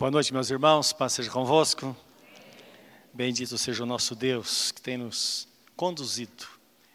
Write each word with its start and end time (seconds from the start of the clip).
Boa 0.00 0.10
noite, 0.10 0.32
meus 0.32 0.48
irmãos, 0.48 0.94
paz 0.94 1.12
seja 1.12 1.30
convosco. 1.30 1.94
Bendito 3.12 3.58
seja 3.58 3.82
o 3.82 3.86
nosso 3.86 4.14
Deus 4.14 4.72
que 4.72 4.80
tem 4.80 4.96
nos 4.96 5.46
conduzido 5.76 6.46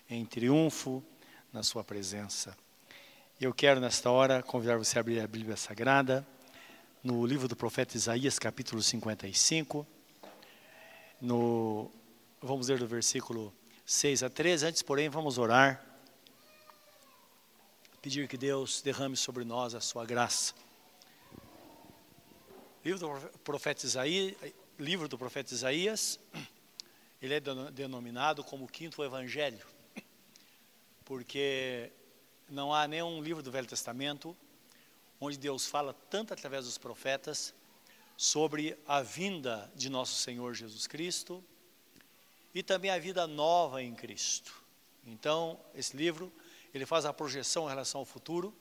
em 0.10 0.26
triunfo 0.26 1.04
na 1.54 1.62
Sua 1.62 1.84
presença. 1.84 2.58
Eu 3.40 3.54
quero, 3.54 3.80
nesta 3.80 4.10
hora, 4.10 4.42
convidar 4.42 4.80
você 4.80 4.98
a 4.98 5.02
abrir 5.02 5.20
a 5.20 5.28
Bíblia 5.28 5.56
Sagrada 5.56 6.26
no 7.04 7.24
livro 7.28 7.48
do 7.48 7.56
profeta 7.56 7.96
Isaías, 7.96 8.40
capítulo 8.40 8.82
55. 8.82 9.86
No, 11.22 11.92
vamos 12.42 12.70
ler 12.70 12.80
do 12.80 12.88
versículo 12.88 13.54
6 13.86 14.24
a 14.24 14.32
13. 14.32 14.66
Antes, 14.66 14.82
porém, 14.82 15.10
vamos 15.10 15.38
orar. 15.38 15.80
Pedir 18.02 18.28
que 18.28 18.36
Deus 18.36 18.82
derrame 18.82 19.16
sobre 19.16 19.46
nós 19.46 19.76
a 19.76 19.80
Sua 19.80 20.04
graça 20.08 20.65
Livro 22.86 23.00
do 23.00 23.40
profeta 23.40 23.84
Isaías, 23.84 24.36
livro 24.78 25.08
do 25.08 25.18
profeta 25.18 25.52
Isaías, 25.52 26.20
ele 27.20 27.34
é 27.34 27.40
denominado 27.72 28.44
como 28.44 28.66
o 28.66 28.68
quinto 28.68 29.04
evangelho, 29.04 29.66
porque 31.04 31.92
não 32.48 32.72
há 32.72 32.88
nenhum 32.88 33.24
livro 33.24 33.42
do 33.42 33.50
Velho 33.50 33.66
Testamento 33.66 34.38
onde 35.20 35.36
Deus 35.36 35.66
fala 35.66 35.96
tanto 36.12 36.32
através 36.32 36.66
dos 36.66 36.78
profetas 36.78 37.56
sobre 38.16 38.78
a 38.86 39.02
vinda 39.02 39.68
de 39.74 39.90
nosso 39.90 40.22
Senhor 40.22 40.54
Jesus 40.54 40.86
Cristo 40.86 41.44
e 42.54 42.62
também 42.62 42.92
a 42.92 43.00
vida 43.00 43.26
nova 43.26 43.82
em 43.82 43.96
Cristo. 43.96 44.54
Então, 45.08 45.60
esse 45.74 45.98
livro, 45.98 46.32
ele 46.72 46.86
faz 46.86 47.04
a 47.04 47.12
projeção 47.12 47.66
em 47.66 47.70
relação 47.70 48.02
ao 48.02 48.06
futuro, 48.06 48.56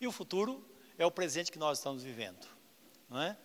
e 0.00 0.06
o 0.08 0.10
futuro 0.10 0.68
é 0.98 1.06
o 1.06 1.12
presente 1.12 1.52
que 1.52 1.60
nós 1.60 1.78
estamos 1.78 2.02
vivendo 2.02 2.55
não 3.08 3.20
é? 3.20 3.36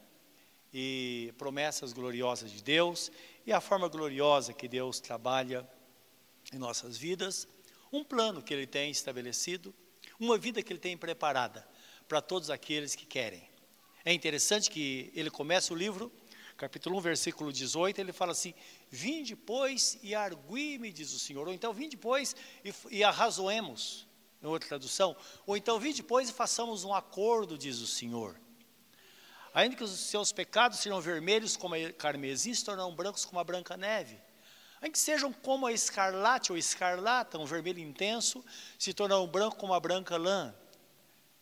E 0.74 1.34
promessas 1.38 1.94
gloriosas 1.94 2.52
de 2.52 2.64
Deus 2.64 3.12
e 3.46 3.52
a 3.52 3.60
forma 3.60 3.88
gloriosa 3.88 4.54
que 4.54 4.68
Deus 4.68 5.00
trabalha 5.00 5.68
em 6.54 6.58
nossas 6.58 6.98
vidas, 6.98 7.48
um 7.92 8.04
plano 8.04 8.42
que 8.42 8.54
Ele 8.54 8.66
tem 8.66 8.90
estabelecido, 8.90 9.74
uma 10.20 10.38
vida 10.38 10.62
que 10.64 10.72
Ele 10.72 10.80
tem 10.80 10.98
preparada 10.98 11.68
para 12.08 12.22
todos 12.22 12.50
aqueles 12.50 12.96
que 12.96 13.06
querem. 13.06 13.52
É 14.04 14.12
interessante 14.12 14.70
que 14.70 15.12
ele 15.16 15.30
começa 15.30 15.74
o 15.74 15.76
livro, 15.76 16.12
capítulo 16.58 16.98
1, 16.98 17.02
versículo 17.02 17.54
18, 17.54 18.00
ele 18.00 18.12
fala 18.12 18.32
assim: 18.32 18.54
Vinde, 18.90 19.36
pois, 19.36 19.98
e 20.02 20.16
argui-me, 20.16 20.92
diz 20.92 21.14
o 21.14 21.20
Senhor. 21.20 21.48
Ou 21.48 21.54
então, 21.54 21.72
vinde, 21.72 21.96
pois, 21.96 22.36
e, 22.66 22.74
e 22.90 23.04
arrazoemos, 23.04 24.08
em 24.42 24.48
outra 24.48 24.70
tradução. 24.70 25.16
Ou 25.46 25.56
então, 25.56 25.80
vinde, 25.80 26.02
pois, 26.02 26.30
e 26.30 26.34
façamos 26.34 26.84
um 26.84 26.94
acordo, 26.94 27.58
diz 27.58 27.80
o 27.80 27.88
Senhor. 27.88 28.40
Ainda 29.54 29.76
que 29.76 29.84
os 29.84 29.92
seus 29.92 30.32
pecados 30.32 30.80
sejam 30.80 31.02
vermelhos 31.02 31.58
como 31.58 31.76
a 31.76 31.92
carmesim, 31.94 32.54
se 32.54 32.64
tornarão 32.64 32.96
brancos 32.96 33.26
como 33.26 33.40
a 33.40 33.44
branca 33.44 33.76
neve. 33.76 34.18
Ainda 34.82 34.94
que 34.94 35.00
sejam 35.00 35.32
como 35.32 35.68
a 35.68 35.74
escarlate 35.74 36.52
ou 36.52 36.58
escarlata, 36.58 37.38
um 37.38 37.46
vermelho 37.46 37.80
intenso, 37.80 38.44
se 38.80 38.94
tornarão 38.94 39.28
branco 39.28 39.58
como 39.58 39.74
a 39.74 39.80
branca 39.80 40.18
lã. 40.18 40.54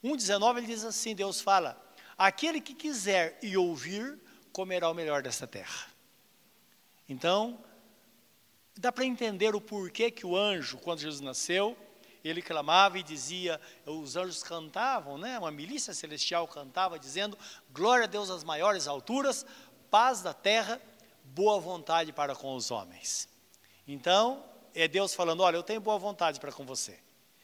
1,19 0.03 0.57
ele 0.57 0.67
diz 0.67 0.83
assim: 0.83 1.15
Deus 1.15 1.39
fala: 1.39 1.79
Aquele 2.17 2.59
que 2.59 2.73
quiser 2.73 3.37
e 3.41 3.55
ouvir, 3.55 4.19
comerá 4.51 4.89
o 4.89 4.93
melhor 4.93 5.21
desta 5.21 5.47
terra. 5.47 5.87
Então, 7.07 7.63
dá 8.77 8.91
para 8.91 9.05
entender 9.05 9.55
o 9.55 9.61
porquê 9.61 10.09
que 10.09 10.25
o 10.25 10.35
anjo, 10.35 10.77
quando 10.79 10.99
Jesus 10.99 11.21
nasceu, 11.21 11.77
ele 12.23 12.41
clamava 12.41 12.99
e 12.99 13.03
dizia, 13.03 13.59
os 13.85 14.15
anjos 14.15 14.43
cantavam, 14.43 15.17
né? 15.17 15.39
uma 15.39 15.51
milícia 15.51 15.93
celestial 15.93 16.47
cantava, 16.47 16.99
dizendo: 16.99 17.37
Glória 17.71 18.03
a 18.03 18.07
Deus 18.07 18.29
às 18.29 18.43
maiores 18.43 18.87
alturas, 18.87 19.45
paz 19.89 20.21
da 20.21 20.33
terra, 20.33 20.81
boa 21.23 21.59
vontade 21.59 22.11
para 22.11 22.35
com 22.35 22.55
os 22.55 22.71
homens. 22.71 23.29
Então, 23.87 24.43
é 24.73 24.87
Deus 24.87 25.13
falando: 25.13 25.41
Olha, 25.41 25.55
eu 25.55 25.63
tenho 25.63 25.81
boa 25.81 25.97
vontade 25.97 26.39
para 26.39 26.51
com 26.51 26.65
você. 26.65 26.99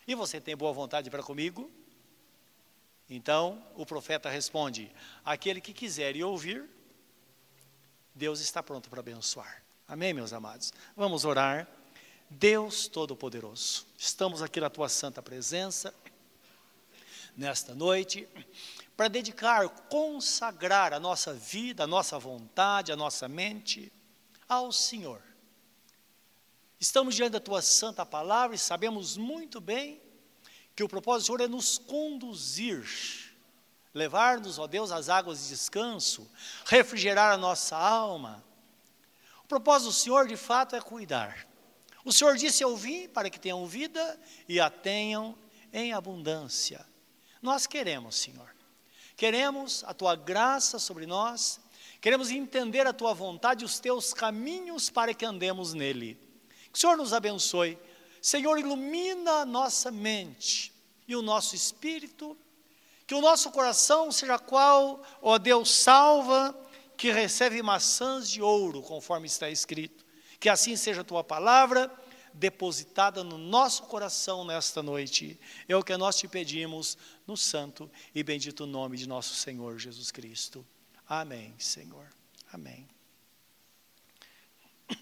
E 0.08 0.14
você 0.14 0.40
tem 0.40 0.56
boa 0.56 0.72
vontade 0.72 1.10
para 1.10 1.24
comigo? 1.24 1.72
Então, 3.10 3.64
o 3.76 3.86
profeta 3.86 4.30
responde: 4.30 4.92
Aquele 5.24 5.62
que 5.62 5.74
quiser 5.74 6.16
e 6.16 6.24
ouvir, 6.24 6.70
Deus 8.14 8.40
está 8.40 8.62
pronto 8.62 8.90
para 8.90 9.00
abençoar. 9.00 9.64
Amém, 9.88 10.14
meus 10.14 10.34
amados? 10.34 10.74
Vamos 10.96 11.26
orar. 11.26 11.68
Deus 12.38 12.90
Todo-Poderoso, 12.90 13.88
estamos 13.98 14.42
aqui 14.42 14.60
na 14.60 14.70
tua 14.70 14.90
santa 14.90 15.22
presença, 15.22 15.96
nesta 17.36 17.74
noite, 17.74 18.28
para 18.98 19.08
dedicar, 19.08 19.70
consagrar 19.90 20.92
a 20.92 21.00
nossa 21.00 21.34
vida, 21.34 21.86
a 21.86 21.88
nossa 21.88 22.20
vontade, 22.20 22.92
a 22.92 22.96
nossa 22.98 23.30
mente 23.30 23.92
ao 24.50 24.70
Senhor. 24.74 25.22
Estamos 26.78 27.16
diante 27.16 27.32
da 27.32 27.40
tua 27.40 27.62
santa 27.62 28.06
palavra 28.06 28.54
e 28.54 28.60
sabemos 28.60 29.16
muito 29.16 29.62
bem 29.62 30.02
que 30.76 30.84
o 30.84 30.90
propósito 30.90 31.32
do 31.32 31.38
Senhor 31.38 31.42
é 31.42 31.48
nos 31.48 31.78
conduzir, 31.78 32.86
levar-nos, 33.94 34.60
ó 34.60 34.68
Deus, 34.68 34.92
às 34.92 35.08
águas 35.08 35.44
de 35.44 35.50
descanso, 35.50 36.30
refrigerar 36.66 37.32
a 37.32 37.38
nossa 37.38 37.78
alma. 37.78 38.44
O 39.46 39.48
propósito 39.48 39.88
do 39.88 39.94
Senhor, 39.94 40.28
de 40.28 40.36
fato, 40.36 40.76
é 40.76 40.82
cuidar 40.82 41.55
o 42.06 42.14
Senhor 42.14 42.38
disse: 42.38 42.64
Eu 42.64 42.78
vim 42.78 43.10
para 43.10 43.30
que 43.32 43.40
tenham 43.40 43.66
vida 43.66 44.18
e 44.48 44.60
a 44.60 44.70
tenham 44.70 45.36
em 45.74 45.92
abundância. 45.92 46.86
Nós 47.42 47.66
queremos, 47.66 48.16
Senhor. 48.16 48.56
Queremos 49.18 49.84
a 49.86 49.94
tua 49.94 50.16
graça 50.16 50.78
sobre 50.78 51.06
nós, 51.06 51.60
queremos 52.00 52.30
entender 52.30 52.86
a 52.86 52.94
tua 52.94 53.14
vontade 53.14 53.64
e 53.64 53.66
os 53.66 53.80
teus 53.80 54.14
caminhos 54.14 54.90
para 54.90 55.14
que 55.14 55.26
andemos 55.26 55.74
nele. 55.74 56.20
Que 56.72 56.78
o 56.78 56.80
Senhor 56.80 56.96
nos 56.96 57.12
abençoe. 57.12 57.78
Senhor, 58.22 58.60
ilumina 58.60 59.32
a 59.42 59.46
nossa 59.46 59.90
mente 59.90 60.74
e 61.08 61.16
o 61.16 61.22
nosso 61.22 61.56
espírito, 61.56 62.38
que 63.08 63.16
o 63.16 63.22
nosso 63.22 63.50
coração 63.52 64.12
seja 64.12 64.38
qual, 64.38 65.02
ó 65.22 65.38
Deus, 65.38 65.72
salva, 65.72 66.56
que 66.98 67.12
recebe 67.12 67.62
maçãs 67.62 68.30
de 68.30 68.42
ouro, 68.42 68.82
conforme 68.82 69.28
está 69.28 69.50
escrito. 69.50 70.05
Que 70.46 70.50
assim 70.50 70.76
seja 70.76 71.02
a 71.02 71.04
tua 71.04 71.24
palavra 71.24 71.92
depositada 72.32 73.24
no 73.24 73.36
nosso 73.36 73.82
coração 73.86 74.46
nesta 74.46 74.84
noite. 74.84 75.40
É 75.68 75.76
o 75.76 75.82
que 75.82 75.98
nós 75.98 76.18
te 76.18 76.28
pedimos 76.28 77.00
no 77.26 77.36
santo 77.36 77.90
e 78.14 78.22
bendito 78.22 78.68
nome 78.68 78.96
de 78.96 79.10
nosso 79.10 79.34
Senhor 79.34 79.80
Jesus 79.80 80.12
Cristo. 80.12 80.64
Amém, 81.10 81.56
Senhor. 81.58 82.08
Amém. 82.54 82.88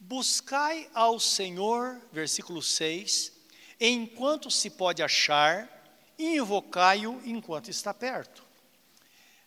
Buscai 0.00 0.90
ao 0.92 1.20
Senhor, 1.20 2.02
versículo 2.10 2.60
6, 2.60 3.32
enquanto 3.78 4.50
se 4.50 4.68
pode 4.68 5.00
achar, 5.00 5.70
e 6.18 6.38
invocai-o 6.38 7.22
enquanto 7.24 7.68
está 7.68 7.94
perto. 7.94 8.44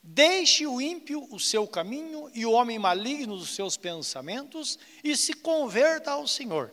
Deixe 0.07 0.67
o 0.67 0.79
ímpio 0.79 1.27
o 1.31 1.39
seu 1.39 1.67
caminho 1.67 2.29
e 2.31 2.45
o 2.45 2.51
homem 2.51 2.77
maligno 2.77 3.33
os 3.33 3.55
seus 3.55 3.75
pensamentos 3.75 4.77
e 5.03 5.17
se 5.17 5.33
converta 5.33 6.11
ao 6.11 6.27
Senhor, 6.27 6.71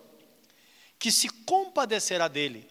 que 0.98 1.10
se 1.10 1.30
compadecerá 1.30 2.28
dele. 2.28 2.68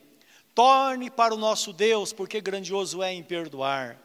Torne 0.54 1.10
para 1.10 1.34
o 1.34 1.38
nosso 1.38 1.74
Deus, 1.74 2.14
porque 2.14 2.40
grandioso 2.40 3.02
é 3.02 3.12
em 3.12 3.24
perdoar. 3.24 4.00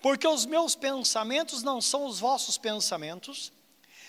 Porque 0.00 0.26
os 0.26 0.46
meus 0.46 0.74
pensamentos 0.74 1.62
não 1.62 1.82
são 1.82 2.06
os 2.06 2.18
vossos 2.18 2.56
pensamentos, 2.56 3.52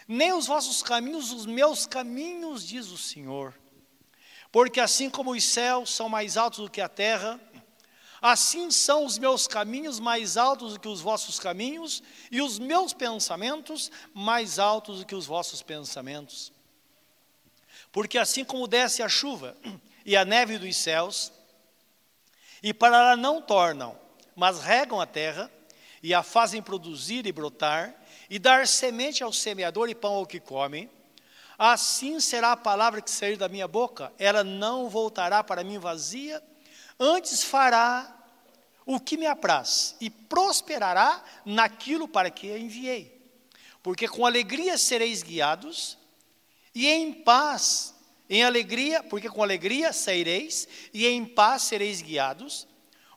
nem 0.07 0.31
os 0.31 0.47
vossos 0.47 0.81
caminhos 0.81 1.33
os 1.33 1.45
meus 1.45 1.85
caminhos, 1.85 2.65
diz 2.65 2.87
o 2.87 2.97
Senhor. 2.97 3.53
Porque 4.49 4.79
assim 4.79 5.09
como 5.09 5.31
os 5.31 5.43
céus 5.43 5.93
são 5.93 6.07
mais 6.07 6.37
altos 6.37 6.59
do 6.59 6.71
que 6.71 6.79
a 6.79 6.87
terra, 6.87 7.37
Assim 8.27 8.71
são 8.71 9.05
os 9.05 9.19
meus 9.19 9.45
caminhos 9.45 9.99
mais 9.99 10.35
altos 10.35 10.73
do 10.73 10.79
que 10.79 10.87
os 10.87 10.99
vossos 10.99 11.39
caminhos, 11.39 12.01
e 12.31 12.41
os 12.41 12.57
meus 12.57 12.91
pensamentos 12.91 13.91
mais 14.15 14.57
altos 14.57 14.97
do 14.97 15.05
que 15.05 15.13
os 15.13 15.27
vossos 15.27 15.61
pensamentos. 15.61 16.51
Porque 17.91 18.17
assim 18.17 18.43
como 18.43 18.67
desce 18.67 19.03
a 19.03 19.07
chuva 19.07 19.55
e 20.03 20.17
a 20.17 20.25
neve 20.25 20.57
dos 20.57 20.75
céus, 20.75 21.31
e 22.63 22.73
para 22.73 22.99
lá 22.99 23.15
não 23.15 23.43
tornam, 23.43 23.95
mas 24.35 24.59
regam 24.59 24.99
a 24.99 25.05
terra, 25.05 25.51
e 26.01 26.11
a 26.11 26.23
fazem 26.23 26.63
produzir 26.63 27.27
e 27.27 27.31
brotar, 27.31 27.93
e 28.27 28.39
dar 28.39 28.65
semente 28.65 29.21
ao 29.21 29.31
semeador 29.31 29.87
e 29.87 29.93
pão 29.93 30.15
ao 30.15 30.25
que 30.25 30.39
come, 30.39 30.89
assim 31.59 32.19
será 32.19 32.53
a 32.53 32.57
palavra 32.57 33.03
que 33.03 33.11
sair 33.11 33.37
da 33.37 33.47
minha 33.47 33.67
boca, 33.67 34.11
ela 34.17 34.43
não 34.43 34.89
voltará 34.89 35.43
para 35.43 35.63
mim 35.63 35.77
vazia, 35.77 36.41
antes 36.99 37.43
fará 37.43 38.14
o 38.85 38.99
que 38.99 39.17
me 39.17 39.25
apraz 39.25 39.95
e 39.99 40.09
prosperará 40.09 41.23
naquilo 41.45 42.07
para 42.07 42.29
que 42.29 42.51
a 42.51 42.57
enviei. 42.57 43.15
Porque 43.81 44.07
com 44.07 44.25
alegria 44.25 44.77
sereis 44.77 45.23
guiados 45.23 45.97
e 46.73 46.87
em 46.87 47.13
paz, 47.13 47.93
em 48.29 48.43
alegria, 48.43 49.01
porque 49.03 49.29
com 49.29 49.41
alegria 49.41 49.93
saireis 49.93 50.67
e 50.93 51.07
em 51.07 51.25
paz 51.25 51.63
sereis 51.63 52.01
guiados. 52.01 52.67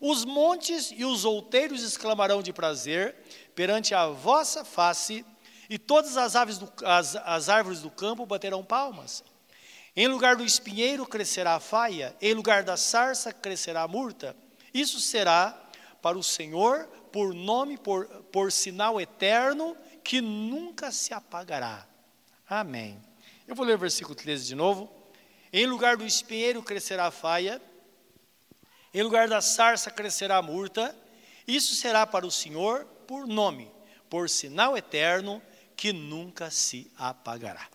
Os 0.01 0.25
montes 0.25 0.93
e 0.97 1.05
os 1.05 1.25
outeiros 1.25 1.83
exclamarão 1.83 2.43
de 2.43 2.53
prazer 2.53 3.17
perante 3.55 3.95
a 3.95 4.07
vossa 4.07 4.65
face, 4.65 5.25
e 5.69 5.79
todas 5.79 6.17
as, 6.17 6.37
aves 6.37 6.57
do, 6.57 6.73
as, 6.85 7.17
as 7.17 7.49
árvores 7.49 7.81
do 7.81 7.91
campo 7.91 8.25
baterão 8.25 8.65
palmas. 8.65 9.25
Em 9.97 10.07
lugar 10.07 10.37
do 10.37 10.45
espinheiro 10.45 11.05
crescerá 11.05 11.57
a 11.57 11.61
faia, 11.61 12.17
em 12.23 12.33
lugar 12.33 12.63
da 12.63 12.77
sarça 12.77 13.33
crescerá 13.33 13.83
a 13.83 13.89
murta. 13.89 14.37
Isso 14.73 15.01
será 15.01 15.69
para 16.01 16.19
o 16.19 16.23
Senhor 16.23 16.87
por 17.13 17.35
nome, 17.35 17.77
por, 17.77 18.07
por 18.33 18.53
sinal 18.53 19.01
eterno, 19.01 19.77
que 20.05 20.21
nunca 20.21 20.91
se 20.91 21.13
apagará. 21.13 21.87
Amém. 22.49 23.03
Eu 23.47 23.55
vou 23.55 23.65
ler 23.65 23.75
o 23.75 23.79
versículo 23.79 24.15
13 24.15 24.47
de 24.47 24.55
novo. 24.55 24.91
Em 25.53 25.67
lugar 25.67 25.97
do 25.97 26.05
espinheiro 26.05 26.63
crescerá 26.63 27.07
a 27.07 27.11
faia, 27.11 27.61
em 28.93 29.03
lugar 29.03 29.29
da 29.29 29.41
sarça 29.41 29.91
crescerá 29.91 30.37
a 30.37 30.43
murta. 30.43 30.97
Isso 31.47 31.75
será 31.75 32.07
para 32.07 32.27
o 32.27 32.31
Senhor 32.31 32.85
por 33.07 33.27
nome, 33.27 33.71
por 34.11 34.29
sinal 34.29 34.77
eterno, 34.77 35.43
que 35.77 35.93
nunca 35.93 36.51
se 36.51 36.91
apagará. 36.97 37.69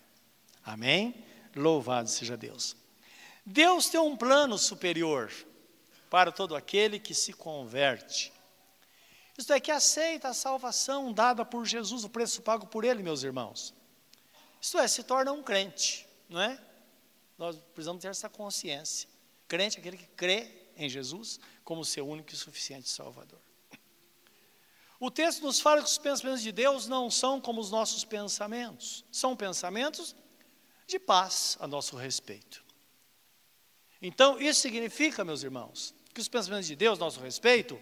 Amém? 0.64 1.14
Louvado 1.56 2.08
seja 2.08 2.36
Deus. 2.36 2.76
Deus 3.44 3.88
tem 3.88 4.00
um 4.00 4.16
plano 4.16 4.56
superior 4.58 5.30
para 6.14 6.30
todo 6.30 6.54
aquele 6.54 7.00
que 7.00 7.12
se 7.12 7.32
converte. 7.32 8.32
Isto 9.36 9.52
é, 9.52 9.58
que 9.58 9.72
aceita 9.72 10.28
a 10.28 10.32
salvação 10.32 11.12
dada 11.12 11.44
por 11.44 11.66
Jesus, 11.66 12.04
o 12.04 12.08
preço 12.08 12.40
pago 12.40 12.68
por 12.68 12.84
Ele, 12.84 13.02
meus 13.02 13.24
irmãos. 13.24 13.74
Isto 14.60 14.78
é, 14.78 14.86
se 14.86 15.02
torna 15.02 15.32
um 15.32 15.42
crente, 15.42 16.06
não 16.28 16.40
é? 16.40 16.56
Nós 17.36 17.56
precisamos 17.74 18.00
ter 18.00 18.06
essa 18.06 18.28
consciência. 18.28 19.08
Crente 19.48 19.76
é 19.76 19.80
aquele 19.80 19.96
que 19.96 20.06
crê 20.06 20.68
em 20.76 20.88
Jesus 20.88 21.40
como 21.64 21.84
seu 21.84 22.08
único 22.08 22.32
e 22.32 22.36
suficiente 22.36 22.88
Salvador. 22.88 23.40
O 25.00 25.10
texto 25.10 25.42
nos 25.42 25.58
fala 25.58 25.82
que 25.82 25.88
os 25.88 25.98
pensamentos 25.98 26.42
de 26.42 26.52
Deus 26.52 26.86
não 26.86 27.10
são 27.10 27.40
como 27.40 27.60
os 27.60 27.72
nossos 27.72 28.04
pensamentos, 28.04 29.04
são 29.10 29.34
pensamentos 29.34 30.14
de 30.86 30.96
paz 30.96 31.56
a 31.58 31.66
nosso 31.66 31.96
respeito. 31.96 32.64
Então, 34.00 34.40
isso 34.40 34.60
significa, 34.60 35.24
meus 35.24 35.42
irmãos, 35.42 35.92
que 36.14 36.20
os 36.20 36.28
pensamentos 36.28 36.66
de 36.66 36.76
Deus 36.76 36.98
nosso 36.98 37.20
respeito 37.20 37.80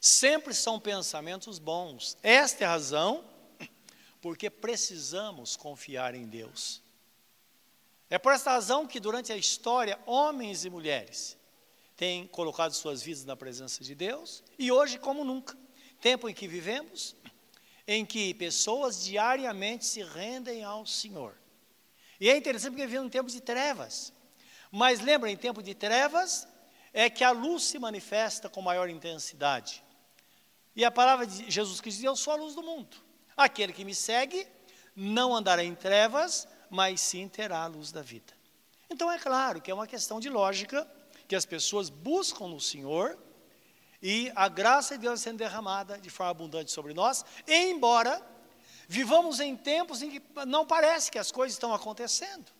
sempre 0.00 0.52
são 0.52 0.78
pensamentos 0.80 1.58
bons. 1.58 2.18
Esta 2.22 2.64
é 2.64 2.66
a 2.66 2.70
razão 2.70 3.24
porque 4.20 4.50
precisamos 4.50 5.56
confiar 5.56 6.14
em 6.14 6.26
Deus. 6.26 6.82
É 8.10 8.18
por 8.18 8.32
esta 8.32 8.50
razão 8.50 8.86
que 8.86 9.00
durante 9.00 9.32
a 9.32 9.36
história, 9.36 9.98
homens 10.06 10.64
e 10.64 10.70
mulheres 10.70 11.36
têm 11.96 12.26
colocado 12.26 12.72
suas 12.72 13.02
vidas 13.02 13.24
na 13.24 13.36
presença 13.36 13.82
de 13.82 13.94
Deus, 13.94 14.42
e 14.58 14.70
hoje 14.70 14.98
como 14.98 15.24
nunca. 15.24 15.56
Tempo 16.00 16.28
em 16.28 16.34
que 16.34 16.46
vivemos, 16.46 17.16
em 17.86 18.04
que 18.04 18.34
pessoas 18.34 19.02
diariamente 19.02 19.86
se 19.86 20.02
rendem 20.02 20.62
ao 20.62 20.84
Senhor. 20.84 21.34
E 22.20 22.28
é 22.28 22.36
interessante 22.36 22.72
porque 22.72 22.86
vivemos 22.86 23.06
em 23.06 23.10
tempos 23.10 23.32
de 23.32 23.40
trevas. 23.40 24.12
Mas 24.70 25.00
lembra, 25.00 25.30
em 25.30 25.36
tempo 25.36 25.62
de 25.62 25.74
trevas, 25.74 26.46
é 26.96 27.10
que 27.10 27.22
a 27.22 27.30
luz 27.30 27.64
se 27.64 27.78
manifesta 27.78 28.48
com 28.48 28.62
maior 28.62 28.88
intensidade. 28.88 29.84
E 30.74 30.82
a 30.82 30.90
palavra 30.90 31.26
de 31.26 31.50
Jesus 31.50 31.78
Cristo 31.78 31.98
diz: 31.98 32.06
Eu 32.06 32.16
sou 32.16 32.32
a 32.32 32.36
luz 32.36 32.54
do 32.54 32.62
mundo. 32.62 32.96
Aquele 33.36 33.74
que 33.74 33.84
me 33.84 33.94
segue 33.94 34.48
não 34.96 35.36
andará 35.36 35.62
em 35.62 35.74
trevas, 35.74 36.48
mas 36.70 37.02
sim 37.02 37.28
terá 37.28 37.64
a 37.64 37.66
luz 37.66 37.92
da 37.92 38.00
vida. 38.00 38.32
Então 38.88 39.12
é 39.12 39.18
claro 39.18 39.60
que 39.60 39.70
é 39.70 39.74
uma 39.74 39.86
questão 39.86 40.18
de 40.18 40.30
lógica 40.30 40.90
que 41.28 41.36
as 41.36 41.44
pessoas 41.44 41.90
buscam 41.90 42.48
no 42.48 42.58
Senhor 42.58 43.18
e 44.00 44.32
a 44.34 44.48
graça 44.48 44.96
de 44.96 45.02
Deus 45.02 45.20
sendo 45.20 45.36
derramada 45.36 45.98
de 45.98 46.08
forma 46.08 46.30
abundante 46.30 46.72
sobre 46.72 46.94
nós, 46.94 47.26
embora 47.46 48.22
vivamos 48.88 49.38
em 49.38 49.54
tempos 49.54 50.00
em 50.00 50.12
que 50.12 50.22
não 50.46 50.64
parece 50.64 51.10
que 51.10 51.18
as 51.18 51.30
coisas 51.30 51.56
estão 51.56 51.74
acontecendo. 51.74 52.50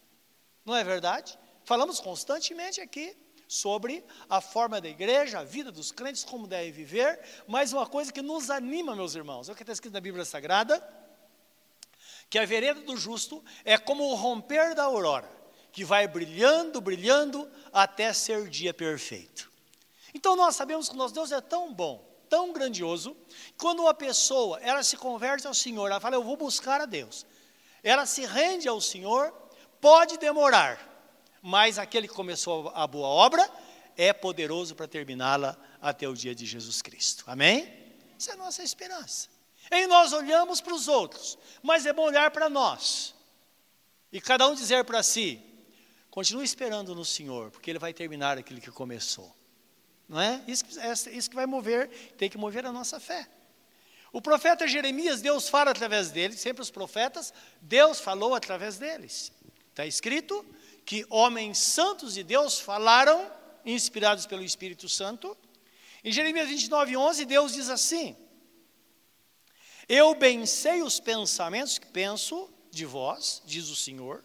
Não 0.62 0.76
é 0.76 0.84
verdade? 0.84 1.38
Falamos 1.64 2.00
constantemente 2.00 2.82
aqui 2.82 3.16
sobre 3.48 4.04
a 4.28 4.40
forma 4.40 4.81
da 4.81 4.88
igreja, 4.88 5.40
a 5.40 5.44
vida 5.44 5.70
dos 5.70 5.93
crentes, 5.93 6.25
como 6.25 6.46
deve 6.46 6.72
viver, 6.72 7.20
mas 7.46 7.72
uma 7.72 7.87
coisa 7.87 8.12
que 8.12 8.22
nos 8.22 8.50
anima, 8.50 8.96
meus 8.96 9.14
irmãos, 9.14 9.48
é 9.48 9.52
o 9.52 9.54
que 9.54 9.62
está 9.62 9.72
escrito 9.72 9.93
na 9.93 10.00
Bíblia 10.00 10.25
Sagrada, 10.25 10.82
que 12.28 12.38
a 12.38 12.44
vereda 12.44 12.81
do 12.81 12.96
justo 12.96 13.44
é 13.64 13.78
como 13.78 14.04
o 14.10 14.14
romper 14.14 14.75
da 14.75 14.84
aurora, 14.84 15.31
que 15.70 15.84
vai 15.84 16.08
brilhando, 16.08 16.81
brilhando, 16.81 17.48
até 17.72 18.12
ser 18.12 18.48
dia 18.48 18.75
perfeito. 18.75 19.50
Então 20.12 20.34
nós 20.34 20.56
sabemos 20.56 20.88
que 20.88 20.94
o 20.94 20.98
nosso 20.98 21.14
Deus 21.14 21.31
é 21.31 21.40
tão 21.40 21.72
bom, 21.72 22.04
tão 22.28 22.52
grandioso, 22.52 23.16
quando 23.56 23.81
uma 23.81 23.94
pessoa, 23.94 24.58
ela 24.60 24.82
se 24.82 24.96
converte 24.96 25.46
ao 25.46 25.54
Senhor, 25.54 25.87
ela 25.87 26.00
fala, 26.00 26.16
eu 26.16 26.25
vou 26.25 26.37
buscar 26.37 26.81
a 26.81 26.87
Deus. 26.87 27.25
Ela 27.82 28.06
se 28.06 28.26
rende 28.26 28.66
ao 28.66 28.81
Senhor, 28.81 29.32
pode 29.81 30.19
demorar, 30.19 30.95
mas 31.46 31.78
aquele 31.78 32.08
que 32.08 32.14
começou 32.14 32.72
a 32.75 32.88
boa 32.88 33.06
obra 33.06 33.48
é 33.96 34.12
poderoso 34.12 34.75
para 34.75 34.88
terminá-la 34.88 35.56
até 35.81 36.08
o 36.08 36.12
dia 36.12 36.34
de 36.34 36.44
Jesus 36.44 36.82
Cristo. 36.82 37.22
Amém? 37.25 37.72
Essa 38.19 38.32
é 38.32 38.34
a 38.34 38.37
nossa 38.37 38.64
esperança. 38.64 39.28
E 39.70 39.87
nós 39.87 40.12
olhamos 40.12 40.60
para 40.60 40.75
os 40.75 40.88
outros, 40.88 41.38
mas 41.62 41.87
é 41.87 41.93
bom 41.93 42.02
olhar 42.02 42.32
para 42.32 42.50
nós. 42.50 43.14
E 44.10 44.20
cada 44.20 44.48
um 44.48 44.56
dizer 44.56 44.84
para 44.84 45.04
si: 45.04 45.40
continue 46.10 46.44
esperando 46.44 46.96
no 46.96 47.04
Senhor, 47.04 47.52
porque 47.52 47.70
Ele 47.70 47.78
vai 47.78 47.94
terminar 47.94 48.37
aquilo 48.37 48.60
que 48.60 48.72
começou. 48.72 49.32
Não 50.08 50.20
é? 50.20 50.43
Isso, 50.48 50.64
é 50.81 50.93
isso 51.12 51.31
que 51.31 51.37
vai 51.37 51.46
mover, 51.46 51.88
tem 52.19 52.28
que 52.28 52.37
mover 52.37 52.66
a 52.66 52.72
nossa 52.72 52.98
fé. 52.98 53.25
O 54.12 54.20
profeta 54.20 54.66
Jeremias, 54.66 55.22
Deus 55.22 55.48
fala 55.48 55.70
através 55.70 56.10
dele, 56.10 56.37
sempre 56.37 56.60
os 56.60 56.72
profetas, 56.72 57.32
Deus 57.60 58.00
falou 58.00 58.34
através 58.34 58.78
deles. 58.78 59.31
Está 59.70 59.87
escrito 59.87 60.44
que 60.86 61.04
homens 61.10 61.58
santos 61.58 62.14
de 62.14 62.22
Deus 62.22 62.60
falaram, 62.60 63.28
inspirados 63.64 64.24
pelo 64.24 64.44
Espírito 64.44 64.88
Santo. 64.88 65.36
Em 66.04 66.12
Jeremias 66.12 66.48
29, 66.48 66.96
11, 66.96 67.24
Deus 67.24 67.52
diz 67.52 67.68
assim: 67.68 68.16
Eu 69.88 70.14
bem 70.14 70.46
sei 70.46 70.82
os 70.82 71.00
pensamentos 71.00 71.76
que 71.76 71.88
penso 71.88 72.48
de 72.70 72.86
vós, 72.86 73.42
diz 73.44 73.68
o 73.68 73.74
Senhor, 73.74 74.24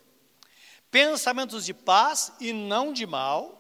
pensamentos 0.92 1.66
de 1.66 1.74
paz 1.74 2.32
e 2.40 2.54
não 2.54 2.94
de 2.94 3.08
mal, 3.08 3.58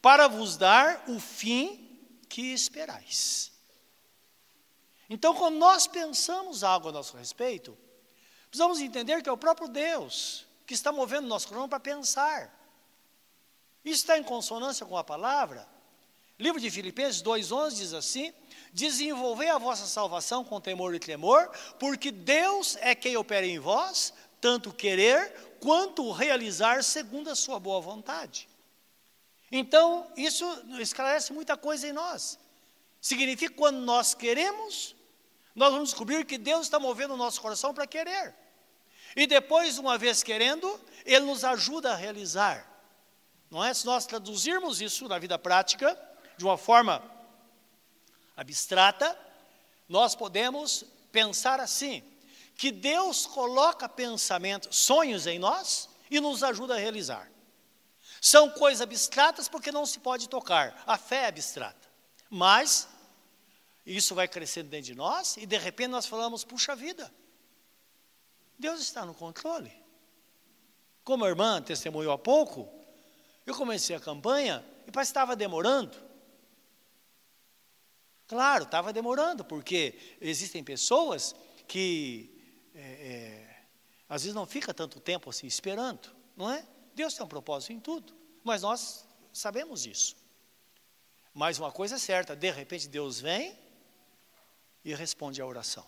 para 0.00 0.26
vos 0.26 0.56
dar 0.56 1.04
o 1.08 1.20
fim 1.20 2.00
que 2.30 2.54
esperais. 2.54 3.52
Então, 5.10 5.34
quando 5.34 5.58
nós 5.58 5.86
pensamos 5.86 6.64
algo 6.64 6.88
a 6.88 6.92
nosso 6.92 7.14
respeito, 7.14 7.76
precisamos 8.48 8.80
entender 8.80 9.22
que 9.22 9.28
é 9.28 9.32
o 9.32 9.36
próprio 9.36 9.68
Deus 9.68 10.46
que 10.72 10.76
está 10.76 10.90
movendo 10.90 11.28
nosso 11.28 11.48
coração 11.48 11.68
para 11.68 11.78
pensar. 11.78 12.50
Isso 13.84 14.00
está 14.00 14.16
em 14.16 14.22
consonância 14.22 14.86
com 14.86 14.96
a 14.96 15.04
palavra. 15.04 15.68
Livro 16.38 16.58
de 16.58 16.70
Filipenses 16.70 17.22
2,11 17.22 17.74
diz 17.74 17.92
assim: 17.92 18.32
Desenvolvei 18.72 19.50
a 19.50 19.58
vossa 19.58 19.84
salvação 19.84 20.42
com 20.42 20.58
temor 20.62 20.94
e 20.94 20.98
tremor, 20.98 21.50
porque 21.78 22.10
Deus 22.10 22.76
é 22.80 22.94
quem 22.94 23.18
opera 23.18 23.46
em 23.46 23.58
vós, 23.58 24.14
tanto 24.40 24.72
querer 24.72 25.58
quanto 25.60 26.10
realizar 26.10 26.82
segundo 26.82 27.28
a 27.28 27.34
sua 27.34 27.60
boa 27.60 27.78
vontade. 27.78 28.48
Então, 29.50 30.10
isso 30.16 30.46
esclarece 30.80 31.34
muita 31.34 31.54
coisa 31.54 31.86
em 31.86 31.92
nós. 31.92 32.38
Significa 32.98 33.52
que 33.52 33.58
quando 33.58 33.80
nós 33.80 34.14
queremos, 34.14 34.96
nós 35.54 35.70
vamos 35.70 35.90
descobrir 35.90 36.24
que 36.24 36.38
Deus 36.38 36.62
está 36.62 36.80
movendo 36.80 37.12
o 37.12 37.18
nosso 37.18 37.42
coração 37.42 37.74
para 37.74 37.86
querer. 37.86 38.41
E 39.14 39.26
depois, 39.26 39.78
uma 39.78 39.98
vez 39.98 40.22
querendo, 40.22 40.80
Ele 41.04 41.26
nos 41.26 41.44
ajuda 41.44 41.92
a 41.92 41.96
realizar. 41.96 42.66
Não 43.50 43.62
é? 43.62 43.72
Se 43.74 43.84
nós 43.84 44.06
traduzirmos 44.06 44.80
isso 44.80 45.06
na 45.08 45.18
vida 45.18 45.38
prática, 45.38 45.98
de 46.36 46.44
uma 46.44 46.56
forma 46.56 47.02
abstrata, 48.36 49.18
nós 49.88 50.14
podemos 50.14 50.84
pensar 51.10 51.60
assim: 51.60 52.02
que 52.56 52.70
Deus 52.70 53.26
coloca 53.26 53.88
pensamentos, 53.88 54.76
sonhos 54.76 55.26
em 55.26 55.38
nós 55.38 55.88
e 56.10 56.20
nos 56.20 56.42
ajuda 56.42 56.74
a 56.74 56.78
realizar. 56.78 57.30
São 58.20 58.50
coisas 58.50 58.80
abstratas 58.80 59.48
porque 59.48 59.72
não 59.72 59.84
se 59.84 59.98
pode 59.98 60.28
tocar. 60.28 60.80
A 60.86 60.96
fé 60.96 61.24
é 61.24 61.26
abstrata. 61.26 61.88
Mas 62.30 62.88
isso 63.84 64.14
vai 64.14 64.28
crescendo 64.28 64.68
dentro 64.68 64.86
de 64.86 64.94
nós 64.94 65.36
e 65.36 65.44
de 65.44 65.58
repente 65.58 65.88
nós 65.88 66.06
falamos: 66.06 66.44
puxa 66.44 66.74
vida, 66.74 67.12
Deus 68.58 68.80
está 68.80 69.04
no 69.04 69.14
controle. 69.14 69.72
Como 71.04 71.24
a 71.24 71.28
irmã 71.28 71.60
testemunhou 71.60 72.12
há 72.12 72.18
pouco, 72.18 72.68
eu 73.44 73.54
comecei 73.54 73.96
a 73.96 74.00
campanha 74.00 74.64
e 74.86 74.92
parece 74.92 75.10
estava 75.10 75.34
demorando. 75.34 75.96
Claro, 78.26 78.64
estava 78.64 78.92
demorando, 78.92 79.44
porque 79.44 80.16
existem 80.20 80.62
pessoas 80.62 81.34
que 81.66 82.70
é, 82.74 82.80
é, 82.80 83.64
às 84.08 84.22
vezes 84.22 84.34
não 84.34 84.46
fica 84.46 84.72
tanto 84.72 85.00
tempo 85.00 85.28
assim 85.28 85.46
esperando, 85.46 86.08
não 86.36 86.50
é? 86.50 86.66
Deus 86.94 87.14
tem 87.14 87.24
um 87.24 87.28
propósito 87.28 87.72
em 87.72 87.80
tudo, 87.80 88.14
mas 88.44 88.62
nós 88.62 89.06
sabemos 89.32 89.82
disso. 89.82 90.16
Mas 91.34 91.58
uma 91.58 91.72
coisa 91.72 91.96
é 91.96 91.98
certa, 91.98 92.36
de 92.36 92.50
repente 92.50 92.88
Deus 92.88 93.20
vem 93.20 93.58
e 94.84 94.94
responde 94.94 95.40
à 95.40 95.46
oração. 95.46 95.86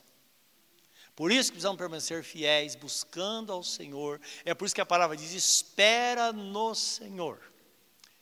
Por 1.16 1.30
isso 1.30 1.50
que 1.50 1.56
precisamos 1.56 1.78
permanecer 1.78 2.24
fiéis, 2.24 2.74
buscando 2.74 3.52
ao 3.52 3.62
Senhor. 3.62 4.20
É 4.44 4.52
por 4.52 4.64
isso 4.64 4.74
que 4.74 4.80
a 4.80 4.86
palavra 4.86 5.16
diz: 5.16 5.32
espera 5.32 6.32
no 6.32 6.74
Senhor. 6.74 7.40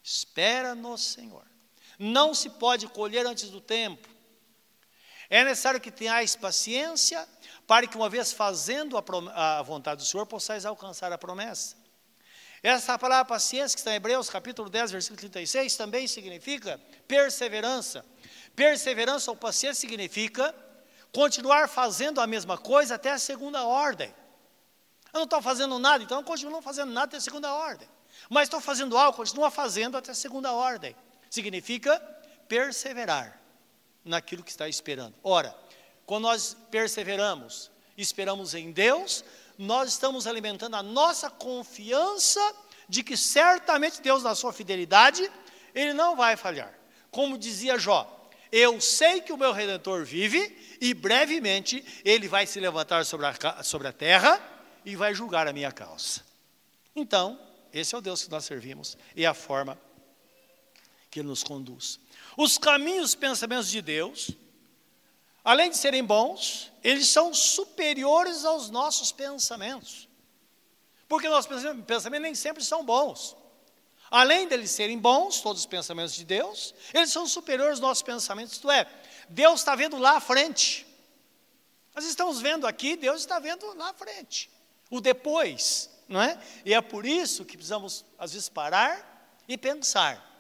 Espera 0.02 0.74
no 0.74 0.98
Senhor. 0.98 1.46
Não 1.98 2.34
se 2.34 2.50
pode 2.50 2.86
colher 2.88 3.26
antes 3.26 3.48
do 3.48 3.60
tempo. 3.60 4.08
É 5.30 5.42
necessário 5.44 5.80
que 5.80 5.90
tenhais 5.90 6.36
paciência, 6.36 7.26
para 7.66 7.86
que, 7.86 7.96
uma 7.96 8.10
vez 8.10 8.32
fazendo 8.32 8.98
a, 8.98 9.58
a 9.58 9.62
vontade 9.62 10.02
do 10.02 10.06
Senhor, 10.06 10.26
possais 10.26 10.66
alcançar 10.66 11.10
a 11.10 11.16
promessa. 11.16 11.76
Essa 12.62 12.98
palavra 12.98 13.24
paciência, 13.24 13.74
que 13.74 13.80
está 13.80 13.92
em 13.92 13.96
Hebreus 13.96 14.28
capítulo 14.28 14.68
10, 14.68 14.90
versículo 14.90 15.18
36, 15.18 15.74
também 15.76 16.06
significa 16.06 16.78
perseverança. 17.08 18.04
Perseverança 18.54 19.30
ou 19.30 19.36
paciência 19.36 19.80
significa 19.80 20.54
continuar 21.12 21.68
fazendo 21.68 22.20
a 22.20 22.26
mesma 22.26 22.56
coisa 22.56 22.94
até 22.94 23.12
a 23.12 23.18
segunda 23.18 23.64
ordem. 23.64 24.12
Eu 25.12 25.18
não 25.18 25.24
estou 25.24 25.42
fazendo 25.42 25.78
nada, 25.78 26.02
então 26.02 26.18
eu 26.18 26.24
continuo 26.24 26.62
fazendo 26.62 26.90
nada 26.90 27.06
até 27.06 27.16
a 27.18 27.20
segunda 27.20 27.52
ordem. 27.52 27.88
Mas 28.30 28.44
estou 28.44 28.60
fazendo 28.60 28.96
algo, 28.96 29.16
continua 29.16 29.50
fazendo 29.50 29.96
até 29.96 30.10
a 30.10 30.14
segunda 30.14 30.52
ordem. 30.52 30.96
Significa 31.28 31.98
perseverar 32.48 33.40
naquilo 34.04 34.42
que 34.42 34.50
está 34.50 34.68
esperando. 34.68 35.14
Ora, 35.22 35.54
quando 36.06 36.22
nós 36.22 36.56
perseveramos, 36.70 37.70
esperamos 37.96 38.54
em 38.54 38.72
Deus, 38.72 39.24
nós 39.58 39.90
estamos 39.90 40.26
alimentando 40.26 40.76
a 40.76 40.82
nossa 40.82 41.30
confiança 41.30 42.40
de 42.88 43.02
que 43.02 43.16
certamente 43.16 44.00
Deus, 44.00 44.22
na 44.22 44.34
sua 44.34 44.52
fidelidade, 44.52 45.30
Ele 45.74 45.92
não 45.92 46.16
vai 46.16 46.36
falhar. 46.36 46.72
Como 47.10 47.38
dizia 47.38 47.78
Jó, 47.78 48.30
eu 48.50 48.80
sei 48.80 49.20
que 49.20 49.32
o 49.32 49.36
meu 49.36 49.52
redentor 49.52 50.04
vive 50.04 50.71
e 50.82 50.92
brevemente 50.94 51.84
ele 52.04 52.26
vai 52.26 52.44
se 52.44 52.58
levantar 52.58 53.06
sobre 53.06 53.24
a, 53.26 53.62
sobre 53.62 53.86
a 53.86 53.92
terra 53.92 54.42
e 54.84 54.96
vai 54.96 55.14
julgar 55.14 55.46
a 55.46 55.52
minha 55.52 55.70
causa. 55.70 56.22
Então, 56.96 57.38
esse 57.72 57.94
é 57.94 57.98
o 57.98 58.00
Deus 58.00 58.24
que 58.24 58.30
nós 58.32 58.44
servimos 58.44 58.98
e 59.14 59.24
a 59.24 59.32
forma 59.32 59.80
que 61.08 61.20
ele 61.20 61.28
nos 61.28 61.44
conduz. 61.44 62.00
Os 62.36 62.58
caminhos 62.58 63.14
pensamentos 63.14 63.68
de 63.68 63.80
Deus, 63.80 64.32
além 65.44 65.70
de 65.70 65.76
serem 65.76 66.02
bons, 66.02 66.72
eles 66.82 67.08
são 67.08 67.32
superiores 67.32 68.44
aos 68.44 68.68
nossos 68.68 69.12
pensamentos. 69.12 70.08
Porque 71.08 71.28
nossos 71.28 71.46
pensamentos 71.86 72.22
nem 72.22 72.34
sempre 72.34 72.64
são 72.64 72.84
bons. 72.84 73.36
Além 74.10 74.48
deles 74.48 74.72
serem 74.72 74.98
bons, 74.98 75.40
todos 75.40 75.62
os 75.62 75.66
pensamentos 75.66 76.12
de 76.12 76.24
Deus, 76.24 76.74
eles 76.92 77.12
são 77.12 77.24
superiores 77.28 77.74
aos 77.74 77.80
nossos 77.80 78.02
pensamentos, 78.02 78.54
isto 78.54 78.68
é, 78.68 78.86
Deus 79.32 79.60
está 79.60 79.74
vendo 79.74 79.96
lá 79.96 80.16
à 80.16 80.20
frente. 80.20 80.86
Nós 81.94 82.04
estamos 82.04 82.40
vendo 82.40 82.66
aqui, 82.66 82.96
Deus 82.96 83.20
está 83.20 83.38
vendo 83.38 83.66
lá 83.74 83.90
à 83.90 83.94
frente. 83.94 84.50
O 84.90 85.00
depois, 85.00 85.90
não 86.06 86.20
é? 86.20 86.38
E 86.64 86.74
é 86.74 86.80
por 86.80 87.06
isso 87.06 87.44
que 87.44 87.56
precisamos, 87.56 88.04
às 88.18 88.32
vezes, 88.32 88.48
parar 88.48 89.40
e 89.48 89.56
pensar. 89.56 90.30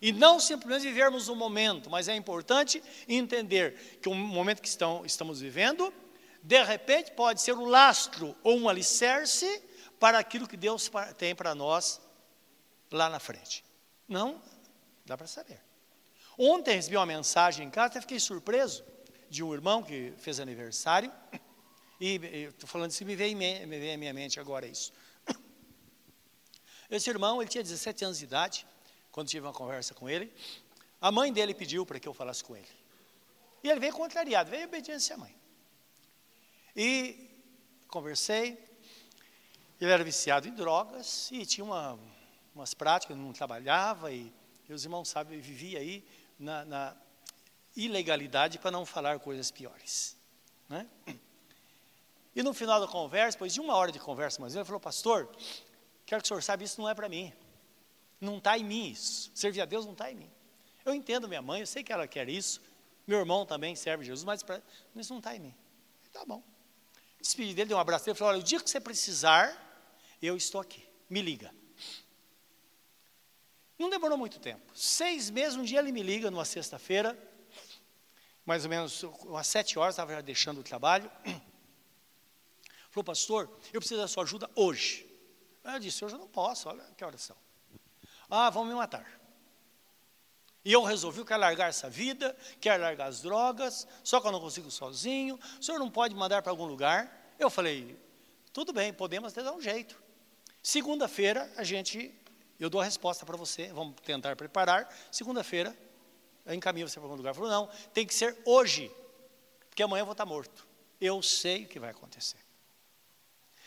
E 0.00 0.10
não 0.12 0.40
simplesmente 0.40 0.82
vivermos 0.82 1.28
o 1.28 1.36
momento, 1.36 1.88
mas 1.88 2.08
é 2.08 2.14
importante 2.16 2.82
entender 3.06 3.98
que 4.02 4.08
o 4.08 4.14
momento 4.14 4.60
que 4.60 4.68
estão, 4.68 5.06
estamos 5.06 5.40
vivendo, 5.40 5.94
de 6.42 6.60
repente, 6.64 7.12
pode 7.12 7.40
ser 7.40 7.52
o 7.52 7.64
lastro 7.64 8.36
ou 8.42 8.58
um 8.58 8.68
alicerce 8.68 9.62
para 10.00 10.18
aquilo 10.18 10.48
que 10.48 10.56
Deus 10.56 10.90
tem 11.16 11.32
para 11.32 11.54
nós 11.54 12.00
lá 12.90 13.08
na 13.08 13.20
frente. 13.20 13.64
Não, 14.08 14.42
dá 15.06 15.16
para 15.16 15.28
saber. 15.28 15.71
Ontem 16.38 16.76
recebi 16.76 16.96
uma 16.96 17.06
mensagem 17.06 17.66
em 17.66 17.70
casa, 17.70 17.88
até 17.88 18.00
fiquei 18.00 18.18
surpreso, 18.18 18.84
de 19.28 19.42
um 19.42 19.52
irmão 19.52 19.82
que 19.82 20.12
fez 20.18 20.40
aniversário, 20.40 21.12
e 22.00 22.16
estou 22.48 22.68
falando 22.68 22.90
isso, 22.90 23.04
me 23.04 23.14
veio, 23.14 23.36
me 23.36 23.66
veio 23.66 23.94
à 23.94 23.96
minha 23.96 24.12
mente 24.12 24.40
agora 24.40 24.66
isso. 24.66 24.92
Esse 26.90 27.08
irmão, 27.08 27.40
ele 27.40 27.48
tinha 27.48 27.62
17 27.62 28.04
anos 28.04 28.18
de 28.18 28.24
idade, 28.24 28.66
quando 29.10 29.28
tive 29.28 29.46
uma 29.46 29.52
conversa 29.52 29.94
com 29.94 30.08
ele, 30.08 30.32
a 31.00 31.10
mãe 31.10 31.32
dele 31.32 31.54
pediu 31.54 31.86
para 31.86 31.98
que 31.98 32.08
eu 32.08 32.14
falasse 32.14 32.42
com 32.44 32.56
ele. 32.56 32.68
E 33.62 33.68
ele 33.68 33.80
veio 33.80 33.92
contrariado, 33.92 34.50
veio 34.50 34.66
obediência 34.66 35.14
à 35.14 35.18
mãe. 35.18 35.34
E 36.74 37.30
conversei, 37.88 38.58
ele 39.80 39.90
era 39.90 40.02
viciado 40.02 40.48
em 40.48 40.54
drogas 40.54 41.30
e 41.30 41.44
tinha 41.44 41.64
uma, 41.64 41.98
umas 42.54 42.74
práticas, 42.74 43.16
não 43.16 43.32
trabalhava 43.32 44.10
e, 44.10 44.32
e 44.68 44.72
os 44.72 44.84
irmãos 44.84 45.08
sabem, 45.08 45.40
vivia 45.40 45.78
aí 45.78 46.04
na, 46.42 46.64
na 46.64 46.96
ilegalidade 47.76 48.58
para 48.58 48.70
não 48.70 48.84
falar 48.84 49.18
coisas 49.20 49.50
piores. 49.50 50.16
Né? 50.68 50.86
E 52.34 52.42
no 52.42 52.52
final 52.52 52.80
da 52.80 52.86
conversa, 52.86 53.36
depois 53.36 53.54
de 53.54 53.60
uma 53.60 53.74
hora 53.74 53.92
de 53.92 53.98
conversa, 53.98 54.40
mas 54.40 54.54
ele 54.54 54.64
falou, 54.64 54.80
pastor, 54.80 55.30
quero 56.04 56.20
que 56.20 56.26
o 56.26 56.28
senhor 56.28 56.42
saiba, 56.42 56.64
isso 56.64 56.80
não 56.80 56.88
é 56.88 56.94
para 56.94 57.08
mim. 57.08 57.32
Não 58.20 58.38
está 58.38 58.58
em 58.58 58.64
mim 58.64 58.88
isso. 58.88 59.30
Servir 59.34 59.60
a 59.60 59.64
Deus 59.64 59.84
não 59.84 59.92
está 59.92 60.10
em 60.10 60.14
mim. 60.14 60.30
Eu 60.84 60.94
entendo 60.94 61.28
minha 61.28 61.42
mãe, 61.42 61.60
eu 61.60 61.66
sei 61.66 61.82
que 61.82 61.92
ela 61.92 62.06
quer 62.06 62.28
isso. 62.28 62.60
Meu 63.06 63.18
irmão 63.18 63.46
também 63.46 63.76
serve 63.76 64.04
Jesus, 64.04 64.24
mas 64.24 64.42
pra, 64.42 64.60
isso 64.96 65.12
não 65.12 65.18
está 65.18 65.34
em 65.34 65.40
mim. 65.40 65.54
Tá 66.12 66.24
bom. 66.24 66.42
Despedi 67.20 67.54
dele, 67.54 67.68
dei 67.68 67.76
um 67.76 67.80
abraço 67.80 68.04
dele, 68.04 68.18
falou, 68.18 68.34
olha, 68.34 68.40
o 68.40 68.44
dia 68.44 68.60
que 68.60 68.68
você 68.68 68.80
precisar, 68.80 69.56
eu 70.20 70.36
estou 70.36 70.60
aqui. 70.60 70.84
Me 71.08 71.22
liga. 71.22 71.54
Não 73.82 73.90
demorou 73.90 74.16
muito 74.16 74.38
tempo. 74.38 74.62
Seis 74.72 75.28
meses, 75.28 75.58
um 75.58 75.64
dia 75.64 75.80
ele 75.80 75.90
me 75.90 76.04
liga, 76.04 76.30
numa 76.30 76.44
sexta-feira, 76.44 77.18
mais 78.46 78.62
ou 78.62 78.70
menos 78.70 79.02
umas 79.02 79.48
sete 79.48 79.76
horas, 79.76 79.94
estava 79.96 80.12
já 80.12 80.20
deixando 80.20 80.60
o 80.60 80.62
trabalho. 80.62 81.10
Falou, 82.90 83.02
pastor, 83.02 83.50
eu 83.72 83.80
preciso 83.80 84.00
da 84.00 84.06
sua 84.06 84.22
ajuda 84.22 84.48
hoje. 84.54 85.04
Eu 85.64 85.80
disse, 85.80 86.04
hoje 86.04 86.14
eu 86.14 86.20
não 86.20 86.28
posso, 86.28 86.68
olha 86.68 86.84
que 86.96 87.04
horas 87.04 87.22
são. 87.22 87.36
Ah, 88.30 88.50
vão 88.50 88.64
me 88.64 88.72
matar. 88.72 89.20
E 90.64 90.72
eu 90.72 90.84
resolvi, 90.84 91.18
eu 91.18 91.26
quero 91.26 91.40
largar 91.40 91.68
essa 91.68 91.90
vida, 91.90 92.36
quero 92.60 92.84
largar 92.84 93.08
as 93.08 93.20
drogas, 93.20 93.88
só 94.04 94.20
que 94.20 94.28
eu 94.28 94.30
não 94.30 94.40
consigo 94.40 94.70
sozinho, 94.70 95.40
o 95.58 95.62
senhor 95.62 95.80
não 95.80 95.90
pode 95.90 96.14
mandar 96.14 96.40
para 96.40 96.52
algum 96.52 96.66
lugar? 96.66 97.34
Eu 97.36 97.50
falei, 97.50 97.98
tudo 98.52 98.72
bem, 98.72 98.92
podemos 98.92 99.32
até 99.32 99.42
dar 99.42 99.52
um 99.52 99.60
jeito. 99.60 100.00
Segunda-feira 100.62 101.52
a 101.56 101.64
gente 101.64 102.21
eu 102.62 102.70
dou 102.70 102.80
a 102.80 102.84
resposta 102.84 103.26
para 103.26 103.36
você, 103.36 103.72
vamos 103.72 103.96
tentar 104.04 104.36
preparar. 104.36 104.88
Segunda-feira, 105.10 105.76
eu 106.46 106.54
encaminho 106.54 106.88
você 106.88 106.94
para 106.94 107.04
algum 107.06 107.16
lugar. 107.16 107.34
Falou, 107.34 107.50
não, 107.50 107.66
tem 107.92 108.06
que 108.06 108.14
ser 108.14 108.38
hoje, 108.44 108.90
porque 109.68 109.82
amanhã 109.82 110.02
eu 110.02 110.06
vou 110.06 110.12
estar 110.12 110.24
morto. 110.24 110.66
Eu 111.00 111.20
sei 111.22 111.64
o 111.64 111.68
que 111.68 111.80
vai 111.80 111.90
acontecer. 111.90 112.38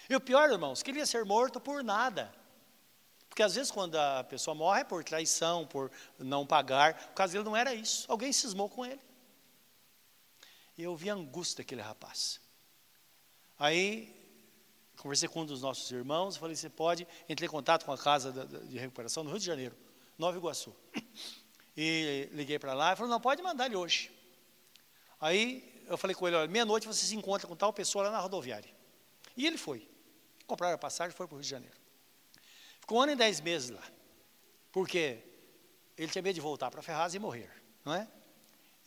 E 0.09 0.15
o 0.15 0.21
pior, 0.21 0.49
irmãos, 0.49 0.81
queria 0.81 1.05
ser 1.05 1.25
morto 1.25 1.59
por 1.59 1.83
nada. 1.83 2.33
Porque 3.27 3.43
às 3.43 3.55
vezes 3.55 3.69
quando 3.69 3.97
a 3.97 4.23
pessoa 4.23 4.55
morre 4.55 4.79
é 4.79 4.85
por 4.85 5.03
traição, 5.03 5.67
por 5.67 5.91
não 6.17 6.47
pagar. 6.47 7.09
O 7.11 7.15
caso 7.15 7.33
dele 7.33 7.43
não 7.43 7.55
era 7.55 7.73
isso. 7.73 8.05
Alguém 8.09 8.31
cismou 8.31 8.69
com 8.69 8.85
ele. 8.85 9.01
E 10.77 10.83
eu 10.83 10.95
vi 10.95 11.09
a 11.09 11.15
angústia 11.15 11.57
daquele 11.57 11.81
rapaz. 11.81 12.39
Aí 13.59 14.24
Conversei 15.05 15.29
com 15.29 15.41
um 15.41 15.45
dos 15.45 15.61
nossos 15.61 15.91
irmãos, 15.91 16.35
falei, 16.35 16.55
você 16.55 16.67
pode, 16.67 17.07
entrei 17.29 17.45
em 17.45 17.51
contato 17.51 17.85
com 17.85 17.91
a 17.91 17.97
casa 17.97 18.31
de 18.63 18.79
recuperação 18.79 19.23
no 19.23 19.29
Rio 19.29 19.37
de 19.37 19.45
Janeiro, 19.45 19.77
Nova 20.17 20.35
Iguaçu. 20.35 20.75
E 21.77 22.27
liguei 22.31 22.57
para 22.57 22.73
lá 22.73 22.93
e 22.93 22.95
falou, 22.95 23.11
não, 23.11 23.21
pode 23.21 23.39
mandar 23.43 23.67
ele 23.67 23.75
hoje. 23.75 24.11
Aí 25.21 25.83
eu 25.87 25.95
falei 25.95 26.15
com 26.15 26.27
ele, 26.27 26.35
olha, 26.35 26.47
meia-noite 26.47 26.87
você 26.87 27.05
se 27.05 27.15
encontra 27.15 27.47
com 27.47 27.55
tal 27.55 27.71
pessoa 27.71 28.05
lá 28.05 28.09
na 28.09 28.19
rodoviária. 28.19 28.67
E 29.37 29.45
ele 29.45 29.59
foi. 29.59 29.87
Compraram 30.47 30.73
a 30.73 30.77
passagem 30.79 31.15
foi 31.15 31.27
para 31.27 31.35
o 31.35 31.37
Rio 31.37 31.43
de 31.43 31.49
Janeiro. 31.51 31.75
Ficou 32.79 32.97
um 32.97 33.01
ano 33.01 33.11
e 33.11 33.15
dez 33.15 33.39
meses 33.39 33.69
lá. 33.69 33.83
Porque 34.71 35.19
ele 35.95 36.11
tinha 36.11 36.23
medo 36.23 36.33
de 36.33 36.41
voltar 36.41 36.71
para 36.71 36.81
Ferraz 36.81 37.13
e 37.13 37.19
morrer, 37.19 37.51
não 37.83 37.93
é? 37.93 38.07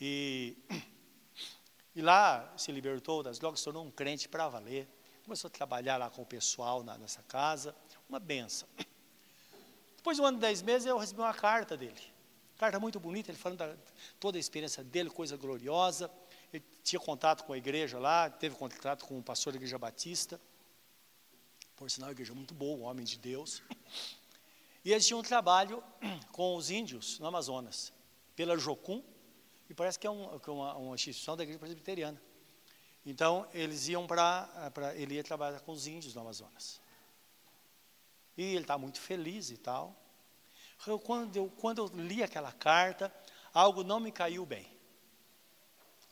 E, 0.00 0.56
e 1.94 2.02
lá 2.02 2.54
se 2.56 2.72
libertou 2.72 3.22
das 3.22 3.38
drogas, 3.38 3.60
se 3.60 3.64
tornou 3.66 3.84
um 3.84 3.90
crente 3.92 4.28
para 4.28 4.48
valer 4.48 4.98
começou 5.28 5.49
a 5.49 5.50
trabalhar 5.50 5.99
lá 5.99 6.08
com 6.08 6.23
o 6.23 6.26
pessoal 6.26 6.82
na, 6.82 6.97
nessa 6.97 7.23
casa, 7.25 7.76
uma 8.08 8.18
benção. 8.18 8.66
Depois 9.94 10.16
de 10.16 10.23
um 10.23 10.25
ano 10.25 10.38
e 10.38 10.40
dez 10.40 10.62
meses, 10.62 10.87
eu 10.87 10.97
recebi 10.97 11.20
uma 11.20 11.35
carta 11.35 11.76
dele. 11.76 12.00
Carta 12.56 12.80
muito 12.80 12.99
bonita, 12.99 13.30
ele 13.30 13.37
falando 13.37 13.58
da, 13.58 13.76
toda 14.18 14.38
a 14.38 14.40
experiência 14.40 14.82
dele, 14.82 15.11
coisa 15.11 15.37
gloriosa. 15.37 16.11
Ele 16.50 16.64
tinha 16.82 16.99
contato 16.99 17.44
com 17.44 17.52
a 17.52 17.58
igreja 17.58 17.99
lá, 17.99 18.30
teve 18.30 18.56
contato 18.56 19.04
com 19.04 19.18
o 19.18 19.23
pastor 19.23 19.52
da 19.52 19.58
igreja 19.58 19.78
batista. 19.78 20.40
Por 21.76 21.90
sinal, 21.90 22.08
a 22.08 22.12
igreja 22.12 22.35
muito 22.35 22.54
boa, 22.54 22.78
um 22.78 22.85
homem 22.85 23.04
de 23.04 23.18
Deus. 23.18 23.62
E 24.82 24.92
eles 24.92 25.06
tinham 25.06 25.20
um 25.20 25.23
trabalho 25.23 25.85
com 26.32 26.56
os 26.56 26.70
índios 26.70 27.18
no 27.18 27.26
Amazonas, 27.26 27.92
pela 28.35 28.56
Jocum, 28.56 29.04
e 29.68 29.75
parece 29.75 29.99
que 29.99 30.06
é, 30.06 30.11
um, 30.11 30.38
que 30.38 30.49
é 30.49 30.52
uma, 30.54 30.75
uma 30.75 30.94
instituição 30.94 31.37
da 31.37 31.42
igreja 31.42 31.58
presbiteriana. 31.58 32.27
Então, 33.05 33.49
eles 33.52 33.88
iam 33.88 34.07
para. 34.07 34.49
Ele 34.97 35.14
ia 35.14 35.25
trabalhar 35.25 35.61
com 35.61 35.73
os 35.73 35.87
índios 35.87 36.14
no 36.14 36.21
Amazonas. 36.21 36.81
E 38.37 38.43
ele 38.43 38.61
está 38.61 38.78
muito 38.78 39.00
feliz 39.00 39.50
e 39.50 39.57
tal. 39.57 39.97
Eu, 40.87 40.99
quando, 40.99 41.37
eu, 41.37 41.50
quando 41.59 41.78
eu 41.78 41.87
li 41.95 42.23
aquela 42.23 42.52
carta, 42.52 43.12
algo 43.52 43.83
não 43.83 43.99
me 43.99 44.12
caiu 44.12 44.47
bem. 44.47 44.67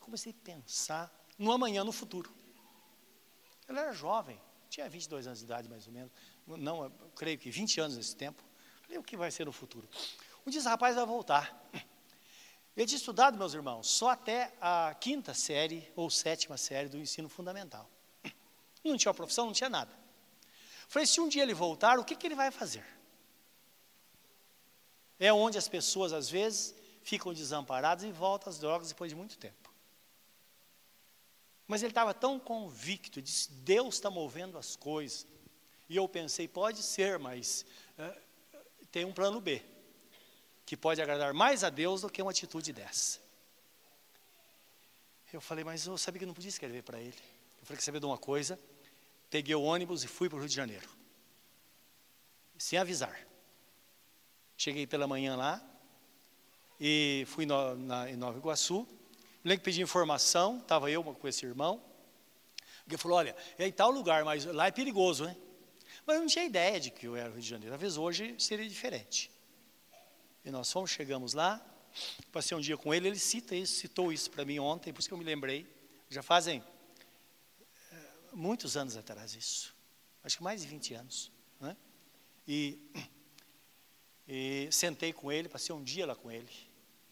Comecei 0.01 0.33
a 0.33 0.45
pensar 0.45 1.13
no 1.39 1.53
amanhã, 1.53 1.85
no 1.85 1.93
futuro. 1.93 2.33
Ele 3.69 3.79
era 3.79 3.93
jovem, 3.93 4.41
tinha 4.69 4.89
22 4.89 5.27
anos 5.27 5.39
de 5.41 5.45
idade 5.45 5.69
mais 5.69 5.87
ou 5.87 5.93
menos, 5.93 6.13
não, 6.47 6.91
creio 7.17 7.39
que 7.39 7.51
20 7.51 7.81
anos 7.81 7.97
nesse 7.97 8.15
tempo. 8.15 8.43
Falei, 8.83 8.99
o 8.99 9.03
que 9.03 9.17
vai 9.17 9.31
ser 9.31 9.45
no 9.45 9.53
futuro? 9.53 9.89
Um 10.47 10.51
dia 10.51 10.61
esse 10.61 10.69
rapaz 10.69 10.95
vai 10.95 11.05
voltar. 11.05 11.69
Ele 12.77 12.87
tinha 12.87 12.99
estudado, 12.99 13.39
meus 13.39 13.55
irmãos, 13.55 13.89
só 13.89 14.11
até 14.11 14.53
a 14.61 14.95
quinta 15.01 15.33
série 15.33 15.91
ou 15.97 16.11
sétima 16.11 16.59
série 16.59 16.89
do 16.89 16.99
ensino 16.99 17.29
fundamental. 17.29 17.89
Não 18.85 18.97
tinha 18.97 19.13
profissão, 19.15 19.47
não 19.47 19.53
tinha 19.53 19.71
nada. 19.71 19.93
Falei, 20.87 21.07
se 21.07 21.21
um 21.21 21.29
dia 21.29 21.43
ele 21.43 21.55
voltar, 21.55 21.99
o 21.99 22.05
que, 22.05 22.15
que 22.15 22.27
ele 22.27 22.35
vai 22.35 22.51
fazer? 22.51 22.87
É 25.19 25.33
onde 25.33 25.59
as 25.59 25.67
pessoas, 25.67 26.13
às 26.13 26.29
vezes, 26.29 26.75
ficam 27.03 27.33
desamparadas 27.33 28.05
e 28.05 28.13
voltam 28.13 28.51
às 28.51 28.59
drogas 28.59 28.89
depois 28.89 29.11
de 29.11 29.17
muito 29.17 29.39
tempo. 29.39 29.73
Mas 31.67 31.83
ele 31.83 31.91
estava 31.91 32.15
tão 32.15 32.39
convicto, 32.39 33.21
disse: 33.21 33.51
Deus 33.51 33.97
está 33.97 34.11
movendo 34.11 34.57
as 34.57 34.77
coisas. 34.77 35.27
E 35.89 35.97
eu 35.97 36.09
pensei: 36.09 36.47
pode 36.47 36.83
ser, 36.83 37.19
mas 37.19 37.65
uh, 37.99 38.21
tem 38.93 39.05
um 39.05 39.13
plano 39.13 39.41
B, 39.41 39.65
que 40.67 40.77
pode 40.77 41.01
agradar 41.01 41.33
mais 41.33 41.65
a 41.65 41.71
Deus 41.71 42.03
do 42.03 42.11
que 42.11 42.21
uma 42.21 42.31
atitude 42.31 42.73
dessa. 42.73 43.19
Eu 45.33 45.41
falei: 45.41 45.65
mas 45.65 45.87
eu 45.87 45.97
sabia 45.97 46.21
que 46.21 46.27
não 46.27 46.35
podia 46.35 46.51
escrever 46.51 46.83
para 46.83 47.01
ele. 47.01 47.17
Eu 47.61 47.67
falei: 47.67 47.81
saber 47.81 48.01
de 48.01 48.07
uma 48.07 48.19
coisa? 48.19 48.59
Peguei 49.31 49.55
o 49.55 49.63
ônibus 49.63 50.05
e 50.05 50.09
fui 50.09 50.29
para 50.29 50.37
o 50.37 50.41
Rio 50.41 50.49
de 50.49 50.55
Janeiro, 50.55 50.89
sem 52.59 52.79
avisar. 52.79 53.27
Cheguei 54.59 54.87
pela 54.87 55.07
manhã 55.07 55.37
lá 55.37 55.63
e 56.79 57.25
fui 57.29 57.47
no, 57.47 57.75
na, 57.77 58.11
em 58.11 58.17
Nova 58.17 58.39
Iguaçu 58.39 58.87
lembro 59.47 59.61
que 59.61 59.65
pedi 59.65 59.81
informação, 59.81 60.59
estava 60.59 60.91
eu 60.91 61.03
com 61.05 61.29
esse 61.29 61.47
irmão. 61.47 61.81
Ele 62.87 62.97
falou: 62.97 63.17
Olha, 63.19 63.37
é 63.59 63.67
em 63.67 63.73
tal 63.73 63.91
lugar, 63.91 64.25
mas 64.25 64.45
lá 64.45 64.67
é 64.67 64.71
perigoso, 64.71 65.25
né? 65.25 65.37
Mas 66.05 66.17
eu 66.17 66.21
não 66.21 66.29
tinha 66.29 66.45
ideia 66.45 66.81
de 66.81 66.91
que 66.91 67.07
eu 67.07 67.17
era 67.17 67.31
Rio 67.31 67.41
de 67.41 67.49
Janeiro. 67.49 67.71
Talvez 67.71 67.97
hoje 67.97 68.35
seria 68.39 68.69
diferente. 68.69 69.31
E 70.47 70.51
nós 70.53 70.71
fomos, 70.71 70.93
chegamos 70.93 71.35
lá, 71.35 71.61
passei 72.31 72.57
um 72.57 72.61
dia 72.61 72.77
com 72.77 72.95
ele, 72.95 73.09
ele 73.09 73.19
cita 73.19 73.57
isso, 73.57 73.81
citou 73.81 74.13
isso 74.13 74.31
para 74.31 74.45
mim 74.45 74.61
ontem, 74.61 74.93
por 74.93 75.01
isso 75.01 75.09
que 75.09 75.13
eu 75.13 75.19
me 75.19 75.25
lembrei. 75.25 75.67
Já 76.09 76.23
fazem 76.23 76.63
é, 77.91 77.97
muitos 78.33 78.77
anos 78.77 78.97
atrás 78.97 79.35
isso. 79.35 79.75
Acho 80.23 80.37
que 80.37 80.45
mais 80.45 80.61
de 80.61 80.69
20 80.69 80.95
anos. 80.95 81.33
Né? 81.59 81.77
E, 82.47 82.79
e 84.29 84.69
sentei 84.71 85.13
com 85.13 85.33
ele, 85.33 85.49
passei 85.49 85.75
um 85.75 85.83
dia 85.83 86.07
lá 86.07 86.15
com 86.15 86.31
ele, 86.31 86.53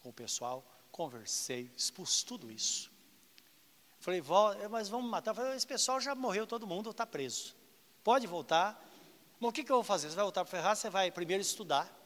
com 0.01 0.07
o 0.07 0.13
pessoal 0.13 0.65
conversei, 0.89 1.69
expus 1.75 2.23
tudo 2.23 2.49
isso. 2.49 2.89
Falei, 3.99 4.23
é, 4.61 4.67
mas 4.69 4.87
vamos 4.87 5.11
matar. 5.11 5.33
Falei, 5.33 5.57
esse 5.57 5.67
pessoal 5.67 5.99
já 5.99 6.15
morreu 6.15 6.47
todo 6.47 6.65
mundo, 6.65 6.89
está 6.89 7.05
preso. 7.05 7.53
Pode 8.01 8.25
voltar. 8.27 8.81
Mas 9.41 9.49
o 9.49 9.51
que, 9.51 9.61
que 9.61 9.71
eu 9.73 9.75
vou 9.75 9.83
fazer? 9.83 10.07
Você 10.09 10.15
vai 10.15 10.23
voltar 10.23 10.45
para 10.45 10.51
Ferraz, 10.51 10.79
você 10.79 10.89
vai 10.89 11.11
primeiro 11.11 11.41
estudar. 11.41 12.04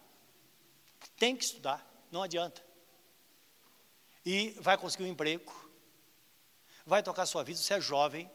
Tem 1.18 1.36
que 1.36 1.44
estudar, 1.44 1.86
não 2.12 2.24
adianta. 2.24 2.64
E 4.26 4.52
vai 4.60 4.78
conseguir 4.78 5.04
um 5.04 5.08
emprego. 5.08 5.54
Vai 6.86 7.04
tocar 7.04 7.26
sua 7.26 7.44
vida, 7.44 7.60
você 7.60 7.74
é 7.74 7.82
jovem. 7.82 8.30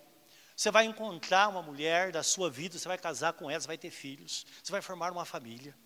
Você 0.56 0.70
vai 0.70 0.84
encontrar 0.84 1.48
uma 1.48 1.62
mulher 1.62 2.12
da 2.12 2.22
sua 2.22 2.48
vida, 2.48 2.78
você 2.78 2.86
vai 2.86 2.96
casar 2.96 3.32
com 3.32 3.50
ela, 3.50 3.60
você 3.60 3.66
vai 3.66 3.78
ter 3.78 3.90
filhos, 3.90 4.46
você 4.62 4.70
vai 4.70 4.80
formar 4.80 5.10
uma 5.10 5.24
família. 5.24 5.76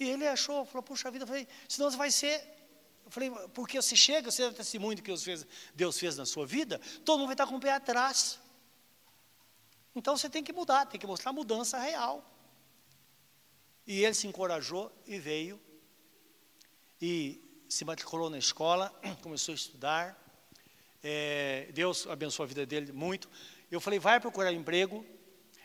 E 0.00 0.08
ele 0.10 0.26
achou, 0.26 0.64
falou, 0.64 0.82
puxa 0.82 1.10
vida, 1.10 1.26
falei, 1.26 1.46
senão 1.68 1.90
você 1.90 1.96
vai 1.96 2.10
ser 2.10 2.60
eu 3.04 3.10
falei, 3.10 3.30
porque 3.54 3.80
você 3.80 3.96
chega, 3.96 4.30
você 4.30 4.44
é 4.44 4.52
testemunho 4.52 4.96
do 4.96 5.02
que 5.02 5.08
Deus 5.08 5.24
fez, 5.24 5.46
Deus 5.74 5.98
fez 5.98 6.16
na 6.16 6.24
sua 6.24 6.46
vida, 6.46 6.80
todo 7.04 7.18
mundo 7.18 7.26
vai 7.26 7.34
estar 7.34 7.46
com 7.46 7.56
o 7.56 7.60
pé 7.60 7.72
atrás. 7.72 8.38
Então 9.94 10.16
você 10.16 10.30
tem 10.30 10.44
que 10.44 10.52
mudar, 10.52 10.86
tem 10.86 11.00
que 11.00 11.06
mostrar 11.06 11.32
mudança 11.32 11.76
real. 11.78 12.24
E 13.86 14.04
ele 14.04 14.14
se 14.14 14.26
encorajou 14.26 14.92
e 15.06 15.18
veio. 15.18 15.60
E 17.00 17.64
se 17.68 17.84
matriculou 17.84 18.28
na 18.28 18.38
escola, 18.38 18.92
começou 19.22 19.52
a 19.52 19.56
estudar. 19.56 20.20
É, 21.02 21.70
Deus 21.72 22.06
abençoou 22.06 22.44
a 22.44 22.48
vida 22.48 22.66
dele 22.66 22.92
muito. 22.92 23.28
Eu 23.70 23.80
falei, 23.80 23.98
vai 23.98 24.20
procurar 24.20 24.52
emprego. 24.52 25.06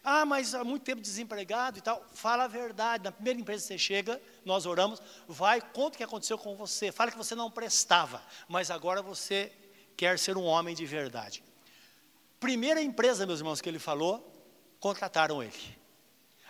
Ah, 0.03 0.23
mas 0.23 0.53
há 0.53 0.63
muito 0.63 0.83
tempo 0.83 1.01
desempregado 1.01 1.79
e 1.79 1.81
tal. 1.81 2.05
Fala 2.13 2.43
a 2.43 2.47
verdade. 2.47 3.03
Na 3.03 3.11
primeira 3.11 3.39
empresa 3.39 3.63
que 3.63 3.67
você 3.69 3.77
chega, 3.77 4.21
nós 4.45 4.67
oramos, 4.67 5.01
vai, 5.27 5.59
conta 5.59 5.95
o 5.95 5.97
que 5.97 6.03
aconteceu 6.03 6.37
com 6.37 6.55
você. 6.55 6.91
Fala 6.91 7.11
que 7.11 7.17
você 7.17 7.33
não 7.33 7.49
prestava, 7.49 8.21
mas 8.47 8.69
agora 8.69 9.01
você 9.01 9.51
quer 9.97 10.19
ser 10.19 10.37
um 10.37 10.43
homem 10.43 10.75
de 10.75 10.85
verdade. 10.85 11.43
Primeira 12.39 12.81
empresa, 12.81 13.25
meus 13.25 13.39
irmãos, 13.39 13.59
que 13.59 13.67
ele 13.67 13.79
falou, 13.79 14.31
contrataram 14.79 15.41
ele. 15.41 15.75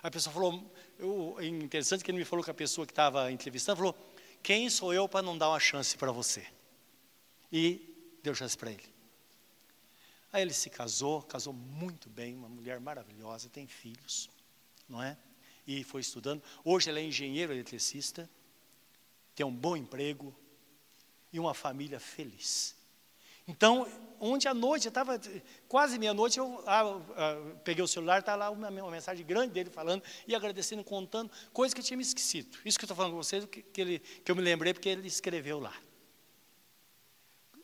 A 0.04 0.12
pessoa 0.12 0.34
falou, 0.34 0.75
eu, 1.00 1.36
é 1.40 1.46
interessante 1.46 2.04
que 2.04 2.12
ele 2.12 2.18
me 2.18 2.26
falou 2.26 2.44
que 2.44 2.52
a 2.52 2.54
pessoa 2.54 2.86
que 2.86 2.92
estava 2.92 3.32
entrevistando 3.32 3.78
falou: 3.78 3.96
quem 4.42 4.70
sou 4.70 4.94
eu 4.94 5.08
para 5.08 5.22
não 5.22 5.38
dar 5.38 5.50
uma 5.50 5.60
chance 5.60 5.98
para 5.98 6.12
você? 6.12 6.46
E 7.52 8.18
deu 8.22 8.36
chance 8.36 8.58
para 8.58 8.72
ele. 8.72 8.96
Aí 10.32 10.42
ele 10.42 10.54
se 10.54 10.70
casou, 10.70 11.22
casou 11.22 11.54
muito 11.54 12.10
bem, 12.10 12.36
uma 12.36 12.50
mulher 12.50 12.80
maravilhosa, 12.80 13.48
tem 13.48 13.68
filhos, 13.68 14.30
não 14.90 15.02
é? 15.02 15.18
E 15.66 15.84
foi 15.84 16.02
estudando. 16.02 16.44
Hoje 16.64 16.90
ele 16.90 17.00
é 17.00 17.04
engenheiro 17.04 17.54
eletricista, 17.54 18.30
tem 19.34 19.46
um 19.46 19.56
bom 19.56 19.78
emprego 19.78 20.36
e 21.32 21.40
uma 21.40 21.54
família 21.54 22.00
feliz. 22.00 22.75
Então, 23.48 23.88
ontem 24.20 24.48
à 24.48 24.54
noite, 24.54 24.88
estava 24.88 25.20
quase 25.68 26.00
meia-noite, 26.00 26.40
eu 26.40 26.64
ah, 26.66 26.82
ah, 27.16 27.56
peguei 27.64 27.84
o 27.84 27.88
celular, 27.88 28.20
está 28.20 28.36
lá 28.36 28.50
uma, 28.50 28.70
uma, 28.70 28.92
mensagem 28.92 29.26
grande 29.26 29.54
dele 29.54 29.70
falando 29.70 30.04
e 30.28 30.34
agradecendo, 30.34 30.84
contando 30.84 31.32
coisas 31.54 31.74
que 31.74 31.80
eu 31.80 31.86
tinha 31.86 31.98
me 31.98 32.04
esquecido. 32.04 32.58
Isso 32.66 32.78
que 32.78 32.86
eu 32.86 32.88
estou 32.88 32.98
falando 32.98 33.12
com 33.12 33.18
vocês, 33.18 33.46
que, 33.46 33.62
que, 33.62 33.82
ele, 33.82 34.00
que 34.00 34.32
eu 34.32 34.36
me 34.36 34.42
lembrei 34.42 34.74
porque 34.74 34.90
ele 34.90 35.08
escreveu 35.08 35.60
lá. 35.60 35.74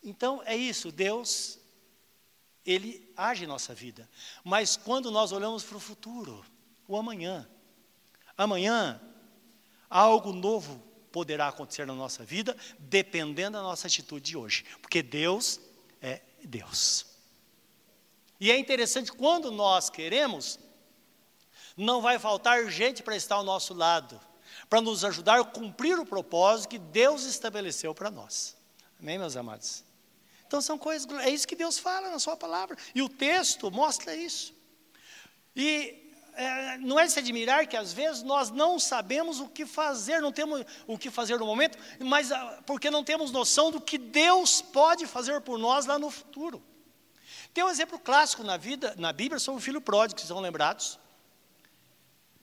Então, 0.03 0.41
é 0.45 0.55
isso, 0.55 0.91
Deus 0.91 1.59
ele 2.65 3.11
age 3.17 3.43
em 3.43 3.47
nossa 3.47 3.73
vida. 3.73 4.09
Mas 4.43 4.77
quando 4.77 5.09
nós 5.09 5.31
olhamos 5.31 5.63
para 5.63 5.77
o 5.77 5.79
futuro, 5.79 6.45
o 6.87 6.95
amanhã, 6.95 7.49
amanhã, 8.37 9.01
algo 9.89 10.31
novo 10.31 10.81
poderá 11.11 11.47
acontecer 11.47 11.85
na 11.85 11.93
nossa 11.93 12.23
vida, 12.23 12.55
dependendo 12.79 13.57
da 13.57 13.63
nossa 13.63 13.87
atitude 13.87 14.31
de 14.31 14.37
hoje, 14.37 14.63
porque 14.81 15.01
Deus 15.03 15.59
é 16.01 16.21
Deus. 16.43 17.05
E 18.39 18.51
é 18.51 18.57
interessante, 18.57 19.11
quando 19.11 19.51
nós 19.51 19.89
queremos, 19.89 20.59
não 21.77 22.01
vai 22.01 22.17
faltar 22.17 22.69
gente 22.69 23.03
para 23.03 23.15
estar 23.15 23.35
ao 23.35 23.43
nosso 23.43 23.73
lado, 23.73 24.19
para 24.69 24.81
nos 24.81 25.05
ajudar 25.05 25.39
a 25.39 25.43
cumprir 25.43 25.99
o 25.99 26.05
propósito 26.05 26.69
que 26.69 26.79
Deus 26.79 27.23
estabeleceu 27.23 27.93
para 27.93 28.09
nós. 28.09 28.57
Amém, 28.99 29.17
meus 29.17 29.35
amados? 29.35 29.83
Então 30.47 30.61
são 30.61 30.77
coisas, 30.77 31.09
é 31.19 31.29
isso 31.29 31.47
que 31.47 31.55
Deus 31.55 31.79
fala 31.79 32.09
na 32.09 32.19
sua 32.19 32.35
palavra. 32.35 32.75
E 32.93 33.01
o 33.01 33.07
texto 33.07 33.71
mostra 33.71 34.15
isso. 34.15 34.53
E 35.55 36.10
é, 36.41 36.77
não 36.77 36.99
é 36.99 37.05
de 37.05 37.11
se 37.11 37.19
admirar 37.19 37.67
que 37.67 37.77
às 37.77 37.93
vezes 37.93 38.23
nós 38.23 38.49
não 38.49 38.79
sabemos 38.79 39.39
o 39.39 39.47
que 39.47 39.65
fazer, 39.65 40.21
não 40.21 40.31
temos 40.31 40.65
o 40.87 40.97
que 40.97 41.09
fazer 41.09 41.37
no 41.39 41.45
momento, 41.45 41.77
mas 41.99 42.31
ah, 42.31 42.61
porque 42.65 42.89
não 42.89 43.03
temos 43.03 43.31
noção 43.31 43.71
do 43.71 43.79
que 43.79 43.97
Deus 43.97 44.61
pode 44.61 45.05
fazer 45.05 45.41
por 45.41 45.57
nós 45.57 45.85
lá 45.85 45.99
no 45.99 46.09
futuro. 46.09 46.61
Tem 47.53 47.63
um 47.63 47.69
exemplo 47.69 47.99
clássico 47.99 48.43
na 48.43 48.57
vida, 48.57 48.95
na 48.97 49.11
Bíblia, 49.11 49.39
sobre 49.39 49.59
o 49.59 49.63
filho 49.63 49.81
pródigo, 49.81 50.15
que 50.15 50.21
estão 50.21 50.39
lembrados. 50.39 50.97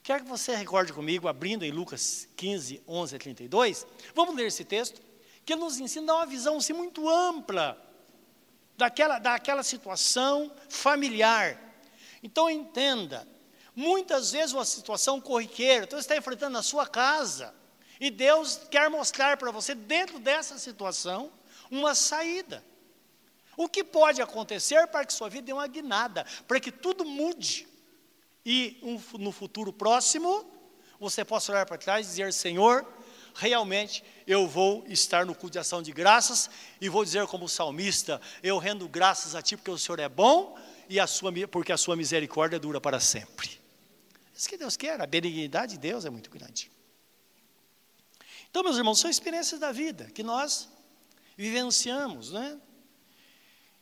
Quero 0.03 0.25
que 0.25 0.29
você 0.29 0.55
recorde 0.55 0.93
comigo, 0.93 1.29
abrindo 1.29 1.65
em 1.65 1.71
Lucas 1.71 2.29
15, 2.37 2.83
11 2.87 3.17
a 3.17 3.19
32. 3.19 3.87
Vamos 4.15 4.35
ler 4.35 4.47
esse 4.47 4.65
texto, 4.65 5.01
que 5.45 5.57
nos 5.57 5.79
ensina 5.79 6.15
uma 6.15 6.27
visão 6.27 6.59
assim, 6.59 6.73
muito 6.73 7.09
ampla 7.09 7.83
daquela, 8.77 9.19
daquela 9.19 9.63
situação 9.63 10.53
familiar. 10.69 11.59
Então 12.23 12.49
entenda, 12.49 13.27
muitas 13.79 14.33
vezes 14.33 14.53
uma 14.53 14.65
situação 14.65 15.21
corriqueira, 15.21 15.85
então 15.85 15.97
você 15.97 16.03
está 16.05 16.17
enfrentando 16.17 16.53
na 16.53 16.65
sua 16.65 16.85
casa, 16.85 17.55
e 18.01 18.11
Deus 18.11 18.63
quer 18.69 18.91
mostrar 18.91 19.37
para 19.37 19.53
você, 19.53 19.73
dentro 19.73 20.19
dessa 20.19 20.59
situação, 20.59 21.31
uma 21.71 21.95
saída. 21.95 22.65
O 23.57 23.69
que 23.69 23.85
pode 23.85 24.21
acontecer 24.21 24.89
para 24.89 25.05
que 25.05 25.13
sua 25.13 25.29
vida 25.29 25.47
dê 25.47 25.53
uma 25.53 25.67
guinada, 25.69 26.27
para 26.49 26.59
que 26.59 26.73
tudo 26.73 27.05
mude, 27.05 27.69
e 28.45 28.81
um, 28.83 29.01
no 29.17 29.31
futuro 29.31 29.73
próximo, 29.73 30.45
você 30.99 31.25
possa 31.25 31.53
olhar 31.53 31.65
para 31.65 31.79
trás 31.79 32.05
e 32.05 32.11
dizer: 32.11 32.33
Senhor, 32.33 32.85
realmente 33.33 34.03
eu 34.27 34.49
vou 34.49 34.85
estar 34.89 35.25
no 35.25 35.37
culto 35.37 35.53
de 35.53 35.59
ação 35.61 35.83
de 35.83 35.93
graças 35.93 36.51
e 36.81 36.89
vou 36.89 37.05
dizer 37.05 37.25
como 37.29 37.49
salmista, 37.49 38.21
eu 38.43 38.59
rendo 38.59 38.89
graças 38.89 39.37
a 39.37 39.43
ti 39.43 39.57
porque 39.57 39.71
o 39.71 39.79
Senhor 39.79 40.01
é 40.01 40.09
bom 40.09 40.59
e 40.89 40.99
a 40.99 41.07
sua, 41.07 41.33
porque 41.49 41.71
a 41.71 41.77
sua 41.77 41.95
misericórdia 41.95 42.59
dura 42.59 42.81
para 42.81 42.99
sempre. 42.99 43.58
Isso 44.39 44.49
que 44.49 44.57
Deus 44.57 44.77
quer, 44.77 45.01
a 45.01 45.07
benignidade 45.07 45.73
de 45.73 45.79
Deus 45.81 46.05
é 46.05 46.11
muito 46.11 46.31
grande. 46.31 46.71
Então, 48.49 48.63
meus 48.63 48.77
irmãos, 48.77 49.01
são 49.01 49.11
experiências 49.11 49.59
da 49.59 49.73
vida 49.73 50.05
que 50.13 50.23
nós 50.23 50.69
vivenciamos, 51.37 52.31
né? 52.31 52.61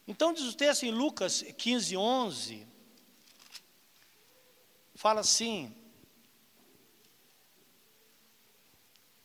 Então, 0.09 0.33
diz 0.33 0.45
o 0.45 0.57
texto 0.57 0.85
em 0.85 0.91
Lucas 0.91 1.43
15, 1.43 1.95
11, 1.95 2.67
fala 4.95 5.21
assim: 5.21 5.77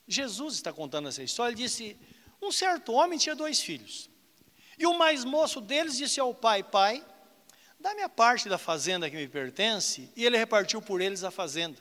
Jesus 0.05 0.55
está 0.55 0.73
contando 0.73 1.07
essa 1.07 1.23
história, 1.23 1.53
ele 1.53 1.63
disse: 1.63 1.97
Um 2.41 2.51
certo 2.51 2.91
homem 2.91 3.17
tinha 3.17 3.37
dois 3.37 3.61
filhos. 3.61 4.09
E 4.77 4.85
o 4.85 4.97
mais 4.97 5.23
moço 5.23 5.61
deles 5.61 5.95
disse 5.95 6.19
ao 6.19 6.35
pai: 6.35 6.61
Pai, 6.61 7.05
dá-me 7.81 8.03
a 8.03 8.09
parte 8.09 8.47
da 8.47 8.57
fazenda 8.57 9.09
que 9.09 9.15
me 9.15 9.27
pertence. 9.27 10.09
E 10.15 10.25
ele 10.25 10.37
repartiu 10.37 10.81
por 10.81 11.01
eles 11.01 11.23
a 11.23 11.31
fazenda. 11.31 11.77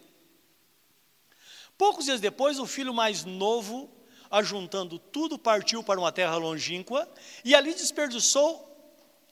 Poucos 1.76 2.06
dias 2.06 2.20
depois, 2.20 2.58
o 2.58 2.66
filho 2.66 2.92
mais 2.92 3.24
novo, 3.24 3.90
ajuntando 4.30 4.98
tudo, 4.98 5.38
partiu 5.38 5.82
para 5.82 6.00
uma 6.00 6.10
terra 6.10 6.36
longínqua 6.36 7.08
e 7.44 7.54
ali 7.54 7.74
desperdiçou 7.74 8.66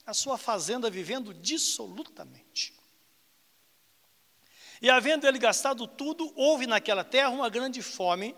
a 0.06 0.14
sua 0.14 0.38
fazenda, 0.38 0.88
vivendo 0.88 1.34
dissolutamente. 1.34 2.74
E 4.80 4.88
havendo 4.88 5.26
ele 5.26 5.38
gastado 5.38 5.86
tudo, 5.86 6.32
houve 6.36 6.66
naquela 6.66 7.02
terra 7.02 7.30
uma 7.30 7.48
grande 7.48 7.82
fome 7.82 8.34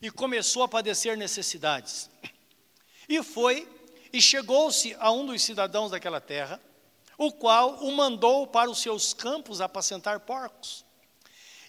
e 0.00 0.10
começou 0.10 0.62
a 0.62 0.68
padecer 0.68 1.16
necessidades. 1.16 2.10
E 3.08 3.22
foi 3.22 3.68
e 4.12 4.20
chegou-se 4.20 4.94
a 4.98 5.10
um 5.10 5.24
dos 5.24 5.42
cidadãos 5.42 5.90
daquela 5.90 6.20
terra, 6.20 6.60
o 7.26 7.32
qual 7.32 7.76
o 7.76 7.92
mandou 7.92 8.46
para 8.46 8.70
os 8.70 8.80
seus 8.80 9.14
campos 9.14 9.60
apacentar 9.60 10.20
porcos. 10.20 10.84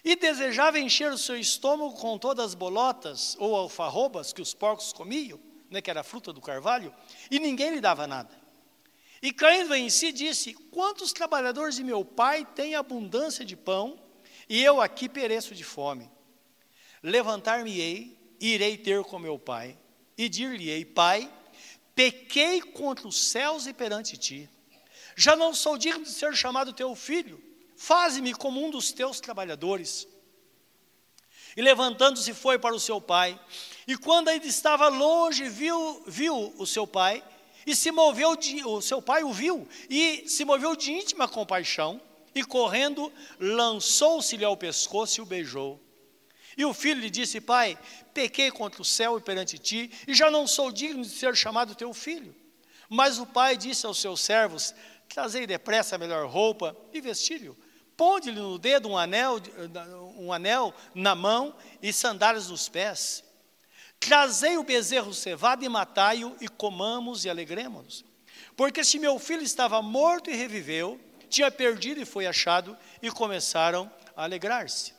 E 0.04 0.16
desejava 0.16 0.78
encher 0.78 1.10
o 1.12 1.18
seu 1.18 1.38
estômago 1.38 1.94
com 1.94 2.18
todas 2.18 2.46
as 2.46 2.54
bolotas 2.54 3.36
ou 3.38 3.54
alfarrobas 3.54 4.32
que 4.32 4.42
os 4.42 4.52
porcos 4.52 4.92
comiam, 4.92 5.40
né, 5.70 5.80
que 5.80 5.90
era 5.90 6.00
a 6.00 6.04
fruta 6.04 6.32
do 6.32 6.40
carvalho, 6.40 6.94
e 7.30 7.38
ninguém 7.38 7.70
lhe 7.70 7.80
dava 7.80 8.06
nada. 8.06 8.44
E 9.22 9.32
caindo 9.32 9.74
em 9.74 9.88
si, 9.88 10.12
disse: 10.12 10.52
Quantos 10.70 11.12
trabalhadores 11.12 11.76
de 11.76 11.84
meu 11.84 12.04
pai 12.04 12.44
têm 12.44 12.74
abundância 12.74 13.44
de 13.44 13.56
pão, 13.56 13.98
e 14.48 14.62
eu 14.62 14.80
aqui 14.82 15.08
pereço 15.08 15.54
de 15.54 15.64
fome? 15.64 16.10
Levantar-me-ei 17.02 18.18
irei 18.40 18.76
ter 18.76 19.02
com 19.04 19.18
meu 19.18 19.38
pai, 19.38 19.78
e 20.18 20.28
dir-lhe-ei: 20.28 20.84
Pai, 20.84 21.32
pequei 21.94 22.60
contra 22.60 23.08
os 23.08 23.16
céus 23.16 23.66
e 23.66 23.72
perante 23.72 24.16
ti. 24.16 24.50
Já 25.16 25.36
não 25.36 25.54
sou 25.54 25.78
digno 25.78 26.02
de 26.02 26.10
ser 26.10 26.34
chamado 26.36 26.72
teu 26.72 26.94
filho, 26.94 27.42
faze-me 27.76 28.34
como 28.34 28.64
um 28.64 28.70
dos 28.70 28.92
teus 28.92 29.20
trabalhadores. 29.20 30.08
E 31.56 31.62
levantando-se 31.62 32.34
foi 32.34 32.58
para 32.58 32.74
o 32.74 32.80
seu 32.80 33.00
pai, 33.00 33.38
e 33.86 33.96
quando 33.96 34.28
ainda 34.28 34.46
estava 34.46 34.88
longe, 34.88 35.48
viu, 35.48 36.02
viu 36.06 36.54
o 36.58 36.66
seu 36.66 36.86
pai, 36.86 37.22
e 37.66 37.74
se 37.74 37.90
moveu 37.90 38.36
de, 38.36 38.64
o 38.64 38.80
seu 38.80 39.00
pai 39.00 39.22
o 39.22 39.32
viu, 39.32 39.66
e 39.88 40.28
se 40.28 40.44
moveu 40.44 40.74
de 40.74 40.92
íntima 40.92 41.28
compaixão, 41.28 42.00
e 42.34 42.42
correndo, 42.42 43.12
lançou-se-lhe 43.38 44.44
ao 44.44 44.56
pescoço 44.56 45.20
e 45.20 45.22
o 45.22 45.26
beijou. 45.26 45.80
E 46.56 46.64
o 46.64 46.74
filho 46.74 47.00
lhe 47.00 47.10
disse: 47.10 47.40
Pai, 47.40 47.78
pequei 48.12 48.50
contra 48.50 48.82
o 48.82 48.84
céu 48.84 49.18
e 49.18 49.20
perante 49.20 49.58
ti, 49.58 49.90
e 50.06 50.14
já 50.14 50.30
não 50.30 50.46
sou 50.46 50.72
digno 50.72 51.02
de 51.02 51.10
ser 51.10 51.36
chamado 51.36 51.74
teu 51.74 51.92
filho. 51.94 52.34
Mas 52.88 53.18
o 53.18 53.26
pai 53.26 53.56
disse 53.56 53.86
aos 53.86 53.98
seus 53.98 54.20
servos: 54.20 54.74
Trazei 55.08 55.46
depressa 55.46 55.96
a 55.96 55.98
melhor 55.98 56.26
roupa 56.28 56.76
e 56.92 57.00
vestírio. 57.00 57.56
Ponde-lhe 57.96 58.40
no 58.40 58.58
dedo 58.58 58.88
um 58.88 58.98
anel, 58.98 59.40
um 60.16 60.32
anel 60.32 60.74
na 60.94 61.14
mão 61.14 61.54
e 61.80 61.92
sandálias 61.92 62.48
nos 62.48 62.68
pés. 62.68 63.22
Trazei 64.00 64.58
o 64.58 64.64
bezerro 64.64 65.14
cevado 65.14 65.64
e 65.64 65.68
matai-o, 65.68 66.36
e 66.40 66.48
comamos 66.48 67.24
e 67.24 67.30
alegremos-nos. 67.30 68.04
Porque 68.56 68.84
se 68.84 68.98
meu 68.98 69.18
filho 69.18 69.42
estava 69.42 69.80
morto 69.80 70.28
e 70.28 70.34
reviveu, 70.34 71.00
tinha 71.28 71.50
perdido 71.50 72.00
e 72.00 72.04
foi 72.04 72.26
achado, 72.26 72.76
e 73.00 73.10
começaram 73.10 73.90
a 74.16 74.24
alegrar-se. 74.24 74.92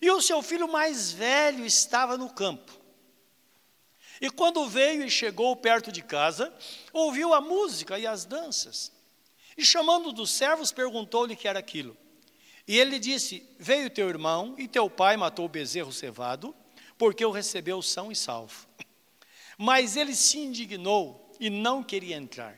E 0.00 0.10
o 0.10 0.22
seu 0.22 0.42
filho 0.42 0.70
mais 0.70 1.10
velho 1.12 1.64
estava 1.64 2.16
no 2.16 2.30
campo. 2.30 2.72
E 4.20 4.30
quando 4.30 4.68
veio 4.68 5.04
e 5.04 5.10
chegou 5.10 5.56
perto 5.56 5.90
de 5.90 6.02
casa, 6.02 6.54
ouviu 6.92 7.32
a 7.32 7.40
música 7.40 7.98
e 7.98 8.06
as 8.06 8.24
danças. 8.24 8.92
E 9.60 9.64
chamando 9.66 10.10
dos 10.10 10.30
servos, 10.30 10.72
perguntou-lhe 10.72 11.36
que 11.36 11.46
era 11.46 11.58
aquilo. 11.58 11.94
E 12.66 12.78
ele 12.78 12.98
disse: 12.98 13.46
Veio 13.58 13.90
teu 13.90 14.08
irmão, 14.08 14.54
e 14.56 14.66
teu 14.66 14.88
pai 14.88 15.18
matou 15.18 15.44
o 15.44 15.50
bezerro 15.50 15.92
cevado, 15.92 16.56
porque 16.96 17.22
o 17.26 17.30
recebeu 17.30 17.82
são 17.82 18.10
e 18.10 18.16
salvo. 18.16 18.66
Mas 19.58 19.96
ele 19.96 20.14
se 20.16 20.38
indignou 20.38 21.30
e 21.38 21.50
não 21.50 21.82
queria 21.82 22.16
entrar. 22.16 22.56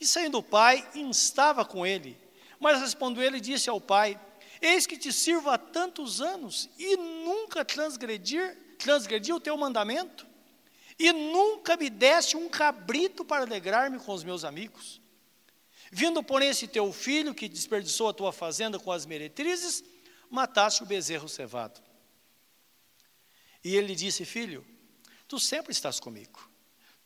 E 0.00 0.06
saindo 0.06 0.38
o 0.38 0.42
pai, 0.42 0.88
instava 0.94 1.66
com 1.66 1.86
ele. 1.86 2.18
Mas 2.58 2.80
respondeu 2.80 3.22
ele 3.22 3.38
disse 3.38 3.68
ao 3.68 3.78
pai: 3.78 4.18
Eis 4.62 4.86
que 4.86 4.96
te 4.96 5.12
sirvo 5.12 5.50
há 5.50 5.58
tantos 5.58 6.22
anos 6.22 6.70
e 6.78 6.96
nunca 6.96 7.62
transgredir, 7.62 8.56
transgredi 8.78 9.34
o 9.34 9.40
teu 9.40 9.54
mandamento, 9.58 10.26
e 10.98 11.12
nunca 11.12 11.76
me 11.76 11.90
deste 11.90 12.38
um 12.38 12.48
cabrito 12.48 13.22
para 13.22 13.44
alegrar-me 13.44 13.98
com 13.98 14.14
os 14.14 14.24
meus 14.24 14.44
amigos. 14.44 15.04
Vindo, 15.90 16.22
porém, 16.22 16.48
esse 16.48 16.66
teu 16.66 16.92
filho 16.92 17.34
que 17.34 17.48
desperdiçou 17.48 18.08
a 18.08 18.14
tua 18.14 18.32
fazenda 18.32 18.78
com 18.78 18.90
as 18.90 19.06
meretrizes, 19.06 19.84
mataste 20.30 20.82
o 20.82 20.86
bezerro 20.86 21.28
cevado. 21.28 21.80
E 23.62 23.76
ele 23.76 23.94
disse: 23.94 24.24
Filho, 24.24 24.64
tu 25.28 25.38
sempre 25.38 25.72
estás 25.72 26.00
comigo, 26.00 26.50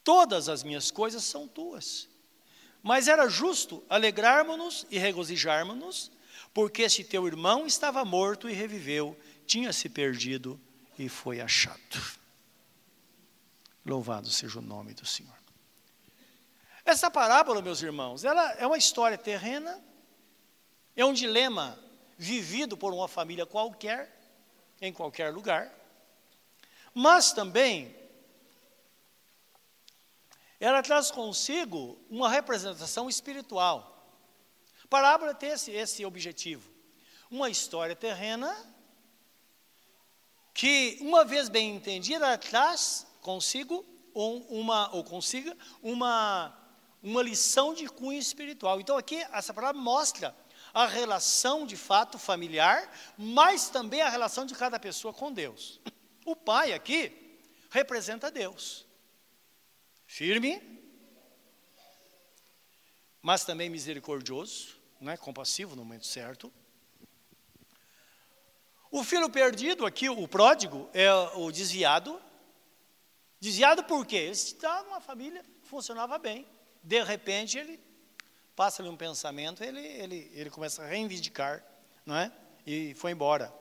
todas 0.02 0.48
as 0.48 0.62
minhas 0.62 0.90
coisas 0.90 1.24
são 1.24 1.46
tuas. 1.46 2.08
Mas 2.82 3.08
era 3.08 3.28
justo 3.28 3.84
alegrarmos-nos 3.88 4.86
e 4.90 4.98
regozijarmos-nos 4.98 6.10
porque 6.52 6.82
este 6.82 7.04
teu 7.04 7.26
irmão 7.26 7.66
estava 7.66 8.04
morto 8.04 8.48
e 8.48 8.52
reviveu, 8.52 9.18
tinha 9.46 9.72
se 9.72 9.88
perdido 9.88 10.60
e 10.98 11.08
foi 11.08 11.40
achado. 11.40 12.18
Louvado 13.84 14.30
seja 14.30 14.58
o 14.58 14.62
nome 14.62 14.94
do 14.94 15.06
Senhor. 15.06 15.39
Essa 16.84 17.10
parábola, 17.10 17.62
meus 17.62 17.82
irmãos, 17.82 18.24
ela 18.24 18.52
é 18.52 18.66
uma 18.66 18.78
história 18.78 19.18
terrena, 19.18 19.82
é 20.96 21.04
um 21.04 21.12
dilema 21.12 21.78
vivido 22.16 22.76
por 22.76 22.92
uma 22.92 23.08
família 23.08 23.46
qualquer, 23.46 24.18
em 24.80 24.92
qualquer 24.92 25.32
lugar, 25.32 25.72
mas 26.94 27.32
também 27.32 27.94
ela 30.58 30.82
traz 30.82 31.10
consigo 31.10 31.98
uma 32.10 32.28
representação 32.28 33.08
espiritual 33.08 33.90
parábola 34.90 35.32
tem 35.32 35.50
esse, 35.50 35.70
esse 35.70 36.04
objetivo. 36.04 36.68
Uma 37.30 37.48
história 37.48 37.94
terrena 37.94 38.52
que, 40.52 40.98
uma 41.00 41.24
vez 41.24 41.48
bem 41.48 41.76
entendida, 41.76 42.36
traz 42.36 43.06
consigo 43.22 43.86
um, 44.12 44.38
uma, 44.60 44.92
ou 44.92 45.04
consiga 45.04 45.56
uma, 45.80 46.52
uma 47.02 47.22
lição 47.22 47.72
de 47.74 47.86
cunho 47.86 48.18
espiritual. 48.18 48.80
Então, 48.80 48.96
aqui, 48.96 49.16
essa 49.32 49.54
parábola 49.54 49.82
mostra 49.82 50.36
a 50.72 50.86
relação 50.86 51.66
de 51.66 51.76
fato 51.76 52.18
familiar, 52.18 52.92
mas 53.16 53.68
também 53.68 54.02
a 54.02 54.08
relação 54.08 54.44
de 54.46 54.54
cada 54.54 54.78
pessoa 54.78 55.12
com 55.12 55.32
Deus. 55.32 55.80
O 56.24 56.36
pai 56.36 56.72
aqui 56.72 57.38
representa 57.70 58.30
Deus. 58.30 58.86
Firme, 60.06 60.60
mas 63.22 63.44
também 63.44 63.70
misericordioso, 63.70 64.76
né, 65.00 65.16
compassivo 65.16 65.76
no 65.76 65.84
momento 65.84 66.06
certo. 66.06 66.52
O 68.90 69.04
filho 69.04 69.30
perdido 69.30 69.86
aqui, 69.86 70.08
o 70.08 70.26
pródigo, 70.26 70.90
é 70.92 71.12
o 71.36 71.50
desviado. 71.52 72.20
Desviado 73.38 73.84
por 73.84 74.04
quê? 74.04 74.16
Ele 74.16 74.30
está 74.32 74.82
numa 74.82 75.00
família 75.00 75.44
que 75.62 75.68
funcionava 75.68 76.18
bem. 76.18 76.46
De 76.82 77.02
repente 77.02 77.58
ele 77.58 77.80
passa-lhe 78.56 78.88
um 78.88 78.96
pensamento, 78.96 79.62
ele, 79.64 79.80
ele, 79.80 80.30
ele 80.34 80.50
começa 80.50 80.82
a 80.82 80.86
reivindicar, 80.86 81.64
não 82.04 82.16
é? 82.16 82.32
E 82.66 82.94
foi 82.94 83.12
embora. 83.12 83.52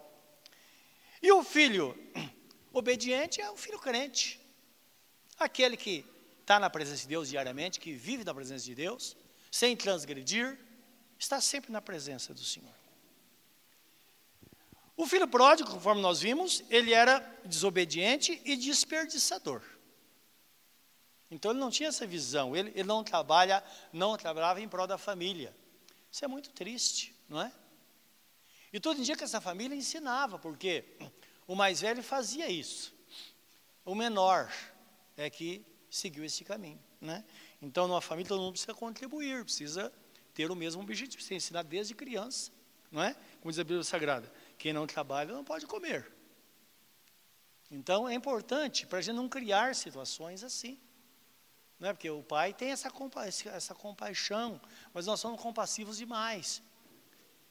E 1.21 1.31
o 1.31 1.43
filho 1.43 1.97
obediente 2.73 3.41
é 3.41 3.49
o 3.49 3.57
filho 3.57 3.79
crente. 3.79 4.39
Aquele 5.37 5.77
que 5.77 6.05
está 6.41 6.59
na 6.59 6.69
presença 6.69 7.03
de 7.03 7.07
Deus 7.07 7.29
diariamente, 7.29 7.79
que 7.79 7.93
vive 7.93 8.23
na 8.23 8.33
presença 8.33 8.65
de 8.65 8.75
Deus, 8.75 9.15
sem 9.51 9.75
transgredir, 9.75 10.57
está 11.17 11.39
sempre 11.39 11.71
na 11.71 11.81
presença 11.81 12.33
do 12.33 12.43
Senhor. 12.43 12.73
O 14.97 15.07
filho 15.07 15.27
pródigo, 15.27 15.69
conforme 15.69 16.01
nós 16.01 16.19
vimos, 16.19 16.61
ele 16.69 16.93
era 16.93 17.19
desobediente 17.45 18.41
e 18.43 18.57
desperdiçador. 18.57 19.61
Então 21.31 21.51
ele 21.51 21.59
não 21.59 21.69
tinha 21.69 21.89
essa 21.89 22.07
visão, 22.07 22.55
ele, 22.55 22.69
ele 22.69 22.83
não 22.83 23.03
trabalha, 23.03 23.63
não 23.93 24.17
trabalhava 24.17 24.61
em 24.61 24.67
prol 24.67 24.87
da 24.87 24.97
família. 24.97 25.55
Isso 26.11 26.25
é 26.25 26.27
muito 26.27 26.49
triste, 26.51 27.15
não 27.27 27.41
é? 27.41 27.51
E 28.71 28.79
todo 28.79 29.03
dia 29.03 29.15
que 29.15 29.23
essa 29.23 29.41
família 29.41 29.75
ensinava, 29.75 30.37
porque 30.39 30.85
o 31.47 31.55
mais 31.55 31.81
velho 31.81 32.03
fazia 32.03 32.49
isso. 32.49 32.93
o 33.83 33.95
menor 33.95 34.51
é 35.17 35.29
que 35.29 35.65
seguiu 35.89 36.23
esse 36.23 36.43
caminho. 36.43 36.79
Né? 37.01 37.23
Então, 37.61 37.87
numa 37.87 38.01
família, 38.01 38.29
todo 38.29 38.41
mundo 38.41 38.51
precisa 38.51 38.73
contribuir, 38.73 39.43
precisa 39.43 39.91
ter 40.33 40.51
o 40.51 40.55
mesmo 40.55 40.81
objetivo, 40.81 41.15
precisa 41.15 41.35
ensinar 41.35 41.63
desde 41.63 41.95
criança. 41.95 42.51
Não 42.91 43.01
é? 43.01 43.15
Como 43.41 43.51
diz 43.51 43.59
a 43.59 43.63
Bíblia 43.63 43.83
Sagrada, 43.83 44.31
quem 44.57 44.73
não 44.73 44.85
trabalha 44.85 45.33
não 45.33 45.43
pode 45.43 45.65
comer. 45.65 46.11
Então, 47.71 48.07
é 48.07 48.13
importante 48.13 48.85
para 48.85 48.99
a 48.99 49.01
gente 49.01 49.15
não 49.15 49.29
criar 49.29 49.75
situações 49.75 50.43
assim. 50.43 50.79
Não 51.79 51.89
é? 51.89 51.93
Porque 51.93 52.09
o 52.09 52.21
pai 52.21 52.53
tem 52.53 52.71
essa, 52.71 52.91
compa 52.91 53.25
essa 53.25 53.73
compaixão, 53.73 54.59
mas 54.93 55.05
nós 55.05 55.19
somos 55.19 55.41
compassivos 55.41 55.97
demais. 55.97 56.61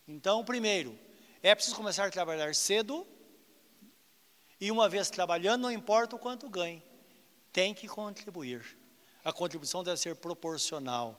Então, 0.06 0.44
primeiro, 0.44 0.98
é 1.42 1.54
preciso 1.54 1.76
começar 1.76 2.06
a 2.06 2.10
trabalhar 2.10 2.54
cedo, 2.54 3.06
e 4.60 4.70
uma 4.70 4.88
vez 4.88 5.08
trabalhando, 5.08 5.62
não 5.62 5.72
importa 5.72 6.16
o 6.16 6.18
quanto 6.18 6.48
ganhe, 6.50 6.82
tem 7.52 7.72
que 7.72 7.86
contribuir. 7.86 8.76
A 9.24 9.32
contribuição 9.32 9.82
deve 9.82 9.98
ser 9.98 10.16
proporcional. 10.16 11.18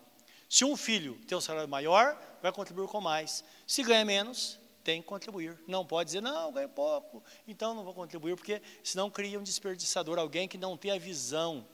Se 0.50 0.66
um 0.66 0.76
filho 0.76 1.16
tem 1.28 1.38
um 1.38 1.42
salário 1.42 1.70
maior, 1.70 2.20
vai 2.42 2.52
contribuir 2.52 2.88
com 2.88 3.00
mais. 3.00 3.44
Se 3.66 3.82
ganha 3.82 4.04
menos, 4.04 4.60
tem 4.84 5.02
que 5.02 5.08
contribuir. 5.08 5.58
Não 5.68 5.86
pode 5.86 6.08
dizer, 6.08 6.22
não, 6.22 6.52
ganho 6.52 6.70
pouco, 6.70 7.24
então 7.48 7.74
não 7.74 7.84
vou 7.84 7.94
contribuir, 7.94 8.36
porque 8.36 8.62
senão 8.84 9.10
cria 9.10 9.40
um 9.40 9.44
desperdiçador, 9.44 10.20
alguém 10.20 10.48
que 10.48 10.58
não 10.58 10.76
tem 10.76 10.92
a 10.92 10.98
visão, 10.98 11.66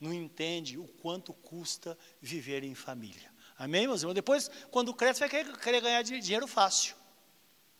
não 0.00 0.12
entende 0.12 0.78
o 0.78 0.86
quanto 0.86 1.32
custa 1.32 1.98
viver 2.20 2.62
em 2.62 2.74
família. 2.74 3.30
Amém, 3.58 3.86
meus 3.86 4.02
irmãos? 4.02 4.14
Depois, 4.14 4.50
quando 4.70 4.92
cresce, 4.92 5.20
vai 5.20 5.28
querer, 5.28 5.56
querer 5.58 5.80
ganhar 5.80 6.02
dinheiro 6.02 6.46
fácil. 6.46 6.94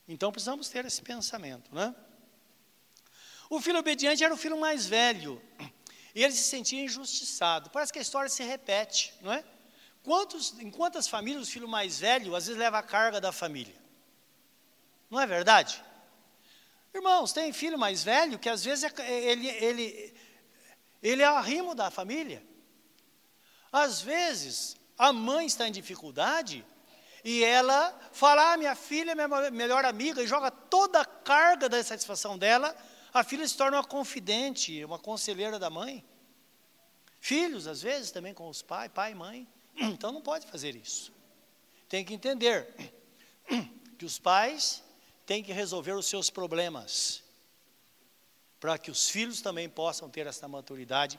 Então 0.08 0.32
precisamos 0.32 0.68
ter 0.68 0.84
esse 0.84 1.02
pensamento, 1.02 1.74
né? 1.74 1.94
O 3.50 3.60
filho 3.60 3.78
obediente 3.78 4.24
era 4.24 4.32
o 4.32 4.36
filho 4.36 4.58
mais 4.58 4.86
velho. 4.86 5.40
E 6.14 6.22
ele 6.22 6.32
se 6.32 6.44
sentia 6.44 6.82
injustiçado. 6.82 7.70
Parece 7.70 7.92
que 7.92 7.98
a 7.98 8.02
história 8.02 8.28
se 8.28 8.42
repete, 8.42 9.12
não 9.20 9.32
é? 9.32 9.44
Quantos, 10.02 10.58
em 10.58 10.70
quantas 10.70 11.06
famílias 11.08 11.48
o 11.48 11.50
filho 11.50 11.68
mais 11.68 11.98
velho 11.98 12.34
às 12.34 12.46
vezes 12.46 12.58
leva 12.58 12.78
a 12.78 12.82
carga 12.82 13.20
da 13.20 13.32
família? 13.32 13.74
Não 15.10 15.20
é 15.20 15.26
verdade? 15.26 15.82
Irmãos, 16.94 17.32
tem 17.32 17.52
filho 17.52 17.78
mais 17.78 18.02
velho 18.02 18.38
que 18.38 18.48
às 18.48 18.64
vezes 18.64 18.84
é, 18.84 19.24
ele, 19.30 19.48
ele, 19.48 20.14
ele 21.08 21.22
é 21.22 21.26
arrimo 21.26 21.74
da 21.74 21.90
família. 21.90 22.42
Às 23.72 24.00
vezes, 24.00 24.76
a 24.98 25.12
mãe 25.12 25.46
está 25.46 25.68
em 25.68 25.72
dificuldade 25.72 26.64
e 27.24 27.44
ela 27.44 27.98
fala, 28.12 28.52
ah, 28.52 28.56
minha 28.56 28.74
filha 28.74 29.12
é 29.12 29.14
minha 29.14 29.50
melhor 29.50 29.84
amiga, 29.84 30.22
e 30.22 30.26
joga 30.26 30.50
toda 30.50 31.00
a 31.00 31.04
carga 31.04 31.68
da 31.68 31.82
satisfação 31.82 32.38
dela, 32.38 32.76
a 33.12 33.24
filha 33.24 33.46
se 33.46 33.56
torna 33.56 33.78
uma 33.78 33.84
confidente, 33.84 34.84
uma 34.84 34.98
conselheira 34.98 35.58
da 35.58 35.68
mãe. 35.68 36.04
Filhos, 37.20 37.66
às 37.66 37.82
vezes, 37.82 38.10
também 38.10 38.32
com 38.32 38.48
os 38.48 38.62
pais, 38.62 38.90
pai 38.92 39.12
e 39.12 39.14
mãe. 39.14 39.48
Então 39.76 40.10
não 40.12 40.22
pode 40.22 40.46
fazer 40.46 40.74
isso. 40.74 41.12
Tem 41.88 42.04
que 42.04 42.14
entender 42.14 42.72
que 43.98 44.04
os 44.04 44.18
pais 44.18 44.82
têm 45.26 45.42
que 45.42 45.52
resolver 45.52 45.92
os 45.92 46.06
seus 46.06 46.30
problemas, 46.30 47.22
para 48.60 48.78
que 48.78 48.90
os 48.90 49.08
filhos 49.08 49.40
também 49.40 49.68
possam 49.68 50.08
ter 50.08 50.26
essa 50.26 50.48
maturidade. 50.48 51.18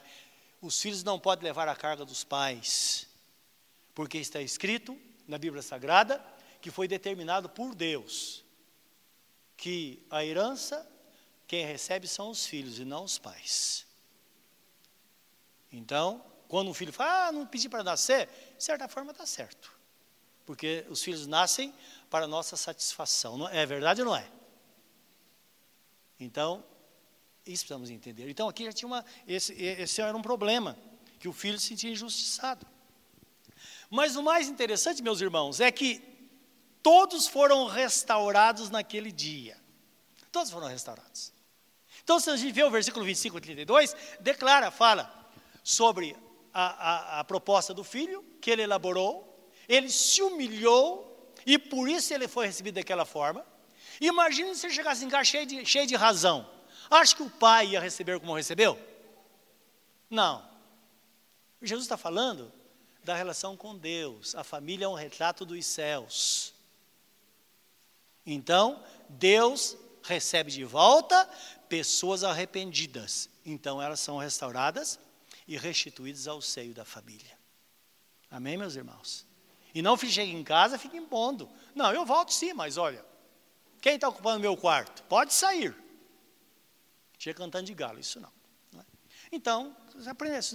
Os 0.60 0.80
filhos 0.80 1.02
não 1.04 1.18
podem 1.18 1.44
levar 1.44 1.68
a 1.68 1.76
carga 1.76 2.04
dos 2.04 2.24
pais, 2.24 3.06
porque 3.94 4.18
está 4.18 4.40
escrito 4.40 4.98
na 5.26 5.38
Bíblia 5.38 5.62
Sagrada 5.62 6.24
que 6.60 6.70
foi 6.70 6.88
determinado 6.88 7.48
por 7.48 7.74
Deus 7.74 8.44
que 9.56 10.04
a 10.10 10.24
herança 10.24 10.88
quem 11.46 11.64
recebe 11.64 12.06
são 12.06 12.28
os 12.30 12.46
filhos 12.46 12.78
e 12.78 12.84
não 12.84 13.04
os 13.04 13.18
pais. 13.18 13.86
Então, 15.72 16.22
quando 16.46 16.70
um 16.70 16.74
filho 16.74 16.92
fala, 16.92 17.28
ah, 17.28 17.32
não 17.32 17.46
pedi 17.46 17.68
para 17.68 17.82
nascer, 17.82 18.28
de 18.56 18.62
certa 18.62 18.86
forma 18.86 19.12
está 19.12 19.24
certo. 19.24 19.72
Porque 20.44 20.86
os 20.88 21.02
filhos 21.02 21.26
nascem 21.26 21.74
para 22.10 22.26
nossa 22.26 22.56
satisfação. 22.56 23.48
É, 23.48 23.62
é 23.62 23.66
verdade 23.66 24.02
ou 24.02 24.08
não 24.08 24.16
é? 24.16 24.30
Então, 26.20 26.62
isso 27.52 27.64
precisamos 27.64 27.90
entender. 27.90 28.28
Então, 28.28 28.48
aqui 28.48 28.64
já 28.64 28.72
tinha 28.72 28.86
uma. 28.86 29.04
Esse, 29.26 29.52
esse 29.54 30.00
era 30.00 30.16
um 30.16 30.22
problema, 30.22 30.76
que 31.18 31.28
o 31.28 31.32
filho 31.32 31.58
se 31.58 31.68
sentia 31.68 31.90
injustiçado. 31.90 32.66
Mas 33.90 34.16
o 34.16 34.22
mais 34.22 34.48
interessante, 34.48 35.02
meus 35.02 35.20
irmãos, 35.20 35.60
é 35.60 35.70
que 35.72 36.02
todos 36.82 37.26
foram 37.26 37.66
restaurados 37.66 38.70
naquele 38.70 39.10
dia. 39.10 39.56
Todos 40.30 40.50
foram 40.50 40.68
restaurados. 40.68 41.32
Então, 42.04 42.20
se 42.20 42.30
a 42.30 42.36
gente 42.36 42.52
vê 42.52 42.62
o 42.62 42.70
versículo 42.70 43.04
25 43.04 43.38
e 43.38 43.40
32, 43.40 43.96
declara, 44.20 44.70
fala 44.70 45.12
sobre 45.64 46.16
a, 46.52 46.64
a, 46.64 47.20
a 47.20 47.24
proposta 47.24 47.74
do 47.74 47.84
filho, 47.84 48.24
que 48.40 48.50
ele 48.50 48.62
elaborou, 48.62 49.50
ele 49.68 49.90
se 49.90 50.22
humilhou, 50.22 51.34
e 51.46 51.58
por 51.58 51.88
isso 51.88 52.12
ele 52.12 52.28
foi 52.28 52.46
recebido 52.46 52.76
daquela 52.76 53.04
forma. 53.04 53.44
Imagina 54.00 54.54
se 54.54 54.66
ele 54.66 54.74
chegasse 54.74 55.04
em 55.04 55.08
casa 55.08 55.24
cheio 55.24 55.46
de, 55.46 55.66
cheio 55.66 55.86
de 55.86 55.96
razão. 55.96 56.57
Acho 56.90 57.16
que 57.16 57.22
o 57.22 57.30
pai 57.30 57.68
ia 57.68 57.80
receber 57.80 58.18
como 58.18 58.34
recebeu? 58.34 58.78
Não. 60.08 60.46
Jesus 61.60 61.84
está 61.84 61.96
falando 61.96 62.52
da 63.04 63.14
relação 63.14 63.56
com 63.56 63.76
Deus. 63.76 64.34
A 64.34 64.44
família 64.44 64.84
é 64.84 64.88
um 64.88 64.94
retrato 64.94 65.44
dos 65.44 65.64
céus. 65.66 66.54
Então, 68.24 68.82
Deus 69.08 69.76
recebe 70.02 70.50
de 70.50 70.64
volta 70.64 71.28
pessoas 71.68 72.24
arrependidas. 72.24 73.28
Então, 73.44 73.80
elas 73.80 74.00
são 74.00 74.18
restauradas 74.18 74.98
e 75.46 75.56
restituídas 75.56 76.28
ao 76.28 76.40
seio 76.40 76.74
da 76.74 76.84
família. 76.84 77.38
Amém, 78.30 78.56
meus 78.56 78.76
irmãos? 78.76 79.26
E 79.74 79.80
não 79.80 79.96
chega 79.96 80.30
em 80.30 80.44
casa, 80.44 80.78
fica 80.78 80.96
impondo. 80.96 81.48
Não, 81.74 81.92
eu 81.92 82.04
volto 82.04 82.32
sim, 82.32 82.52
mas 82.52 82.76
olha, 82.76 83.04
quem 83.80 83.94
está 83.94 84.08
ocupando 84.08 84.40
meu 84.40 84.56
quarto? 84.56 85.02
Pode 85.04 85.32
sair. 85.32 85.74
Chega 87.18 87.38
cantando 87.38 87.66
de 87.66 87.74
galo, 87.74 87.98
isso 87.98 88.20
não. 88.20 88.32
não 88.72 88.80
é? 88.80 88.84
Então, 89.32 89.76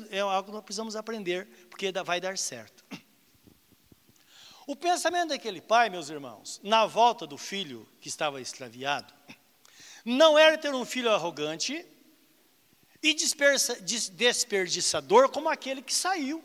é 0.10 0.20
algo 0.22 0.48
que 0.48 0.54
nós 0.54 0.64
precisamos 0.64 0.96
aprender, 0.96 1.46
porque 1.70 1.92
vai 2.06 2.22
dar 2.22 2.38
certo. 2.38 2.84
O 4.66 4.78
pensamento 4.78 5.32
daquele 5.32 5.60
pai, 5.60 5.90
meus 5.90 6.10
irmãos, 6.10 6.62
na 6.64 6.86
volta 6.86 7.28
do 7.28 7.38
filho 7.38 7.86
que 8.00 8.08
estava 8.08 8.40
extraviado, 8.40 9.14
não 10.06 10.40
era 10.40 10.58
ter 10.58 10.74
um 10.74 10.86
filho 10.86 11.12
arrogante 11.12 11.86
e 13.02 13.14
desperdiçador 13.14 15.28
como 15.28 15.50
aquele 15.50 15.82
que 15.82 15.94
saiu. 15.94 16.42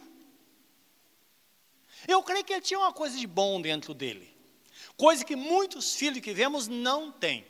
Eu 2.09 2.21
creio 2.25 2.45
que 2.45 2.53
ele 2.53 2.61
tinha 2.61 2.81
uma 2.81 2.93
coisa 2.93 3.17
de 3.17 3.27
bom 3.29 3.63
dentro 3.63 3.95
dele, 3.95 4.37
coisa 4.97 5.25
que 5.25 5.37
muitos 5.37 5.95
filhos 5.95 6.21
que 6.21 6.33
vemos 6.33 6.67
não 6.67 7.13
têm: 7.13 7.47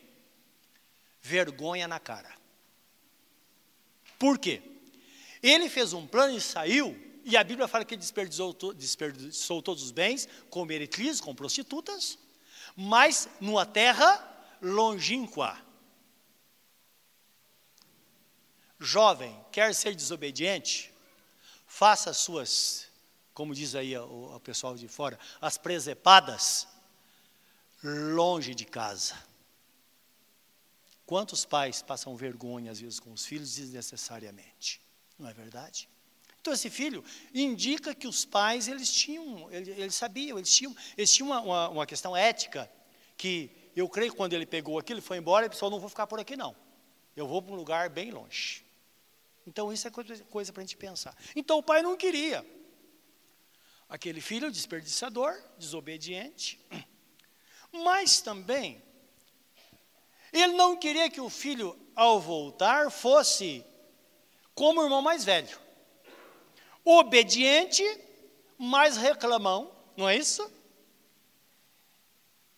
vergonha 1.23 1.89
na 1.89 1.99
cara. 1.99 2.37
Por 4.19 4.39
quê? 4.39 4.63
Ele 5.43 5.69
fez 5.69 5.93
um 5.93 6.07
plano 6.07 6.37
e 6.37 6.41
saiu, 6.41 6.97
e 7.25 7.37
a 7.37 7.45
Bíblia 7.45 7.69
fala 7.69 7.85
que 7.85 7.95
ele 7.95 8.01
desperdiçou, 8.01 8.53
desperdiçou 8.75 9.63
todos 9.63 9.83
os 9.83 9.91
bens, 9.91 10.29
com 10.51 10.65
meretrizes, 10.65 11.21
com 11.21 11.35
prostitutas, 11.35 12.19
mas 12.77 13.29
numa 13.41 13.65
terra 13.65 14.57
longínqua. 14.61 15.57
Jovem, 18.81 19.37
quer 19.53 19.75
ser 19.75 19.95
desobediente? 19.95 20.93
Faça 21.67 22.11
as 22.11 22.17
suas, 22.17 22.87
como 23.35 23.55
diz 23.55 23.75
aí 23.75 23.97
o, 23.97 24.35
o 24.35 24.41
pessoal 24.41 24.77
de 24.77 24.89
fora, 24.89 25.19
as 25.41 25.59
presepadas 25.59 26.67
longe 27.83 28.55
de 28.55 28.65
casa. 28.65 29.28
Quantos 31.09 31.47
pais 31.47 31.81
passam 31.81 32.15
vergonha 32.15 32.71
às 32.71 32.81
vezes 32.81 33.01
com 33.01 33.11
os 33.11 33.25
filhos 33.25 33.55
desnecessariamente? 33.55 34.79
Não 35.19 35.27
é 35.27 35.33
verdade? 35.33 35.89
Então 36.39 36.53
esse 36.53 36.69
filho 36.69 37.03
indica 37.33 37.95
que 37.95 38.07
os 38.07 38.27
pais 38.27 38.69
eles 38.69 38.93
tinham, 38.93 39.51
eles, 39.51 39.69
eles 39.69 39.95
sabiam, 39.95 40.37
eles 40.37 40.55
tinham, 40.55 40.77
eles 40.99 41.11
tinham 41.11 41.31
uma, 41.31 41.41
uma, 41.41 41.69
uma, 41.71 41.87
questão 41.87 42.15
ética 42.15 42.71
que 43.17 43.51
eu 43.75 43.89
creio 43.89 44.11
que 44.11 44.19
quando 44.19 44.35
ele 44.35 44.45
pegou 44.45 44.79
aquilo, 44.79 45.01
foi 45.01 45.17
embora, 45.17 45.47
ele 45.47 45.51
pensou, 45.55 45.71
não 45.71 45.81
vou 45.81 45.89
ficar 45.89 46.07
por 46.07 46.21
aqui 46.21 46.37
não. 46.37 46.55
Eu 47.17 47.27
vou 47.27 47.41
para 47.41 47.55
um 47.55 47.57
lugar 47.57 47.89
bem 47.89 48.11
longe. 48.11 48.63
Então 49.47 49.73
isso 49.73 49.89
é 49.89 49.91
coisa, 49.91 50.23
coisa 50.25 50.53
para 50.53 50.61
a 50.61 50.67
gente 50.67 50.77
pensar. 50.77 51.17
Então 51.35 51.57
o 51.57 51.63
pai 51.63 51.81
não 51.81 51.97
queria. 51.97 52.45
Aquele 53.89 54.21
filho 54.21 54.53
desperdiçador, 54.53 55.43
desobediente. 55.57 56.61
Mas 57.73 58.21
também, 58.21 58.83
ele 60.33 60.53
não 60.53 60.77
queria 60.77 61.11
que 61.11 61.21
o 61.21 61.31
filho, 61.31 61.79
ao 61.95 62.21
voltar, 62.21 62.91
fosse 62.91 63.65
como 64.55 64.81
o 64.81 64.85
irmão 64.85 65.03
mais 65.03 65.25
velho. 65.25 65.59
Obediente, 66.85 67.85
mas 68.57 68.97
reclamão, 68.97 69.73
não 69.97 70.09
é 70.09 70.17
isso? 70.17 70.51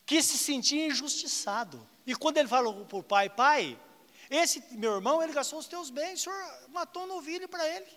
Que 0.04 0.22
se 0.22 0.38
sentia 0.38 0.86
injustiçado. 0.86 1.86
E 2.06 2.14
quando 2.14 2.38
ele 2.38 2.48
falou 2.48 2.84
para 2.86 2.98
o 2.98 3.02
pai, 3.02 3.28
pai, 3.28 3.78
Esse 4.30 4.62
meu 4.76 4.94
irmão, 4.94 5.20
ele 5.20 5.32
gastou 5.32 5.58
os 5.58 5.66
teus 5.66 5.90
bens, 5.90 6.20
o 6.20 6.22
senhor 6.24 6.68
matou 6.68 7.02
um 7.02 7.06
novilho 7.06 7.48
para 7.48 7.66
ele. 7.68 7.90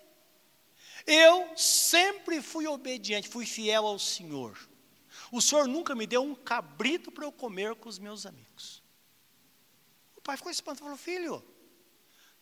Eu 1.06 1.56
sempre 1.56 2.42
fui 2.42 2.66
obediente, 2.66 3.28
fui 3.28 3.46
fiel 3.46 3.86
ao 3.86 3.98
Senhor. 4.00 4.58
O 5.30 5.40
Senhor 5.40 5.68
nunca 5.68 5.94
me 5.94 6.06
deu 6.06 6.22
um 6.22 6.34
cabrito 6.34 7.12
para 7.12 7.24
eu 7.24 7.32
comer 7.32 7.76
com 7.76 7.88
os 7.88 8.00
meus 8.00 8.26
amigos. 8.26 8.82
Pai 10.24 10.36
ficou 10.38 10.50
espantado 10.50 10.80
falou: 10.80 10.96
Filho, 10.96 11.44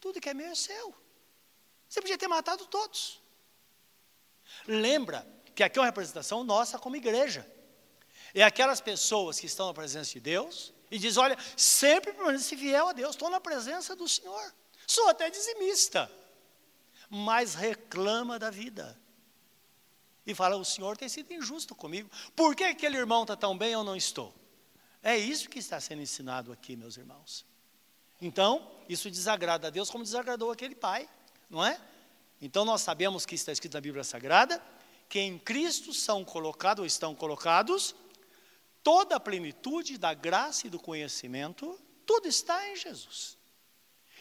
tudo 0.00 0.20
que 0.20 0.28
é 0.28 0.34
meu 0.34 0.46
é 0.46 0.54
seu. 0.54 0.94
Você 1.88 2.00
podia 2.00 2.16
ter 2.16 2.28
matado 2.28 2.64
todos. 2.66 3.20
Lembra 4.66 5.26
que 5.54 5.62
aqui 5.62 5.78
é 5.78 5.82
uma 5.82 5.86
representação 5.86 6.44
nossa 6.44 6.78
como 6.78 6.96
igreja. 6.96 7.46
É 8.32 8.42
aquelas 8.42 8.80
pessoas 8.80 9.38
que 9.38 9.46
estão 9.46 9.66
na 9.66 9.74
presença 9.74 10.12
de 10.12 10.20
Deus 10.20 10.72
e 10.90 10.98
diz: 10.98 11.16
Olha, 11.16 11.36
sempre 11.56 12.12
permanece 12.12 12.56
fiel 12.56 12.88
a 12.88 12.92
Deus, 12.92 13.10
estou 13.10 13.28
na 13.28 13.40
presença 13.40 13.96
do 13.96 14.08
Senhor. 14.08 14.54
Sou 14.86 15.08
até 15.08 15.28
dizimista, 15.28 16.10
mas 17.10 17.54
reclama 17.54 18.38
da 18.38 18.48
vida. 18.50 18.98
E 20.24 20.34
fala: 20.34 20.56
O 20.56 20.64
Senhor 20.64 20.96
tem 20.96 21.08
sido 21.08 21.32
injusto 21.32 21.74
comigo. 21.74 22.08
Por 22.36 22.54
que 22.54 22.62
aquele 22.62 22.96
irmão 22.96 23.22
está 23.22 23.36
tão 23.36 23.58
bem 23.58 23.72
eu 23.72 23.82
não 23.82 23.96
estou? 23.96 24.32
É 25.02 25.18
isso 25.18 25.50
que 25.50 25.58
está 25.58 25.80
sendo 25.80 26.00
ensinado 26.00 26.52
aqui, 26.52 26.76
meus 26.76 26.96
irmãos. 26.96 27.44
Então, 28.22 28.70
isso 28.88 29.10
desagrada 29.10 29.66
a 29.66 29.70
Deus 29.70 29.90
como 29.90 30.04
desagradou 30.04 30.52
aquele 30.52 30.76
pai, 30.76 31.08
não 31.50 31.64
é? 31.64 31.78
Então, 32.40 32.64
nós 32.64 32.80
sabemos 32.80 33.26
que 33.26 33.34
está 33.34 33.50
escrito 33.50 33.74
na 33.74 33.80
Bíblia 33.80 34.04
Sagrada 34.04 34.62
que 35.08 35.18
em 35.18 35.38
Cristo 35.38 35.92
são 35.92 36.24
colocados 36.24 36.80
ou 36.80 36.86
estão 36.86 37.14
colocados 37.14 37.94
toda 38.82 39.16
a 39.16 39.20
plenitude 39.20 39.98
da 39.98 40.14
graça 40.14 40.66
e 40.66 40.70
do 40.70 40.78
conhecimento, 40.78 41.78
tudo 42.06 42.28
está 42.28 42.68
em 42.68 42.76
Jesus. 42.76 43.36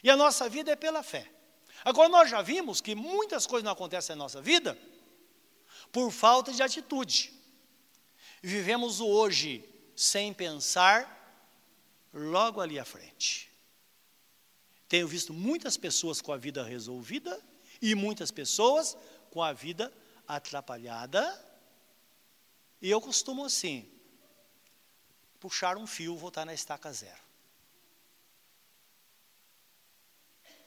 E 0.04 0.10
a 0.10 0.18
nossa 0.18 0.50
vida 0.50 0.72
é 0.72 0.76
pela 0.76 1.04
fé. 1.04 1.32
Agora, 1.86 2.10
nós 2.10 2.30
já 2.30 2.42
vimos 2.42 2.82
que 2.82 2.96
muitas 2.96 3.46
coisas 3.46 3.64
não 3.64 3.72
acontecem 3.72 4.16
na 4.16 4.24
nossa 4.24 4.42
vida 4.42 4.78
por 5.92 6.12
falta 6.12 6.52
de 6.52 6.62
atitude. 6.64 7.34
Vivemos 8.42 9.00
o 9.00 9.08
hoje 9.08 9.64
sem 9.96 10.34
pensar 10.34 11.40
logo 12.14 12.60
ali 12.60 12.80
à 12.80 12.86
frente. 12.86 13.51
Tenho 14.92 15.08
visto 15.08 15.34
muitas 15.34 15.78
pessoas 15.78 16.20
com 16.20 16.34
a 16.34 16.38
vida 16.38 16.66
resolvida 16.66 17.42
e 17.82 17.96
muitas 17.96 18.30
pessoas 18.30 18.98
com 19.30 19.42
a 19.42 19.54
vida 19.54 19.90
atrapalhada. 20.28 21.24
E 22.82 22.90
eu 22.90 23.00
costumo 23.00 23.46
assim, 23.46 23.90
puxar 25.40 25.78
um 25.78 25.88
fio, 25.88 26.18
voltar 26.18 26.46
na 26.46 26.54
estaca 26.54 26.92
zero. 26.92 27.22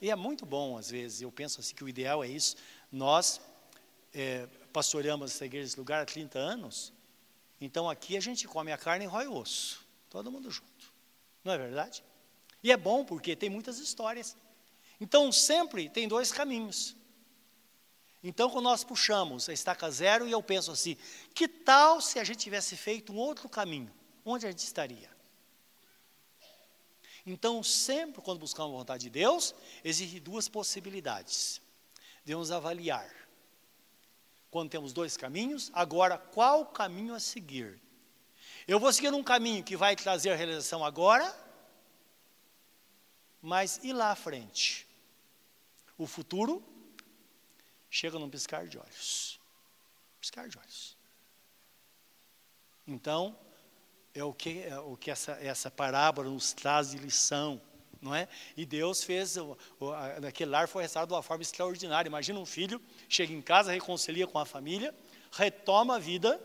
E 0.00 0.10
é 0.10 0.16
muito 0.16 0.46
bom, 0.46 0.78
às 0.78 0.88
vezes, 0.88 1.20
eu 1.20 1.30
penso 1.30 1.60
assim 1.60 1.74
que 1.74 1.84
o 1.84 1.88
ideal 1.88 2.24
é 2.24 2.28
isso. 2.28 2.56
Nós 2.90 3.42
é, 4.10 4.46
pastoreamos 4.72 5.32
essa 5.32 5.44
igreja, 5.44 5.66
esse 5.66 5.78
lugar 5.78 6.00
há 6.00 6.06
30 6.06 6.38
anos, 6.38 6.94
então 7.60 7.90
aqui 7.90 8.16
a 8.16 8.20
gente 8.20 8.48
come 8.48 8.72
a 8.72 8.78
carne 8.78 9.04
e 9.04 9.06
rói 9.06 9.26
o 9.26 9.36
osso, 9.36 9.86
todo 10.08 10.32
mundo 10.32 10.50
junto. 10.50 10.94
Não 11.44 11.52
é 11.52 11.58
verdade? 11.58 12.02
E 12.64 12.72
é 12.72 12.76
bom 12.76 13.04
porque 13.04 13.36
tem 13.36 13.48
muitas 13.48 13.78
histórias. 13.78 14.36
Então 15.00 15.30
sempre 15.30 15.88
tem 15.88 16.08
dois 16.08 16.32
caminhos. 16.32 16.96
Então, 18.26 18.48
quando 18.48 18.64
nós 18.64 18.82
puxamos 18.82 19.50
a 19.50 19.52
estaca 19.52 19.90
zero, 19.90 20.26
e 20.26 20.32
eu 20.32 20.42
penso 20.42 20.72
assim: 20.72 20.96
que 21.34 21.46
tal 21.46 22.00
se 22.00 22.18
a 22.18 22.24
gente 22.24 22.38
tivesse 22.38 22.74
feito 22.74 23.12
um 23.12 23.16
outro 23.16 23.50
caminho? 23.50 23.92
onde 24.24 24.46
a 24.46 24.50
gente 24.50 24.60
estaria? 24.60 25.10
Então, 27.26 27.62
sempre 27.62 28.22
quando 28.22 28.38
buscamos 28.38 28.74
a 28.74 28.78
vontade 28.78 29.04
de 29.04 29.10
Deus, 29.10 29.54
existem 29.82 30.20
duas 30.20 30.48
possibilidades. 30.48 31.60
Devemos 32.24 32.50
avaliar. 32.50 33.10
Quando 34.50 34.70
temos 34.70 34.92
dois 34.92 35.16
caminhos, 35.16 35.70
agora 35.74 36.16
qual 36.16 36.66
caminho 36.66 37.14
a 37.14 37.20
seguir? 37.20 37.80
Eu 38.68 38.78
vou 38.78 38.92
seguir 38.92 39.12
um 39.12 39.22
caminho 39.22 39.64
que 39.64 39.76
vai 39.76 39.96
trazer 39.96 40.30
a 40.30 40.36
realização 40.36 40.84
agora, 40.84 41.24
mas 43.44 43.78
e 43.82 43.92
lá 43.92 44.10
à 44.10 44.16
frente? 44.16 44.88
O 45.98 46.06
futuro 46.06 46.64
chega 47.90 48.18
num 48.18 48.30
piscar 48.30 48.66
de 48.66 48.78
olhos. 48.78 49.38
Piscar 50.18 50.48
de 50.48 50.56
olhos. 50.56 50.96
Então, 52.86 53.38
é 54.14 54.24
o 54.24 54.32
que, 54.32 54.62
é 54.62 54.78
o 54.78 54.96
que 54.96 55.10
essa, 55.10 55.32
essa 55.32 55.70
parábola 55.70 56.30
nos 56.30 56.54
traz 56.54 56.92
de 56.92 56.96
lição. 56.96 57.60
Não 58.00 58.14
é? 58.14 58.28
E 58.56 58.64
Deus 58.64 59.04
fez, 59.04 59.36
o, 59.36 59.58
o, 59.78 59.92
naquele 60.22 60.50
lar 60.50 60.66
foi 60.66 60.82
restaurado 60.82 61.10
de 61.10 61.14
uma 61.14 61.22
forma 61.22 61.42
extraordinária. 61.42 62.08
Imagina 62.08 62.40
um 62.40 62.46
filho, 62.46 62.80
chega 63.10 63.34
em 63.34 63.42
casa, 63.42 63.72
reconcilia 63.72 64.26
com 64.26 64.38
a 64.38 64.46
família, 64.46 64.94
retoma 65.30 65.96
a 65.96 65.98
vida, 65.98 66.42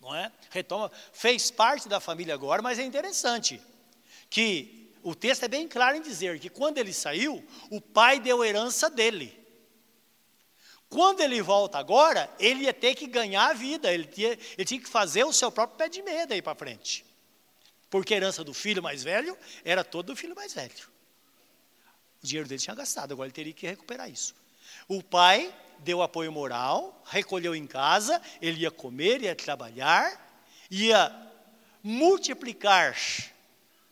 não 0.00 0.12
é? 0.14 0.32
Retoma, 0.50 0.90
fez 1.12 1.52
parte 1.52 1.88
da 1.88 2.00
família 2.00 2.34
agora, 2.34 2.60
mas 2.60 2.76
é 2.80 2.82
interessante 2.82 3.62
que 4.28 4.83
o 5.04 5.14
texto 5.14 5.44
é 5.44 5.48
bem 5.48 5.68
claro 5.68 5.98
em 5.98 6.00
dizer 6.00 6.40
que 6.40 6.48
quando 6.48 6.78
ele 6.78 6.92
saiu, 6.92 7.46
o 7.70 7.78
pai 7.78 8.18
deu 8.18 8.42
herança 8.42 8.88
dele. 8.88 9.38
Quando 10.88 11.20
ele 11.20 11.42
volta 11.42 11.76
agora, 11.76 12.30
ele 12.38 12.64
ia 12.64 12.72
ter 12.72 12.94
que 12.94 13.06
ganhar 13.06 13.50
a 13.50 13.52
vida, 13.52 13.92
ele 13.92 14.06
tinha, 14.06 14.30
ele 14.30 14.64
tinha 14.64 14.80
que 14.80 14.88
fazer 14.88 15.24
o 15.24 15.32
seu 15.32 15.52
próprio 15.52 15.76
pé 15.76 15.88
de 15.90 16.02
meia 16.02 16.26
daí 16.26 16.40
para 16.40 16.54
frente. 16.54 17.04
Porque 17.90 18.14
a 18.14 18.16
herança 18.16 18.42
do 18.42 18.54
filho 18.54 18.82
mais 18.82 19.02
velho 19.02 19.36
era 19.62 19.84
todo 19.84 20.06
do 20.06 20.16
filho 20.16 20.34
mais 20.34 20.54
velho. 20.54 20.88
O 22.22 22.26
dinheiro 22.26 22.48
dele 22.48 22.60
tinha 22.60 22.74
gastado, 22.74 23.12
agora 23.12 23.26
ele 23.26 23.34
teria 23.34 23.52
que 23.52 23.66
recuperar 23.66 24.10
isso. 24.10 24.34
O 24.88 25.02
pai 25.02 25.54
deu 25.80 26.00
apoio 26.00 26.32
moral, 26.32 27.02
recolheu 27.04 27.54
em 27.54 27.66
casa, 27.66 28.22
ele 28.40 28.62
ia 28.62 28.70
comer, 28.70 29.20
ia 29.20 29.36
trabalhar, 29.36 30.40
ia 30.70 31.14
multiplicar 31.82 32.96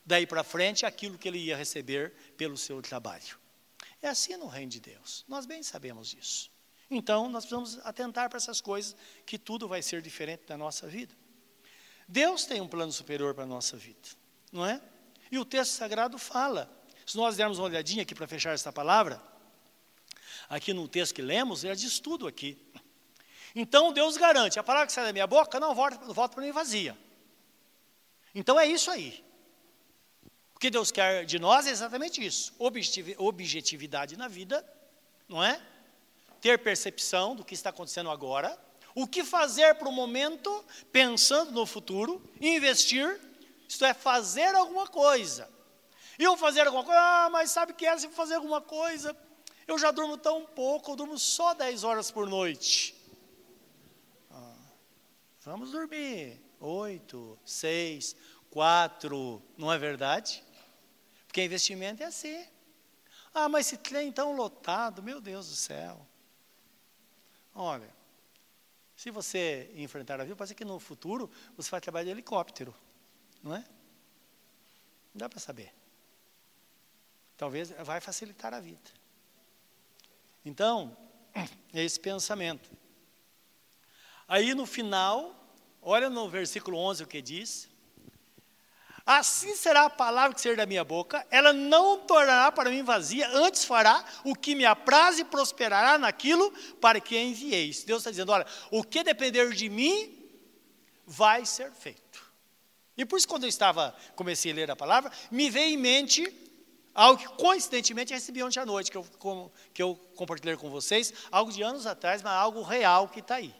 daí 0.04 0.26
para 0.26 0.42
frente 0.42 0.84
aquilo 0.84 1.18
que 1.18 1.28
ele 1.28 1.38
ia 1.38 1.56
receber 1.56 2.12
pelo 2.36 2.56
seu 2.56 2.80
trabalho. 2.82 3.38
É 4.00 4.08
assim 4.08 4.36
no 4.36 4.46
reino 4.46 4.70
de 4.70 4.80
Deus, 4.80 5.24
nós 5.28 5.46
bem 5.46 5.62
sabemos 5.62 6.08
disso. 6.08 6.50
Então, 6.90 7.28
nós 7.28 7.46
precisamos 7.46 7.78
atentar 7.86 8.28
para 8.28 8.36
essas 8.36 8.60
coisas, 8.60 8.94
que 9.24 9.38
tudo 9.38 9.66
vai 9.66 9.80
ser 9.80 10.02
diferente 10.02 10.44
da 10.46 10.58
nossa 10.58 10.86
vida. 10.86 11.14
Deus 12.06 12.44
tem 12.44 12.60
um 12.60 12.68
plano 12.68 12.92
superior 12.92 13.34
para 13.34 13.44
a 13.44 13.46
nossa 13.46 13.76
vida, 13.76 14.08
não 14.50 14.66
é? 14.66 14.80
E 15.30 15.38
o 15.38 15.44
texto 15.44 15.72
sagrado 15.72 16.18
fala. 16.18 16.70
Se 17.06 17.16
nós 17.16 17.36
dermos 17.36 17.58
uma 17.58 17.66
olhadinha 17.66 18.02
aqui 18.02 18.14
para 18.14 18.28
fechar 18.28 18.52
essa 18.52 18.70
palavra, 18.70 19.22
aqui 20.48 20.74
no 20.74 20.86
texto 20.86 21.14
que 21.14 21.22
lemos, 21.22 21.64
ele 21.64 21.74
diz 21.74 21.98
tudo 21.98 22.26
aqui. 22.26 22.58
Então 23.54 23.92
Deus 23.92 24.16
garante, 24.16 24.58
a 24.58 24.62
palavra 24.62 24.86
que 24.86 24.92
sai 24.92 25.04
da 25.04 25.12
minha 25.12 25.26
boca 25.26 25.58
não 25.58 25.74
volta, 25.74 25.96
volta 26.12 26.34
para 26.34 26.44
mim 26.44 26.52
vazia. 26.52 26.96
Então 28.34 28.58
é 28.60 28.66
isso 28.66 28.90
aí. 28.90 29.24
Que 30.62 30.70
Deus 30.70 30.92
quer 30.92 31.25
de 31.25 31.40
nós 31.40 31.66
é 31.66 31.70
exatamente 31.70 32.25
isso: 32.25 32.55
objetividade 33.18 34.16
na 34.16 34.29
vida, 34.29 34.64
não 35.29 35.42
é? 35.42 35.61
ter 36.40 36.57
percepção 36.57 37.35
do 37.35 37.44
que 37.44 37.53
está 37.53 37.70
acontecendo 37.70 38.09
agora, 38.09 38.57
o 38.94 39.05
que 39.05 39.25
fazer 39.25 39.75
para 39.75 39.88
o 39.88 39.92
momento, 39.92 40.64
pensando 40.92 41.51
no 41.51 41.66
futuro, 41.66 42.22
investir, 42.40 43.20
isto 43.68 43.85
é, 43.85 43.92
fazer 43.92 44.55
alguma 44.55 44.87
coisa. 44.87 45.51
E 46.16 46.22
eu 46.22 46.37
fazer 46.37 46.64
alguma 46.64 46.85
coisa, 46.85 47.01
ah, 47.01 47.29
mas 47.29 47.51
sabe 47.51 47.72
que 47.72 47.85
é 47.85 47.98
se 47.98 48.09
fazer 48.11 48.35
alguma 48.37 48.61
coisa? 48.61 49.16
Eu 49.66 49.77
já 49.81 49.90
durmo 49.90 50.16
tão 50.16 50.44
pouco, 50.46 50.92
eu 50.92 50.96
durmo 50.96 51.18
só 51.18 51.55
10 51.55 51.83
horas 51.83 52.09
por 52.12 52.29
noite. 52.29 52.94
Ah, 54.31 54.55
vamos 55.40 55.72
dormir, 55.72 56.40
oito, 56.61 57.37
seis, 57.44 58.14
quatro, 58.48 59.42
não 59.59 59.72
é 59.72 59.77
verdade? 59.77 60.44
Porque 61.33 61.43
investimento 61.43 62.03
é 62.03 62.07
assim. 62.07 62.47
Ah, 63.33 63.49
mas 63.49 63.66
esse 63.66 63.78
trem 63.78 64.12
tão 64.12 64.37
lotado, 64.37 65.03
meu 65.03 65.18
Deus 65.18 65.49
do 65.49 65.57
céu. 65.57 66.07
Olha, 67.55 67.89
se 68.95 69.11
você 69.11 69.72
enfrentar 69.74 70.20
a 70.20 70.24
vida, 70.24 70.37
pode 70.37 70.49
ser 70.49 70.55
que 70.55 70.64
no 70.64 70.78
futuro 70.78 71.30
você 71.57 71.70
vai 71.70 71.80
trabalhar 71.80 72.05
de 72.05 72.11
helicóptero, 72.11 72.74
não 73.43 73.57
é? 73.57 73.61
Não 75.14 75.20
dá 75.20 75.26
para 75.26 75.41
saber. 75.41 75.72
Talvez 77.39 77.70
vai 77.83 77.99
facilitar 77.99 78.53
a 78.53 78.61
vida. 78.61 78.91
Então, 80.45 80.95
é 81.72 81.83
esse 81.83 81.99
pensamento. 81.99 82.70
Aí 84.28 84.55
no 84.55 84.66
final, 84.66 85.35
olha 85.80 86.11
no 86.11 86.28
versículo 86.28 86.76
11 86.76 87.05
o 87.05 87.07
que 87.07 87.22
diz: 87.22 87.70
Assim 89.05 89.57
será 89.57 89.84
a 89.84 89.90
palavra 89.90 90.34
que 90.34 90.40
sair 90.40 90.57
da 90.57 90.64
minha 90.64 90.84
boca, 90.84 91.26
ela 91.30 91.53
não 91.53 91.98
tornará 91.98 92.53
para 92.53 92.70
mim 92.70 92.82
vazia, 92.82 93.28
antes 93.30 93.64
fará 93.64 94.05
o 94.24 94.34
que 94.34 94.55
me 94.55 94.64
apraz 94.64 95.18
e 95.18 95.24
prosperará 95.24 95.98
naquilo 95.98 96.53
para 96.80 97.00
que 97.00 97.18
enviei. 97.18 97.66
Deus 97.84 98.00
está 98.00 98.11
dizendo: 98.11 98.32
olha, 98.32 98.46
o 98.70 98.84
que 98.84 99.03
depender 99.03 99.50
de 99.50 99.68
mim 99.68 100.18
vai 101.07 101.44
ser 101.44 101.72
feito. 101.72 102.22
E 102.96 103.05
por 103.05 103.16
isso, 103.18 103.26
quando 103.26 103.44
eu 103.44 103.48
estava, 103.48 103.94
comecei 104.14 104.53
a 104.53 104.55
ler 104.55 104.70
a 104.70 104.76
palavra, 104.76 105.11
me 105.30 105.50
veio 105.50 105.74
em 105.74 105.78
mente 105.78 106.42
Algo 106.94 107.22
que 107.22 107.28
coincidentemente 107.42 108.12
recebi 108.12 108.42
ontem 108.42 108.61
à 108.61 108.66
noite, 108.66 108.90
que 108.90 108.96
eu, 108.96 109.07
que 109.72 109.82
eu 109.82 109.96
compartilhei 110.14 110.57
com 110.57 110.68
vocês, 110.68 111.12
algo 111.30 111.50
de 111.50 111.62
anos 111.62 111.86
atrás, 111.86 112.22
mas 112.22 112.32
algo 112.32 112.62
real 112.62 113.09
que 113.09 113.20
está 113.20 113.36
aí. 113.36 113.55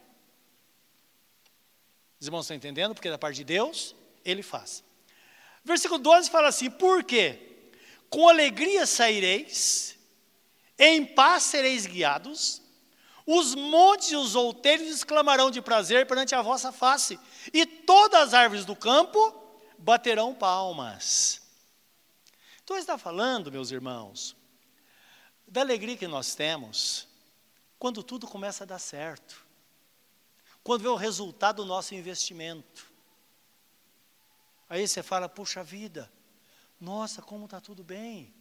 Os 2.21 2.27
irmãos 2.27 2.43
estão 2.43 2.57
entendendo? 2.57 2.95
Porque 2.95 3.09
da 3.09 3.19
parte 3.19 3.37
de 3.37 3.45
Deus, 3.45 3.97
Ele 4.25 4.43
faz. 4.43 4.85
Versículo 5.65 5.99
12 6.01 6.31
fala 6.31 6.49
assim: 6.49 6.71
Por 6.71 7.05
quê? 7.05 7.39
Com 8.11 8.29
alegria 8.29 8.87
saireis, 8.87 9.97
em 10.79 11.05
paz 11.05 11.45
sereis 11.45 11.87
guiados, 11.87 12.61
os 13.27 13.55
montes 13.55 14.11
e 14.11 14.17
os 14.17 14.35
outeiros 14.35 14.89
exclamarão 14.89 15.51
de 15.51 15.63
prazer 15.63 16.07
perante 16.07 16.35
a 16.35 16.43
vossa 16.43 16.73
face, 16.73 17.19
e 17.53 17.65
todas 17.65 18.29
as 18.29 18.35
árvores 18.35 18.65
do 18.65 18.75
campo 18.75 19.35
baterão 19.79 20.35
palmas. 20.35 21.41
Então, 22.63 22.77
está 22.77 22.99
falando, 22.99 23.51
meus 23.51 23.71
irmãos, 23.71 24.37
da 25.47 25.61
alegria 25.61 25.97
que 25.97 26.07
nós 26.07 26.35
temos 26.35 27.09
quando 27.79 28.03
tudo 28.03 28.27
começa 28.27 28.65
a 28.65 28.67
dar 28.67 28.79
certo, 28.79 29.45
quando 30.63 30.83
vê 30.83 30.89
o 30.89 30.95
resultado 30.95 31.57
do 31.57 31.65
nosso 31.65 31.95
investimento. 31.95 32.92
Aí 34.69 34.87
você 34.87 35.03
fala, 35.03 35.29
puxa 35.29 35.63
vida, 35.63 36.11
nossa, 36.81 37.21
como 37.21 37.45
está 37.45 37.61
tudo 37.61 37.85
bem. 37.85 38.35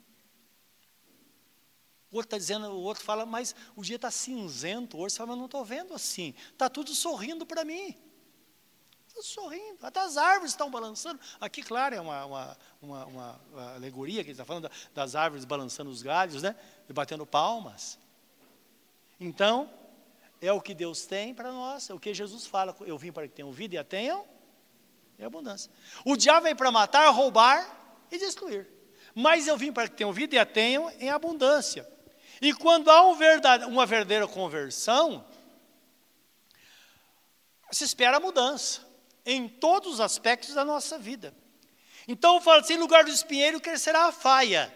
O 2.12 2.18
outro 2.18 2.28
está 2.28 2.38
dizendo, 2.38 2.68
o 2.68 2.82
outro 2.82 3.04
fala, 3.04 3.26
mas 3.26 3.56
o 3.76 3.84
dia 3.84 3.96
está 3.96 4.12
cinzento 4.12 4.98
hoje, 4.98 5.14
você 5.14 5.18
fala, 5.18 5.30
mas 5.30 5.38
não 5.38 5.46
estou 5.46 5.64
vendo 5.64 5.94
assim, 5.94 6.34
está 6.52 6.70
tudo 6.70 6.94
sorrindo 6.94 7.46
para 7.46 7.64
mim 7.64 7.98
sorrindo. 9.22 9.78
Até 9.82 10.00
as 10.00 10.18
árvores 10.18 10.52
estão 10.52 10.70
balançando. 10.70 11.20
Aqui, 11.40 11.62
claro, 11.62 11.96
é 11.96 12.02
uma, 12.02 12.26
uma, 12.26 12.58
uma, 12.82 13.06
uma 13.06 13.74
alegoria 13.76 14.24
que 14.24 14.30
ele 14.30 14.34
está 14.34 14.46
falando 14.46 14.70
das 14.94 15.16
árvores 15.16 15.44
balançando 15.46 15.90
os 15.90 16.02
galhos, 16.02 16.42
né? 16.42 16.56
E 16.88 16.94
batendo 16.94 17.26
palmas. 17.26 18.00
Então, 19.20 19.72
é 20.42 20.52
o 20.52 20.62
que 20.62 20.74
Deus 20.74 21.06
tem 21.06 21.34
para 21.34 21.52
nós, 21.52 21.90
é 21.90 21.94
o 21.94 22.00
que 22.00 22.14
Jesus 22.14 22.46
fala. 22.48 22.76
Eu 22.82 22.98
vim 22.98 23.12
para 23.12 23.28
que 23.28 23.34
tenham 23.34 23.52
vida 23.52 23.76
e 23.76 23.78
a 23.78 23.84
tenham 23.84 24.26
em 25.22 25.26
abundância. 25.26 25.72
O 26.04 26.16
diabo 26.16 26.46
vem 26.46 26.56
para 26.56 26.72
matar, 26.72 27.08
roubar 27.10 28.06
e 28.12 28.18
destruir. 28.18 28.68
Mas 29.14 29.48
eu 29.48 29.56
vim 29.56 29.72
para 29.72 29.88
que 29.88 29.96
tenham 29.96 30.12
vida 30.12 30.36
e 30.36 30.40
a 30.40 30.46
tenham 30.46 30.92
em 31.00 31.10
abundância. 31.10 31.88
E 32.42 32.54
quando 32.54 32.90
há 32.90 33.06
um 33.08 33.16
verdade, 33.16 33.66
uma 33.66 33.86
verdadeira 33.86 34.28
conversão, 34.28 35.24
se 37.72 37.84
espera 37.84 38.18
a 38.18 38.20
mudança 38.20 38.82
em 39.26 39.48
todos 39.48 39.94
os 39.94 40.00
aspectos 40.00 40.56
da 40.56 40.66
nossa 40.66 40.98
vida. 40.98 41.34
Então 42.08 42.42
fala 42.42 42.62
assim: 42.62 42.74
em 42.74 42.80
lugar 42.80 43.04
do 43.04 43.12
espinheiro 43.12 43.62
crescerá 43.62 44.06
a 44.06 44.12
faia, 44.12 44.76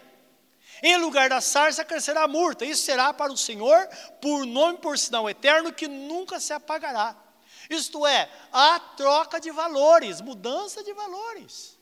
em 0.80 0.96
lugar 0.98 1.28
da 1.28 1.40
sarça 1.40 1.84
crescerá 1.84 2.22
a 2.22 2.28
murta. 2.28 2.64
Isso 2.64 2.84
será 2.84 3.12
para 3.12 3.32
o 3.32 3.36
Senhor 3.36 3.88
por 4.20 4.46
nome, 4.46 4.78
por 4.78 4.96
sinal 4.96 5.28
eterno 5.28 5.72
que 5.72 5.88
nunca 5.88 6.38
se 6.38 6.52
apagará. 6.52 7.25
Isto 7.68 8.06
é, 8.06 8.30
a 8.52 8.78
troca 8.78 9.40
de 9.40 9.50
valores, 9.50 10.20
mudança 10.20 10.82
de 10.82 10.92
valores. 10.92 11.78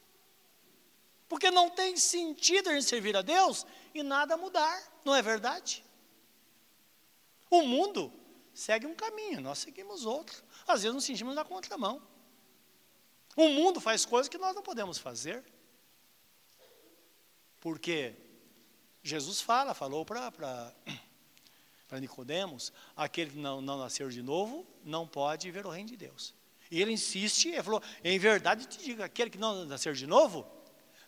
Porque 1.29 1.51
não 1.51 1.71
tem 1.71 1.97
sentido 1.97 2.71
gente 2.71 2.85
servir 2.85 3.17
a 3.17 3.23
Deus 3.23 3.67
e 3.95 4.03
nada 4.03 4.37
mudar, 4.37 4.81
não 5.05 5.15
é 5.15 5.23
verdade? 5.23 5.85
O 7.51 7.63
mundo 7.63 8.13
segue 8.53 8.87
um 8.87 8.95
caminho, 8.95 9.41
nós 9.41 9.59
seguimos 9.59 10.05
outro. 10.05 10.43
Às 10.67 10.83
vezes 10.83 10.95
nos 10.95 11.05
sentimos 11.05 11.35
na 11.35 11.45
contramão. 11.45 12.03
O 13.37 13.49
mundo 13.49 13.81
faz 13.81 14.05
coisas 14.05 14.29
que 14.29 14.39
nós 14.39 14.55
não 14.55 14.63
podemos 14.63 14.99
fazer. 14.99 15.45
Porque 17.61 18.15
Jesus 19.03 19.41
fala, 19.41 19.75
falou 19.75 20.05
para 20.05 20.75
Nicodemos, 22.01 22.73
aquele 22.97 23.31
que 23.31 23.39
não, 23.39 23.61
não 23.61 23.79
nasceu 23.79 24.09
de 24.09 24.23
novo 24.23 24.67
não 24.85 25.07
pode 25.07 25.51
ver 25.51 25.67
o 25.67 25.71
reino 25.71 25.89
de 25.89 25.97
Deus. 25.97 26.35
E 26.71 26.81
ele 26.81 26.93
insiste, 26.93 27.49
ele 27.49 27.63
falou, 27.63 27.83
em 28.03 28.19
verdade 28.19 28.67
te 28.67 28.79
digo, 28.79 29.03
aquele 29.03 29.31
que 29.31 29.39
não 29.39 29.65
nasceu 29.65 29.93
de 29.93 30.07
novo, 30.07 30.47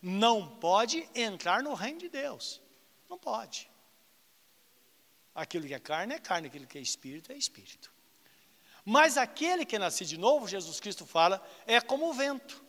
não 0.01 0.47
pode 0.59 1.07
entrar 1.13 1.61
no 1.63 1.73
reino 1.73 1.99
de 1.99 2.09
Deus. 2.09 2.61
Não 3.09 3.17
pode. 3.17 3.69
Aquilo 5.33 5.67
que 5.67 5.73
é 5.73 5.79
carne 5.79 6.13
é 6.13 6.19
carne, 6.19 6.47
aquilo 6.47 6.65
que 6.65 6.77
é 6.77 6.81
espírito 6.81 7.31
é 7.31 7.35
espírito. 7.35 7.91
Mas 8.83 9.17
aquele 9.17 9.65
que 9.65 9.77
nasce 9.77 10.05
de 10.05 10.17
novo, 10.17 10.47
Jesus 10.47 10.79
Cristo 10.79 11.05
fala, 11.05 11.45
é 11.65 11.81
como 11.81 12.09
o 12.09 12.13
vento, 12.13 12.63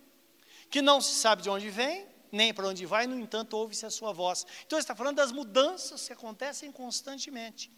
que 0.68 0.82
não 0.82 1.00
se 1.00 1.14
sabe 1.14 1.42
de 1.42 1.48
onde 1.48 1.70
vem, 1.70 2.06
nem 2.30 2.52
para 2.52 2.68
onde 2.68 2.84
vai, 2.84 3.06
no 3.06 3.18
entanto, 3.18 3.56
ouve-se 3.56 3.86
a 3.86 3.90
sua 3.90 4.12
voz. 4.12 4.44
Então, 4.66 4.76
ele 4.76 4.82
está 4.82 4.94
falando 4.94 5.16
das 5.16 5.32
mudanças 5.32 6.06
que 6.06 6.12
acontecem 6.12 6.70
constantemente. 6.70 7.72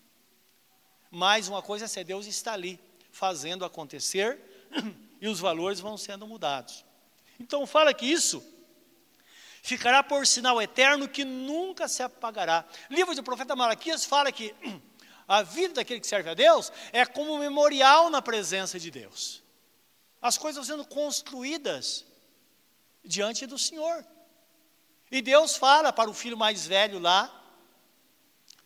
Mas 1.11 1.49
uma 1.49 1.61
coisa 1.61 1.87
é 1.87 1.89
ser 1.89 2.05
Deus 2.05 2.27
está 2.27 2.53
ali, 2.53 2.79
fazendo 3.11 3.65
acontecer, 3.65 4.39
e 5.21 5.27
os 5.27 5.41
valores 5.41 5.81
vão 5.81 5.97
sendo 5.97 6.27
mudados. 6.27 6.85
Então, 7.39 7.67
fala 7.67 7.93
que 7.93 8.07
isso 8.07 8.43
ficará 9.63 10.03
por 10.03 10.27
sinal 10.27 10.61
eterno 10.61 11.09
que 11.09 11.25
nunca 11.25 11.89
se 11.89 12.03
apagará. 12.03 12.65
Livro 12.89 13.15
do 13.15 13.23
profeta 13.23 13.57
Malaquias 13.57 14.05
fala 14.05 14.31
que 14.31 14.55
a 15.27 15.43
vida 15.43 15.75
daquele 15.75 16.01
que 16.01 16.07
serve 16.07 16.31
a 16.31 16.35
Deus 16.35 16.73
é 16.93 17.05
como 17.05 17.35
um 17.35 17.39
memorial 17.39 18.11
na 18.11 18.23
presença 18.23 18.79
de 18.79 18.91
Deus. 18.91 19.43
As 20.21 20.37
coisas 20.37 20.67
sendo 20.67 20.85
construídas 20.85 22.05
diante 23.05 23.47
do 23.47 23.59
Senhor. 23.59 24.05
E 25.11 25.21
Deus 25.21 25.57
fala 25.57 25.93
para 25.93 26.11
o 26.11 26.15
filho 26.15 26.37
mais 26.37 26.67
velho 26.67 26.99
lá, 26.99 27.40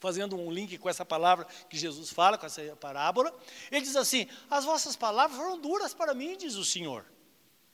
fazendo 0.05 0.37
um 0.37 0.51
link 0.51 0.77
com 0.77 0.87
essa 0.91 1.03
palavra 1.03 1.47
que 1.71 1.79
Jesus 1.79 2.11
fala, 2.11 2.37
com 2.37 2.45
essa 2.45 2.77
parábola. 2.77 3.35
Ele 3.73 3.81
diz 3.81 3.97
assim: 3.97 4.29
As 4.51 4.67
vossas 4.67 4.95
palavras 4.95 5.39
foram 5.39 5.59
duras 5.59 5.95
para 5.95 6.13
mim, 6.13 6.37
diz 6.37 6.57
o 6.57 6.65
Senhor. 6.65 7.07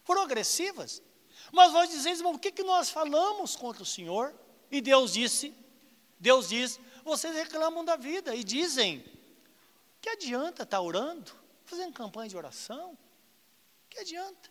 Foram 0.05 0.22
agressivas. 0.22 1.03
Mas 1.51 1.72
vós 1.72 1.91
dizeis, 1.91 2.18
irmão, 2.18 2.35
o 2.35 2.39
que, 2.39 2.53
que 2.53 2.62
nós 2.62 2.89
falamos 2.89 3.57
contra 3.57 3.83
o 3.83 3.87
Senhor? 3.87 4.33
E 4.70 4.81
Deus 4.81 5.14
disse: 5.14 5.53
Deus 6.20 6.49
diz: 6.49 6.78
vocês 7.05 7.35
reclamam 7.35 7.85
da 7.85 7.97
vida 7.97 8.33
e 8.37 8.45
dizem: 8.45 9.05
que 10.01 10.09
adianta 10.11 10.62
estar 10.62 10.76
tá 10.76 10.81
orando, 10.81 11.33
fazendo 11.64 11.93
campanha 11.93 12.28
de 12.28 12.37
oração? 12.37 12.97
Que 13.89 13.99
adianta? 13.99 14.49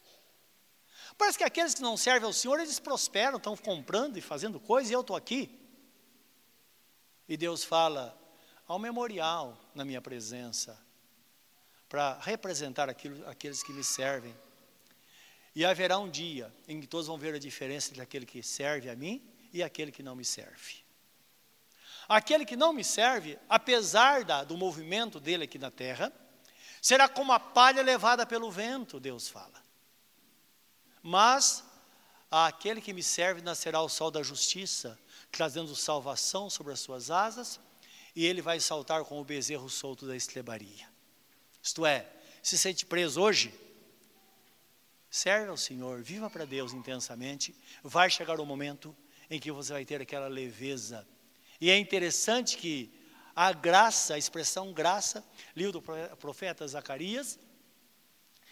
Parece 1.18 1.38
que 1.38 1.46
aqueles 1.46 1.74
que 1.74 1.82
não 1.82 1.96
servem 1.96 2.28
ao 2.28 2.34
Senhor, 2.34 2.60
eles 2.60 2.78
prosperam, 2.78 3.38
estão 3.38 3.56
comprando 3.56 4.18
e 4.18 4.22
fazendo 4.22 4.60
coisas, 4.60 4.92
e 4.92 4.94
eu 4.94 5.00
estou 5.00 5.16
aqui. 5.16 5.58
E 7.30 7.38
Deus 7.38 7.64
fala: 7.64 8.20
há 8.68 8.76
um 8.76 8.80
memorial 8.80 9.56
na 9.76 9.86
minha 9.86 10.02
presença, 10.02 10.78
para 11.88 12.20
representar 12.20 12.90
aquilo, 12.90 13.26
aqueles 13.30 13.62
que 13.62 13.72
me 13.72 13.84
servem. 13.84 14.36
E 15.56 15.64
haverá 15.64 16.00
um 16.00 16.10
dia 16.10 16.52
em 16.68 16.82
que 16.82 16.88
todos 16.88 17.06
vão 17.08 17.18
ver 17.18 17.36
a 17.36 17.40
diferença 17.40 17.92
entre 17.92 18.02
aquele 18.02 18.26
que 18.26 18.42
serve 18.42 18.90
a 18.90 18.96
mim 18.96 19.22
e 19.54 19.62
aquele 19.62 19.92
que 19.92 20.02
não 20.02 20.16
me 20.16 20.26
serve. 20.26 20.84
Aquele 22.08 22.46
que 22.46 22.56
não 22.56 22.74
me 22.74 22.84
serve, 22.84 23.38
apesar 23.48 24.24
da, 24.24 24.44
do 24.44 24.58
movimento 24.58 25.20
dele 25.20 25.44
aqui 25.44 25.60
na 25.60 25.70
terra, 25.70 26.12
será 26.82 27.08
como 27.08 27.32
a 27.32 27.40
palha 27.40 27.84
levada 27.84 28.26
pelo 28.26 28.50
vento, 28.50 29.00
Deus 29.00 29.28
fala. 29.28 29.64
Mas 31.04 31.64
aquele 32.32 32.82
que 32.82 32.94
me 32.94 33.04
serve 33.04 33.42
nascerá 33.42 33.82
o 33.82 33.90
sol 33.90 34.10
da 34.10 34.24
justiça, 34.24 34.98
trazendo 35.32 35.76
salvação 35.76 36.50
sobre 36.50 36.74
as 36.74 36.80
suas 36.80 37.12
asas, 37.12 37.60
e 38.16 38.26
ele 38.26 38.42
vai 38.42 38.60
saltar 38.60 39.04
com 39.04 39.20
o 39.20 39.24
bezerro 39.24 39.70
solto 39.70 40.06
da 40.08 40.16
estrebaria. 40.16 40.88
Isto 41.62 41.86
é, 41.86 42.08
se 42.42 42.58
sente 42.58 42.86
preso 42.86 43.22
hoje, 43.22 43.54
serve 45.10 45.50
ao 45.50 45.58
Senhor, 45.58 46.02
viva 46.02 46.30
para 46.30 46.46
Deus 46.46 46.74
intensamente, 46.74 47.56
vai 47.84 48.10
chegar 48.10 48.40
o 48.40 48.46
momento 48.46 48.96
em 49.30 49.40
que 49.40 49.52
você 49.52 49.74
vai 49.74 49.86
ter 49.86 50.02
aquela 50.02 50.28
leveza 50.28 51.08
e 51.60 51.70
é 51.70 51.78
interessante 51.78 52.58
que 52.58 52.90
a 53.36 53.52
graça, 53.52 54.14
a 54.14 54.18
expressão 54.18 54.72
graça, 54.72 55.24
livro 55.56 55.74
do 55.74 55.82
profeta 56.18 56.68
Zacarias, 56.68 57.38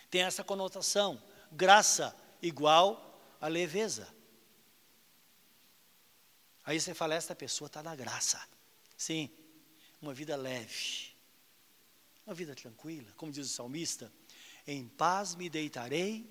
tem 0.09 0.23
essa 0.23 0.43
conotação. 0.43 1.21
Graça 1.51 2.15
igual 2.41 3.21
a 3.39 3.47
leveza. 3.47 4.07
Aí 6.67 6.81
você 6.81 6.93
fala, 6.93 7.15
esta 7.15 7.33
pessoa 7.33 7.67
está 7.67 7.81
na 7.81 7.95
graça. 7.95 8.45
Sim, 8.97 9.31
uma 10.01 10.13
vida 10.13 10.35
leve, 10.35 11.15
uma 12.25 12.35
vida 12.35 12.53
tranquila. 12.53 13.09
Como 13.15 13.31
diz 13.31 13.45
o 13.45 13.49
salmista, 13.49 14.11
em 14.67 14.85
paz 14.85 15.33
me 15.33 15.49
deitarei 15.49 16.29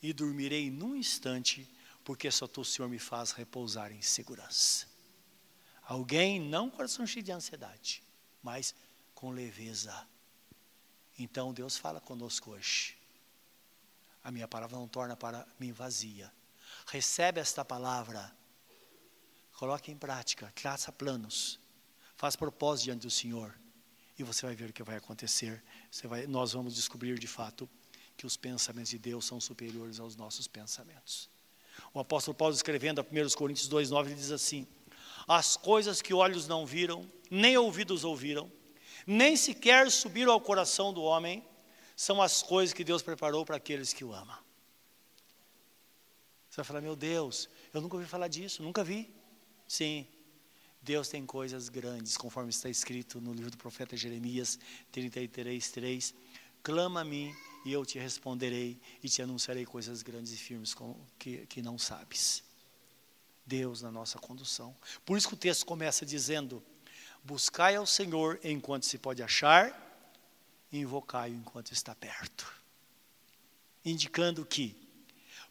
e 0.00 0.12
dormirei 0.12 0.70
num 0.70 0.94
instante, 0.94 1.68
porque 2.04 2.30
só 2.30 2.46
tu, 2.46 2.64
Senhor, 2.64 2.88
me 2.88 3.00
faz 3.00 3.32
repousar 3.32 3.90
em 3.90 4.00
segurança. 4.00 4.86
Alguém 5.82 6.40
não 6.40 6.70
com 6.70 6.76
coração 6.76 7.04
cheio 7.04 7.24
de 7.24 7.32
ansiedade, 7.32 8.04
mas 8.40 8.76
com 9.16 9.32
leveza. 9.32 10.06
Então 11.18 11.52
Deus 11.52 11.76
fala 11.76 12.00
conosco 12.00 12.52
hoje. 12.52 12.96
A 14.22 14.30
minha 14.30 14.46
palavra 14.46 14.78
não 14.78 14.86
torna 14.86 15.16
para 15.16 15.44
mim 15.58 15.72
vazia. 15.72 16.32
Recebe 16.86 17.40
esta 17.40 17.64
palavra 17.64 18.32
Coloque 19.52 19.90
em 19.90 19.96
prática, 19.96 20.52
traça 20.54 20.90
planos, 20.90 21.60
faz 22.16 22.36
propósito 22.36 22.84
diante 22.86 23.02
do 23.02 23.10
Senhor 23.10 23.54
e 24.18 24.22
você 24.22 24.46
vai 24.46 24.54
ver 24.54 24.70
o 24.70 24.72
que 24.72 24.82
vai 24.82 24.96
acontecer. 24.96 25.62
Vai, 26.04 26.26
nós 26.26 26.52
vamos 26.52 26.74
descobrir 26.74 27.18
de 27.18 27.26
fato 27.26 27.68
que 28.16 28.26
os 28.26 28.36
pensamentos 28.36 28.90
de 28.90 28.98
Deus 28.98 29.24
são 29.24 29.40
superiores 29.40 29.98
aos 29.98 30.16
nossos 30.16 30.46
pensamentos. 30.46 31.30
O 31.92 32.00
apóstolo 32.00 32.34
Paulo 32.36 32.54
escrevendo 32.54 33.00
a 33.00 33.02
1 33.04 33.30
Coríntios 33.36 33.68
2,9, 33.68 34.06
ele 34.06 34.14
diz 34.14 34.30
assim: 34.30 34.66
As 35.26 35.56
coisas 35.56 36.02
que 36.02 36.12
olhos 36.12 36.46
não 36.46 36.66
viram, 36.66 37.10
nem 37.30 37.56
ouvidos 37.56 38.04
ouviram, 38.04 38.50
nem 39.06 39.36
sequer 39.36 39.90
subiram 39.90 40.32
ao 40.32 40.40
coração 40.40 40.92
do 40.92 41.02
homem, 41.02 41.44
são 41.96 42.20
as 42.20 42.42
coisas 42.42 42.72
que 42.72 42.84
Deus 42.84 43.02
preparou 43.02 43.44
para 43.44 43.56
aqueles 43.56 43.92
que 43.92 44.04
o 44.04 44.12
amam. 44.12 44.38
Você 46.48 46.56
vai 46.56 46.64
falar, 46.64 46.80
meu 46.82 46.94
Deus, 46.94 47.48
eu 47.72 47.80
nunca 47.80 47.96
ouvi 47.96 48.06
falar 48.06 48.28
disso, 48.28 48.62
nunca 48.62 48.84
vi. 48.84 49.12
Sim, 49.72 50.06
Deus 50.82 51.08
tem 51.08 51.24
coisas 51.24 51.70
grandes, 51.70 52.14
conforme 52.14 52.50
está 52.50 52.68
escrito 52.68 53.22
no 53.22 53.32
livro 53.32 53.50
do 53.50 53.56
profeta 53.56 53.96
Jeremias 53.96 54.58
33, 54.90 55.70
3. 55.70 56.14
Clama 56.62 57.00
a 57.00 57.04
mim 57.04 57.34
e 57.64 57.72
eu 57.72 57.82
te 57.86 57.98
responderei 57.98 58.78
e 59.02 59.08
te 59.08 59.22
anunciarei 59.22 59.64
coisas 59.64 60.02
grandes 60.02 60.30
e 60.30 60.36
firmes 60.36 60.74
que, 61.18 61.46
que 61.46 61.62
não 61.62 61.78
sabes. 61.78 62.44
Deus 63.46 63.80
na 63.80 63.90
nossa 63.90 64.18
condução. 64.18 64.76
Por 65.06 65.16
isso 65.16 65.26
que 65.26 65.32
o 65.32 65.38
texto 65.38 65.64
começa 65.64 66.04
dizendo: 66.04 66.62
Buscai 67.24 67.74
ao 67.74 67.86
Senhor 67.86 68.38
enquanto 68.44 68.84
se 68.84 68.98
pode 68.98 69.22
achar, 69.22 69.72
invocai-o 70.70 71.34
enquanto 71.34 71.72
está 71.72 71.94
perto. 71.94 72.46
Indicando 73.82 74.44
que 74.44 74.76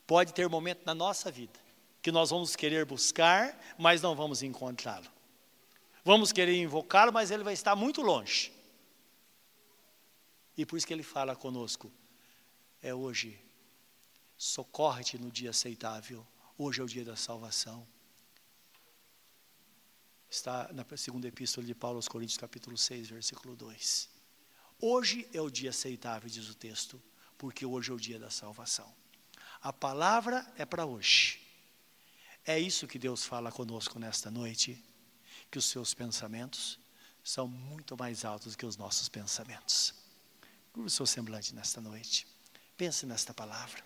pode 0.05 0.31
ter 0.31 0.47
momento 0.47 0.85
na 0.85 0.93
nossa 0.93 1.31
vida 1.31 1.60
que 2.01 2.11
nós 2.11 2.31
vamos 2.31 2.55
querer 2.55 2.85
buscar, 2.85 3.57
mas 3.77 4.01
não 4.01 4.15
vamos 4.15 4.41
encontrá-lo. 4.41 5.07
Vamos 6.03 6.31
querer 6.31 6.55
invocá-lo, 6.55 7.13
mas 7.13 7.29
ele 7.29 7.43
vai 7.43 7.53
estar 7.53 7.75
muito 7.75 8.01
longe. 8.01 8.51
E 10.57 10.65
por 10.65 10.77
isso 10.77 10.87
que 10.87 10.93
ele 10.93 11.03
fala 11.03 11.35
conosco: 11.35 11.91
é 12.81 12.93
hoje, 12.93 13.39
socorre-te 14.37 15.17
no 15.17 15.31
dia 15.31 15.51
aceitável, 15.51 16.25
hoje 16.57 16.81
é 16.81 16.83
o 16.83 16.87
dia 16.87 17.05
da 17.05 17.15
salvação. 17.15 17.87
Está 20.29 20.71
na 20.71 20.85
segunda 20.97 21.27
epístola 21.27 21.67
de 21.67 21.75
Paulo 21.75 21.97
aos 21.97 22.07
Coríntios, 22.07 22.37
capítulo 22.37 22.77
6, 22.77 23.09
versículo 23.09 23.55
2. 23.55 24.09
Hoje 24.79 25.27
é 25.33 25.41
o 25.41 25.49
dia 25.49 25.69
aceitável, 25.71 26.29
diz 26.29 26.49
o 26.49 26.55
texto, 26.55 27.01
porque 27.37 27.65
hoje 27.65 27.91
é 27.91 27.93
o 27.93 27.99
dia 27.99 28.17
da 28.17 28.29
salvação. 28.29 28.91
A 29.61 29.73
palavra 29.73 30.49
é 30.57 30.65
para 30.65 30.85
hoje. 30.85 31.40
É 32.45 32.59
isso 32.59 32.87
que 32.87 32.97
Deus 32.97 33.23
fala 33.23 33.51
conosco 33.51 33.99
nesta 33.99 34.31
noite, 34.31 34.83
que 35.49 35.59
os 35.59 35.65
seus 35.65 35.93
pensamentos 35.93 36.79
são 37.23 37.47
muito 37.47 37.95
mais 37.95 38.25
altos 38.25 38.55
que 38.55 38.65
os 38.65 38.77
nossos 38.77 39.07
pensamentos. 39.07 39.93
Curva 40.73 40.87
o 40.87 40.89
seu 40.89 41.05
semblante 41.05 41.53
nesta 41.53 41.79
noite. 41.79 42.25
Pense 42.75 43.05
nesta 43.05 43.33
palavra. 43.33 43.83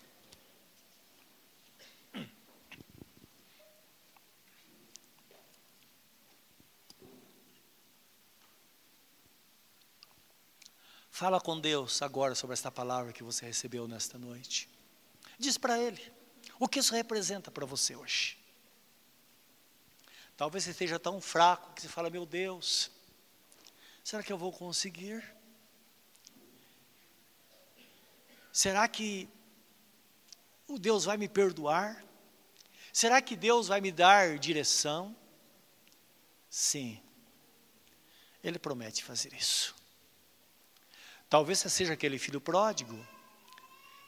Fala 11.09 11.39
com 11.39 11.59
Deus 11.59 12.01
agora 12.01 12.35
sobre 12.35 12.53
esta 12.53 12.69
palavra 12.69 13.13
que 13.13 13.23
você 13.23 13.45
recebeu 13.45 13.87
nesta 13.87 14.17
noite. 14.17 14.69
Diz 15.39 15.57
para 15.57 15.79
Ele 15.79 16.11
o 16.59 16.67
que 16.67 16.79
isso 16.79 16.93
representa 16.93 17.49
para 17.49 17.65
você 17.65 17.95
hoje. 17.95 18.44
Talvez 20.37 20.63
você 20.65 20.71
esteja 20.71 20.99
tão 20.99 21.21
fraco 21.21 21.73
que 21.73 21.81
você 21.81 21.87
fala: 21.87 22.09
Meu 22.09 22.25
Deus, 22.25 22.91
será 24.03 24.21
que 24.21 24.33
eu 24.33 24.37
vou 24.37 24.51
conseguir? 24.51 25.23
Será 28.51 28.87
que 28.87 29.29
o 30.67 30.77
Deus 30.77 31.05
vai 31.05 31.17
me 31.17 31.27
perdoar? 31.27 32.03
Será 32.91 33.21
que 33.21 33.35
Deus 33.35 33.67
vai 33.67 33.81
me 33.81 33.91
dar 33.91 34.37
direção? 34.39 35.15
Sim, 36.49 37.01
Ele 38.43 38.57
promete 38.57 39.03
fazer 39.03 39.33
isso. 39.33 39.75
Talvez 41.29 41.59
você 41.59 41.69
seja 41.69 41.93
aquele 41.93 42.17
filho 42.17 42.39
pródigo 42.39 43.05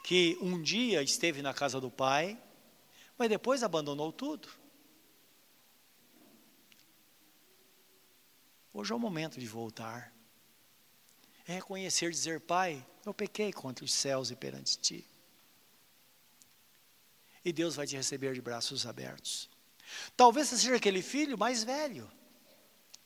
que 0.03 0.37
um 0.39 0.61
dia 0.61 1.01
esteve 1.01 1.41
na 1.41 1.53
casa 1.53 1.81
do 1.81 1.91
pai, 1.91 2.41
mas 3.17 3.27
depois 3.27 3.63
abandonou 3.63 4.13
tudo. 4.13 4.47
Hoje 8.79 8.93
é 8.93 8.95
o 8.95 8.99
momento 8.99 9.39
de 9.39 9.47
voltar. 9.47 10.13
É 11.47 11.53
reconhecer, 11.53 12.11
dizer, 12.11 12.39
Pai, 12.39 12.85
eu 13.03 13.11
pequei 13.11 13.51
contra 13.51 13.83
os 13.83 13.91
céus 13.91 14.29
e 14.29 14.35
perante 14.35 14.77
Ti. 14.77 15.03
E 17.43 17.51
Deus 17.51 17.75
vai 17.75 17.87
te 17.87 17.95
receber 17.95 18.35
de 18.35 18.41
braços 18.41 18.85
abertos. 18.85 19.49
Talvez 20.15 20.49
você 20.49 20.57
seja 20.57 20.75
aquele 20.75 21.01
filho 21.01 21.35
mais 21.39 21.63
velho, 21.63 22.07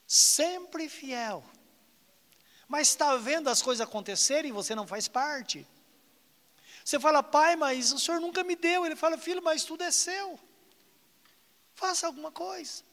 sempre 0.06 0.90
fiel, 0.90 1.42
mas 2.68 2.90
está 2.90 3.16
vendo 3.16 3.50
as 3.50 3.62
coisas 3.62 3.80
acontecerem 3.80 4.50
e 4.50 4.54
você 4.54 4.76
não 4.76 4.86
faz 4.86 5.08
parte. 5.08 5.66
Você 6.84 7.00
fala, 7.00 7.24
pai, 7.24 7.56
mas 7.56 7.94
o 7.94 8.00
senhor 8.00 8.20
nunca 8.20 8.44
me 8.44 8.58
deu. 8.58 8.86
Ele 8.86 8.98
fala, 8.98 9.18
filho, 9.18 9.42
mas 9.42 9.64
tudo 9.64 9.86
é 9.86 9.92
seu. 9.92 10.38
Faça 11.76 12.08
alguma 12.08 12.30
coisa. 12.30 12.84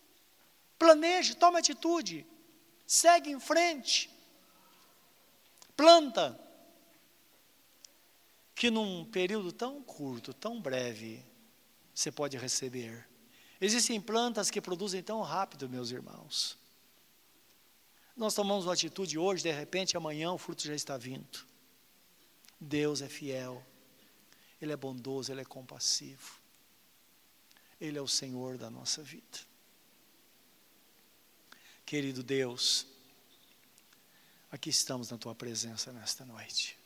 Planeje, 0.78 1.34
tome 1.34 1.58
atitude 1.58 2.24
segue 2.88 3.30
em 3.30 3.38
frente, 3.38 4.10
planta, 5.76 6.40
que 8.54 8.70
num 8.70 9.04
período 9.04 9.52
tão 9.52 9.82
curto, 9.82 10.32
tão 10.32 10.58
breve, 10.58 11.22
você 11.94 12.10
pode 12.10 12.38
receber. 12.38 13.06
Existem 13.60 14.00
plantas 14.00 14.50
que 14.50 14.60
produzem 14.60 15.02
tão 15.02 15.20
rápido, 15.20 15.68
meus 15.68 15.90
irmãos. 15.90 16.56
Nós 18.16 18.34
tomamos 18.34 18.64
uma 18.64 18.72
atitude 18.72 19.18
hoje, 19.18 19.42
de 19.42 19.52
repente 19.52 19.96
amanhã 19.96 20.32
o 20.32 20.38
fruto 20.38 20.64
já 20.64 20.74
está 20.74 20.96
vindo. 20.96 21.46
Deus 22.58 23.02
é 23.02 23.08
fiel, 23.08 23.62
Ele 24.60 24.72
é 24.72 24.76
bondoso, 24.76 25.30
Ele 25.30 25.42
é 25.42 25.44
compassivo. 25.44 26.40
Ele 27.78 27.98
é 27.98 28.02
o 28.02 28.08
Senhor 28.08 28.56
da 28.56 28.70
nossa 28.70 29.02
vida. 29.02 29.47
Querido 31.88 32.22
Deus, 32.22 32.86
aqui 34.52 34.68
estamos 34.68 35.10
na 35.10 35.16
tua 35.16 35.34
presença 35.34 35.90
nesta 35.90 36.22
noite. 36.22 36.78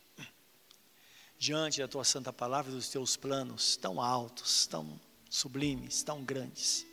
Diante 1.37 1.81
da 1.81 1.89
tua 1.89 2.05
santa 2.05 2.31
palavra 2.31 2.71
e 2.71 2.75
dos 2.75 2.87
teus 2.87 3.17
planos 3.17 3.75
tão 3.75 3.99
altos, 3.99 4.65
tão 4.65 4.97
sublimes, 5.29 6.03
tão 6.03 6.23
grandes. 6.23 6.85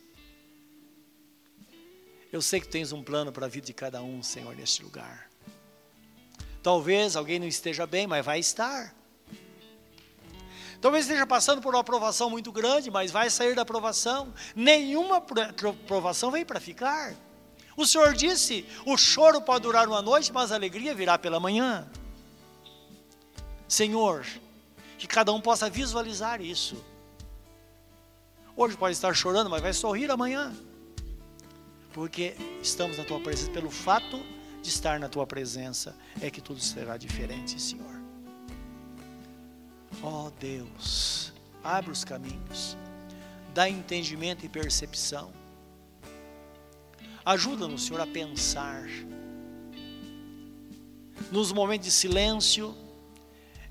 Eu 2.33 2.41
sei 2.41 2.59
que 2.59 2.67
tens 2.67 2.91
um 2.91 3.01
plano 3.01 3.31
para 3.31 3.45
a 3.45 3.49
vida 3.49 3.67
de 3.67 3.73
cada 3.73 4.03
um, 4.03 4.21
Senhor, 4.21 4.53
neste 4.57 4.83
lugar. 4.83 5.31
Talvez 6.61 7.15
alguém 7.15 7.39
não 7.39 7.47
esteja 7.47 7.87
bem, 7.87 8.07
mas 8.07 8.25
vai 8.25 8.41
estar. 8.41 8.93
Talvez 10.81 11.05
esteja 11.05 11.25
passando 11.25 11.61
por 11.61 11.73
uma 11.73 11.79
aprovação 11.79 12.29
muito 12.29 12.51
grande, 12.51 12.91
mas 12.91 13.09
vai 13.09 13.29
sair 13.29 13.55
da 13.55 13.61
aprovação. 13.61 14.33
Nenhuma 14.53 15.15
aprovação 15.15 16.29
vem 16.29 16.45
para 16.45 16.59
ficar. 16.59 17.15
O 17.81 17.87
Senhor 17.87 18.13
disse: 18.13 18.63
o 18.85 18.95
choro 18.95 19.41
pode 19.41 19.63
durar 19.63 19.87
uma 19.87 20.03
noite, 20.03 20.31
mas 20.31 20.51
a 20.51 20.55
alegria 20.55 20.93
virá 20.93 21.17
pela 21.17 21.39
manhã. 21.39 21.89
Senhor, 23.67 24.23
que 24.99 25.07
cada 25.07 25.33
um 25.33 25.41
possa 25.41 25.67
visualizar 25.67 26.41
isso. 26.41 26.77
Hoje 28.55 28.77
pode 28.77 28.93
estar 28.93 29.11
chorando, 29.15 29.49
mas 29.49 29.63
vai 29.63 29.73
sorrir 29.73 30.11
amanhã. 30.11 30.55
Porque 31.91 32.35
estamos 32.61 32.99
na 32.99 33.03
tua 33.03 33.19
presença, 33.19 33.49
pelo 33.49 33.71
fato 33.71 34.23
de 34.61 34.69
estar 34.69 34.99
na 34.99 35.09
tua 35.09 35.25
presença, 35.25 35.95
é 36.21 36.29
que 36.29 36.39
tudo 36.39 36.59
será 36.59 36.97
diferente, 36.97 37.59
Senhor. 37.59 37.99
Ó 40.03 40.27
oh, 40.27 40.31
Deus, 40.39 41.33
abre 41.63 41.89
os 41.89 42.03
caminhos, 42.03 42.77
dá 43.55 43.67
entendimento 43.67 44.45
e 44.45 44.49
percepção 44.49 45.40
Ajuda-nos, 47.25 47.85
Senhor, 47.85 48.01
a 48.01 48.07
pensar. 48.07 48.87
Nos 51.31 51.51
momentos 51.51 51.85
de 51.85 51.91
silêncio, 51.91 52.75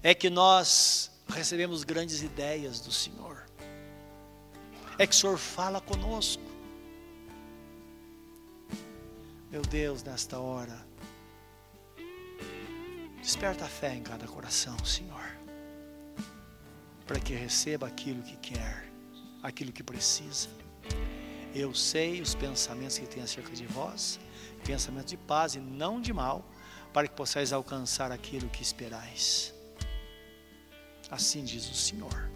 é 0.03 0.15
que 0.15 0.31
nós 0.31 1.11
recebemos 1.29 1.83
grandes 1.83 2.23
ideias 2.23 2.81
do 2.81 2.93
Senhor. 2.93 3.45
É 4.99 5.07
que 5.07 5.15
o 5.15 5.17
Senhor 5.17 5.37
fala 5.37 5.81
conosco. 5.81 6.43
Meu 9.51 9.63
Deus, 9.63 10.03
nesta 10.05 10.39
hora, 10.39 10.87
desperta 13.21 13.65
a 13.65 13.69
fé 13.69 13.95
em 13.95 14.03
cada 14.03 14.27
coração, 14.29 14.79
Senhor, 14.85 15.37
para 17.05 17.19
que 17.19 17.35
receba 17.35 17.89
aquilo 17.89 18.23
que 18.23 18.37
quer, 18.37 18.89
aquilo 19.43 19.73
que 19.73 19.83
precisa 19.83 20.49
Eu 21.55 21.75
sei 21.75 22.21
os 22.21 22.35
pensamentos 22.35 22.99
que 22.99 23.07
tem 23.07 23.23
acerca 23.23 23.51
de 23.51 23.67
vós, 23.67 24.21
pensamentos 24.65 25.11
de 25.11 25.17
paz 25.17 25.55
e 25.55 25.61
não 25.61 26.01
de 26.01 26.13
mal, 26.13 26.45
para 26.93 27.09
que 27.09 27.15
possais 27.15 27.53
alcançar 27.53 28.13
aquilo 28.13 28.49
que 28.49 28.63
esperais. 28.63 29.55
Assim 31.11 31.45
diz 31.45 31.69
o 31.69 31.75
Senhor. 31.75 32.31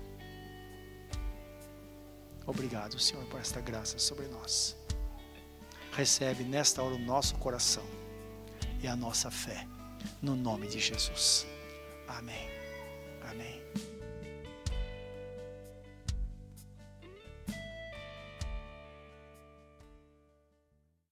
Obrigado, 2.47 2.99
Senhor, 2.99 3.25
por 3.27 3.41
esta 3.41 3.61
graça 3.61 3.99
sobre 3.99 4.27
nós. 4.27 4.77
Recebe 5.93 6.45
nesta 6.45 6.83
hora 6.83 6.95
o 6.95 6.99
nosso 6.99 7.37
coração 7.37 7.85
e 8.83 8.89
a 8.89 8.97
nossa 8.97 9.31
fé, 9.31 9.67
no 10.21 10.35
nome 10.35 10.67
de 10.67 10.81
Jesus. 10.81 11.47
Amém. 12.09 12.51
Amém. 13.23 13.93